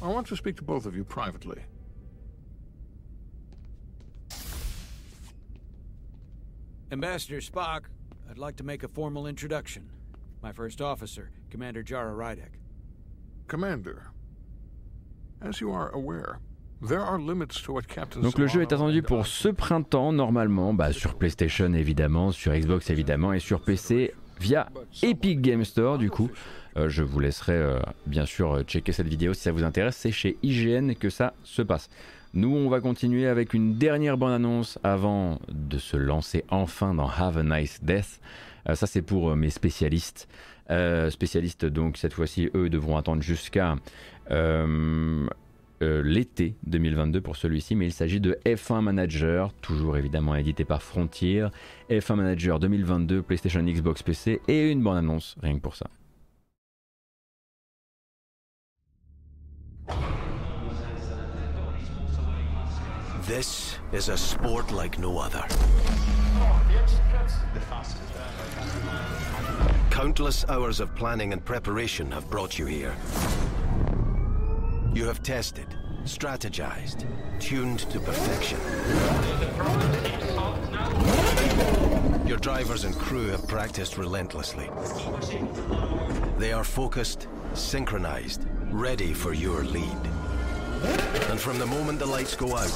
[0.03, 1.61] I want to speak to both of you privately.
[6.91, 7.83] Ambassador Spock,
[8.29, 9.89] I'd like to make a formal introduction.
[10.43, 12.57] My first officer, Commander Jara Rydek.
[13.47, 14.11] Commander,
[15.41, 16.39] as you are aware,
[16.81, 20.73] there are limits to what Captain Donc le jeu est attendu pour ce printemps normalement,
[20.73, 24.67] bah, sur PlayStation évidemment, sur Xbox évidemment et sur PC via
[25.03, 26.31] Epic Game Store du coup.
[26.77, 29.97] Euh, je vous laisserai euh, bien sûr euh, checker cette vidéo si ça vous intéresse,
[29.97, 31.89] c'est chez IGN que ça se passe.
[32.33, 37.09] Nous, on va continuer avec une dernière bonne annonce avant de se lancer enfin dans
[37.09, 38.21] Have a Nice Death.
[38.69, 40.27] Euh, ça, c'est pour euh, mes spécialistes.
[40.69, 43.75] Euh, spécialistes, donc, cette fois-ci, eux, devront attendre jusqu'à
[45.81, 51.47] l'été 2022 pour celui-ci, mais il s'agit de F1 Manager, toujours évidemment édité par Frontier.
[51.89, 55.87] F1 Manager 2022, PlayStation, Xbox, PC et une bonne annonce, rien que pour ça.
[64.15, 64.65] Sport.
[70.01, 72.95] Countless hours of planning and preparation have brought you here.
[74.95, 75.67] You have tested,
[76.05, 77.05] strategized,
[77.39, 78.57] tuned to perfection.
[82.27, 84.71] Your drivers and crew have practiced relentlessly.
[86.39, 90.09] They are focused, synchronized, ready for your lead.
[91.29, 92.73] And from the moment the lights go out,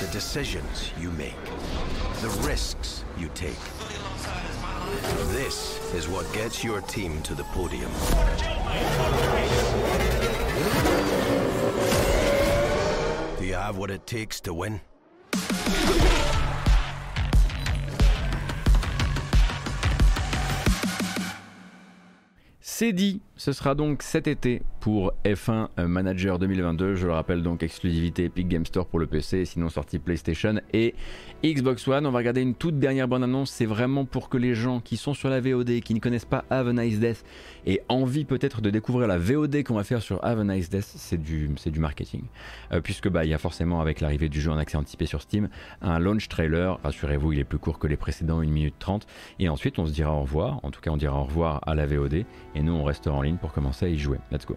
[0.00, 1.44] the decisions you make,
[2.22, 3.58] the risks you take,
[5.32, 7.90] this is what gets your team to the podium.
[13.38, 14.80] Do you have what it takes to win?
[22.60, 26.94] C'est dit, ce sera donc cet été pour F1 Manager 2022.
[26.94, 30.94] Je le rappelle donc exclusivité Epic Game Store pour le PC, sinon sortie PlayStation et
[31.44, 32.06] Xbox One.
[32.06, 33.50] On va regarder une toute dernière bonne annonce.
[33.50, 36.44] C'est vraiment pour que les gens qui sont sur la VOD, qui ne connaissent pas
[36.48, 37.24] Have a Nice Death
[37.66, 40.86] et envie peut-être de découvrir la VOD qu'on va faire sur Have a Nice Death,
[40.96, 42.22] c'est du, c'est du marketing.
[42.72, 45.20] Euh, puisque bah il y a forcément avec l'arrivée du jeu en accès anticipé sur
[45.20, 45.50] Steam
[45.82, 46.78] un launch trailer.
[46.82, 49.06] Rassurez-vous, il est plus court que les précédents, 1 minute 30.
[49.40, 50.60] Et ensuite on se dira au revoir.
[50.62, 53.25] En tout cas on dira au revoir à la VOD et nous on restera en
[53.34, 54.18] pour commencer à y jouer.
[54.30, 54.56] Let's go.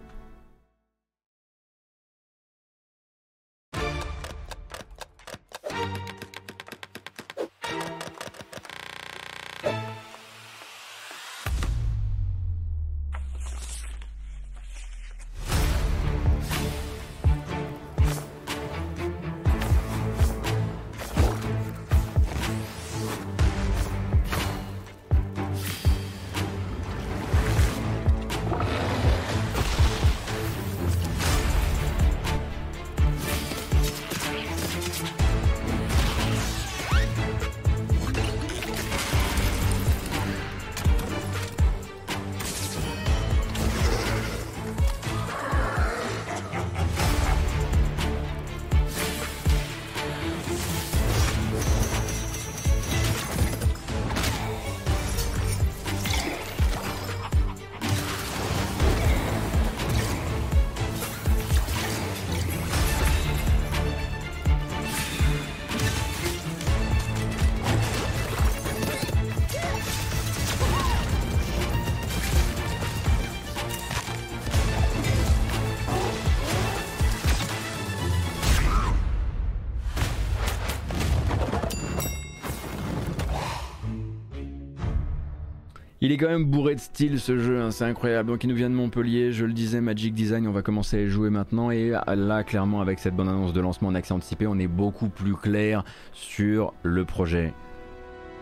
[86.10, 88.30] Il est quand même bourré de style ce jeu, hein, c'est incroyable.
[88.30, 91.02] Donc il nous vient de Montpellier, je le disais, Magic Design, on va commencer à
[91.02, 91.70] y jouer maintenant.
[91.70, 95.08] Et là, clairement, avec cette bonne annonce de lancement en accès anticipé, on est beaucoup
[95.08, 97.54] plus clair sur le projet.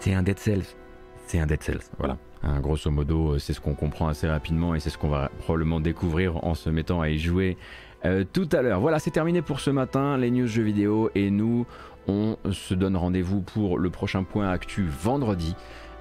[0.01, 0.65] C'est un Dead Cells.
[1.27, 2.16] C'est un Dead Cells, voilà.
[2.43, 5.78] Hein, grosso modo, c'est ce qu'on comprend assez rapidement et c'est ce qu'on va probablement
[5.78, 7.59] découvrir en se mettant à y jouer
[8.32, 8.81] tout à l'heure.
[8.81, 11.66] Voilà, c'est terminé pour ce matin, les news jeux vidéo et nous,
[12.07, 15.55] on se donne rendez-vous pour le prochain point actu vendredi.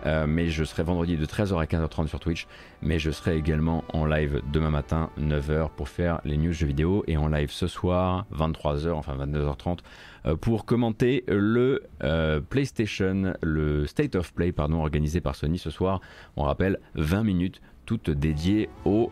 [0.08, 2.48] Euh, mais je serai vendredi de 13h à 15h30 sur Twitch.
[2.82, 7.04] Mais je serai également en live demain matin, 9h, pour faire les news jeux vidéo.
[7.08, 9.80] Et en live ce soir, 23h, enfin 22h30,
[10.26, 15.70] euh, pour commenter le euh, PlayStation, le State of Play, pardon, organisé par Sony ce
[15.70, 16.00] soir.
[16.38, 19.12] On rappelle 20 minutes, toutes dédiées aux,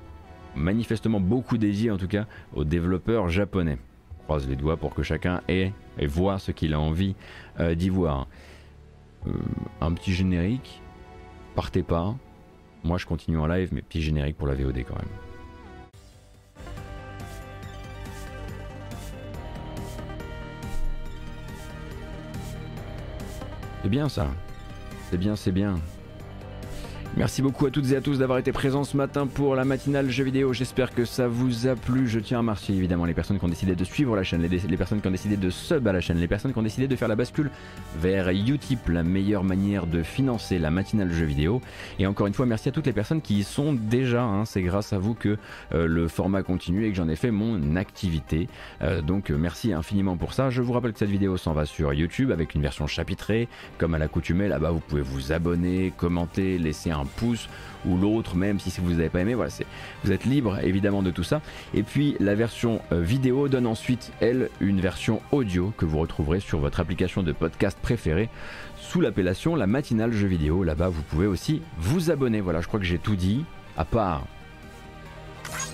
[0.56, 3.78] manifestement beaucoup dédiées en tout cas, aux développeurs japonais.
[4.22, 7.16] On croise les doigts pour que chacun ait et voit ce qu'il a envie
[7.60, 8.28] d'y voir.
[9.82, 10.82] un petit générique
[11.56, 12.14] partez pas.
[12.84, 15.06] Moi, je continue en live, mais petit générique pour la VOD quand même.
[23.82, 24.28] C'est bien ça.
[25.10, 25.76] C'est bien, c'est bien.
[27.18, 30.10] Merci beaucoup à toutes et à tous d'avoir été présents ce matin pour la matinale
[30.10, 30.52] jeux vidéo.
[30.52, 32.10] J'espère que ça vous a plu.
[32.10, 34.78] Je tiens à remercier évidemment les personnes qui ont décidé de suivre la chaîne, les,
[34.78, 36.96] personnes qui ont décidé de sub à la chaîne, les personnes qui ont décidé de
[36.98, 37.52] faire la bascule
[37.98, 41.62] vers Utip, la meilleure manière de financer la matinale jeux vidéo.
[42.00, 44.24] Et encore une fois, merci à toutes les personnes qui y sont déjà.
[44.24, 44.44] Hein.
[44.44, 45.38] C'est grâce à vous que
[45.74, 48.50] euh, le format continue et que j'en ai fait mon activité.
[48.82, 50.50] Euh, donc euh, merci infiniment pour ça.
[50.50, 53.48] Je vous rappelle que cette vidéo s'en va sur YouTube avec une version chapitrée.
[53.78, 57.50] Comme à l'accoutumée, là-bas vous pouvez vous abonner, commenter, laisser un pouce
[57.86, 59.34] ou l'autre, même si vous n'avez pas aimé.
[59.34, 59.52] Voilà,
[60.04, 61.42] vous êtes libre évidemment de tout ça.
[61.74, 66.40] Et puis la version euh, vidéo donne ensuite, elle, une version audio que vous retrouverez
[66.40, 68.30] sur votre application de podcast préférée
[68.78, 70.64] sous l'appellation La Matinale Jeux Vidéo.
[70.64, 72.42] Là-bas, vous pouvez aussi vous abonner.
[72.42, 73.44] Voilà, je crois que j'ai tout dit,
[73.78, 74.24] à part.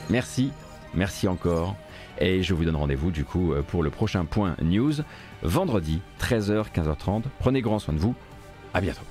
[0.10, 0.52] Merci,
[0.94, 1.76] merci encore.
[2.20, 4.94] Et je vous donne rendez-vous du coup euh, pour le prochain point news,
[5.42, 7.24] vendredi 13h, 15h30.
[7.40, 8.16] Prenez grand soin de vous.
[8.74, 9.02] À bientôt.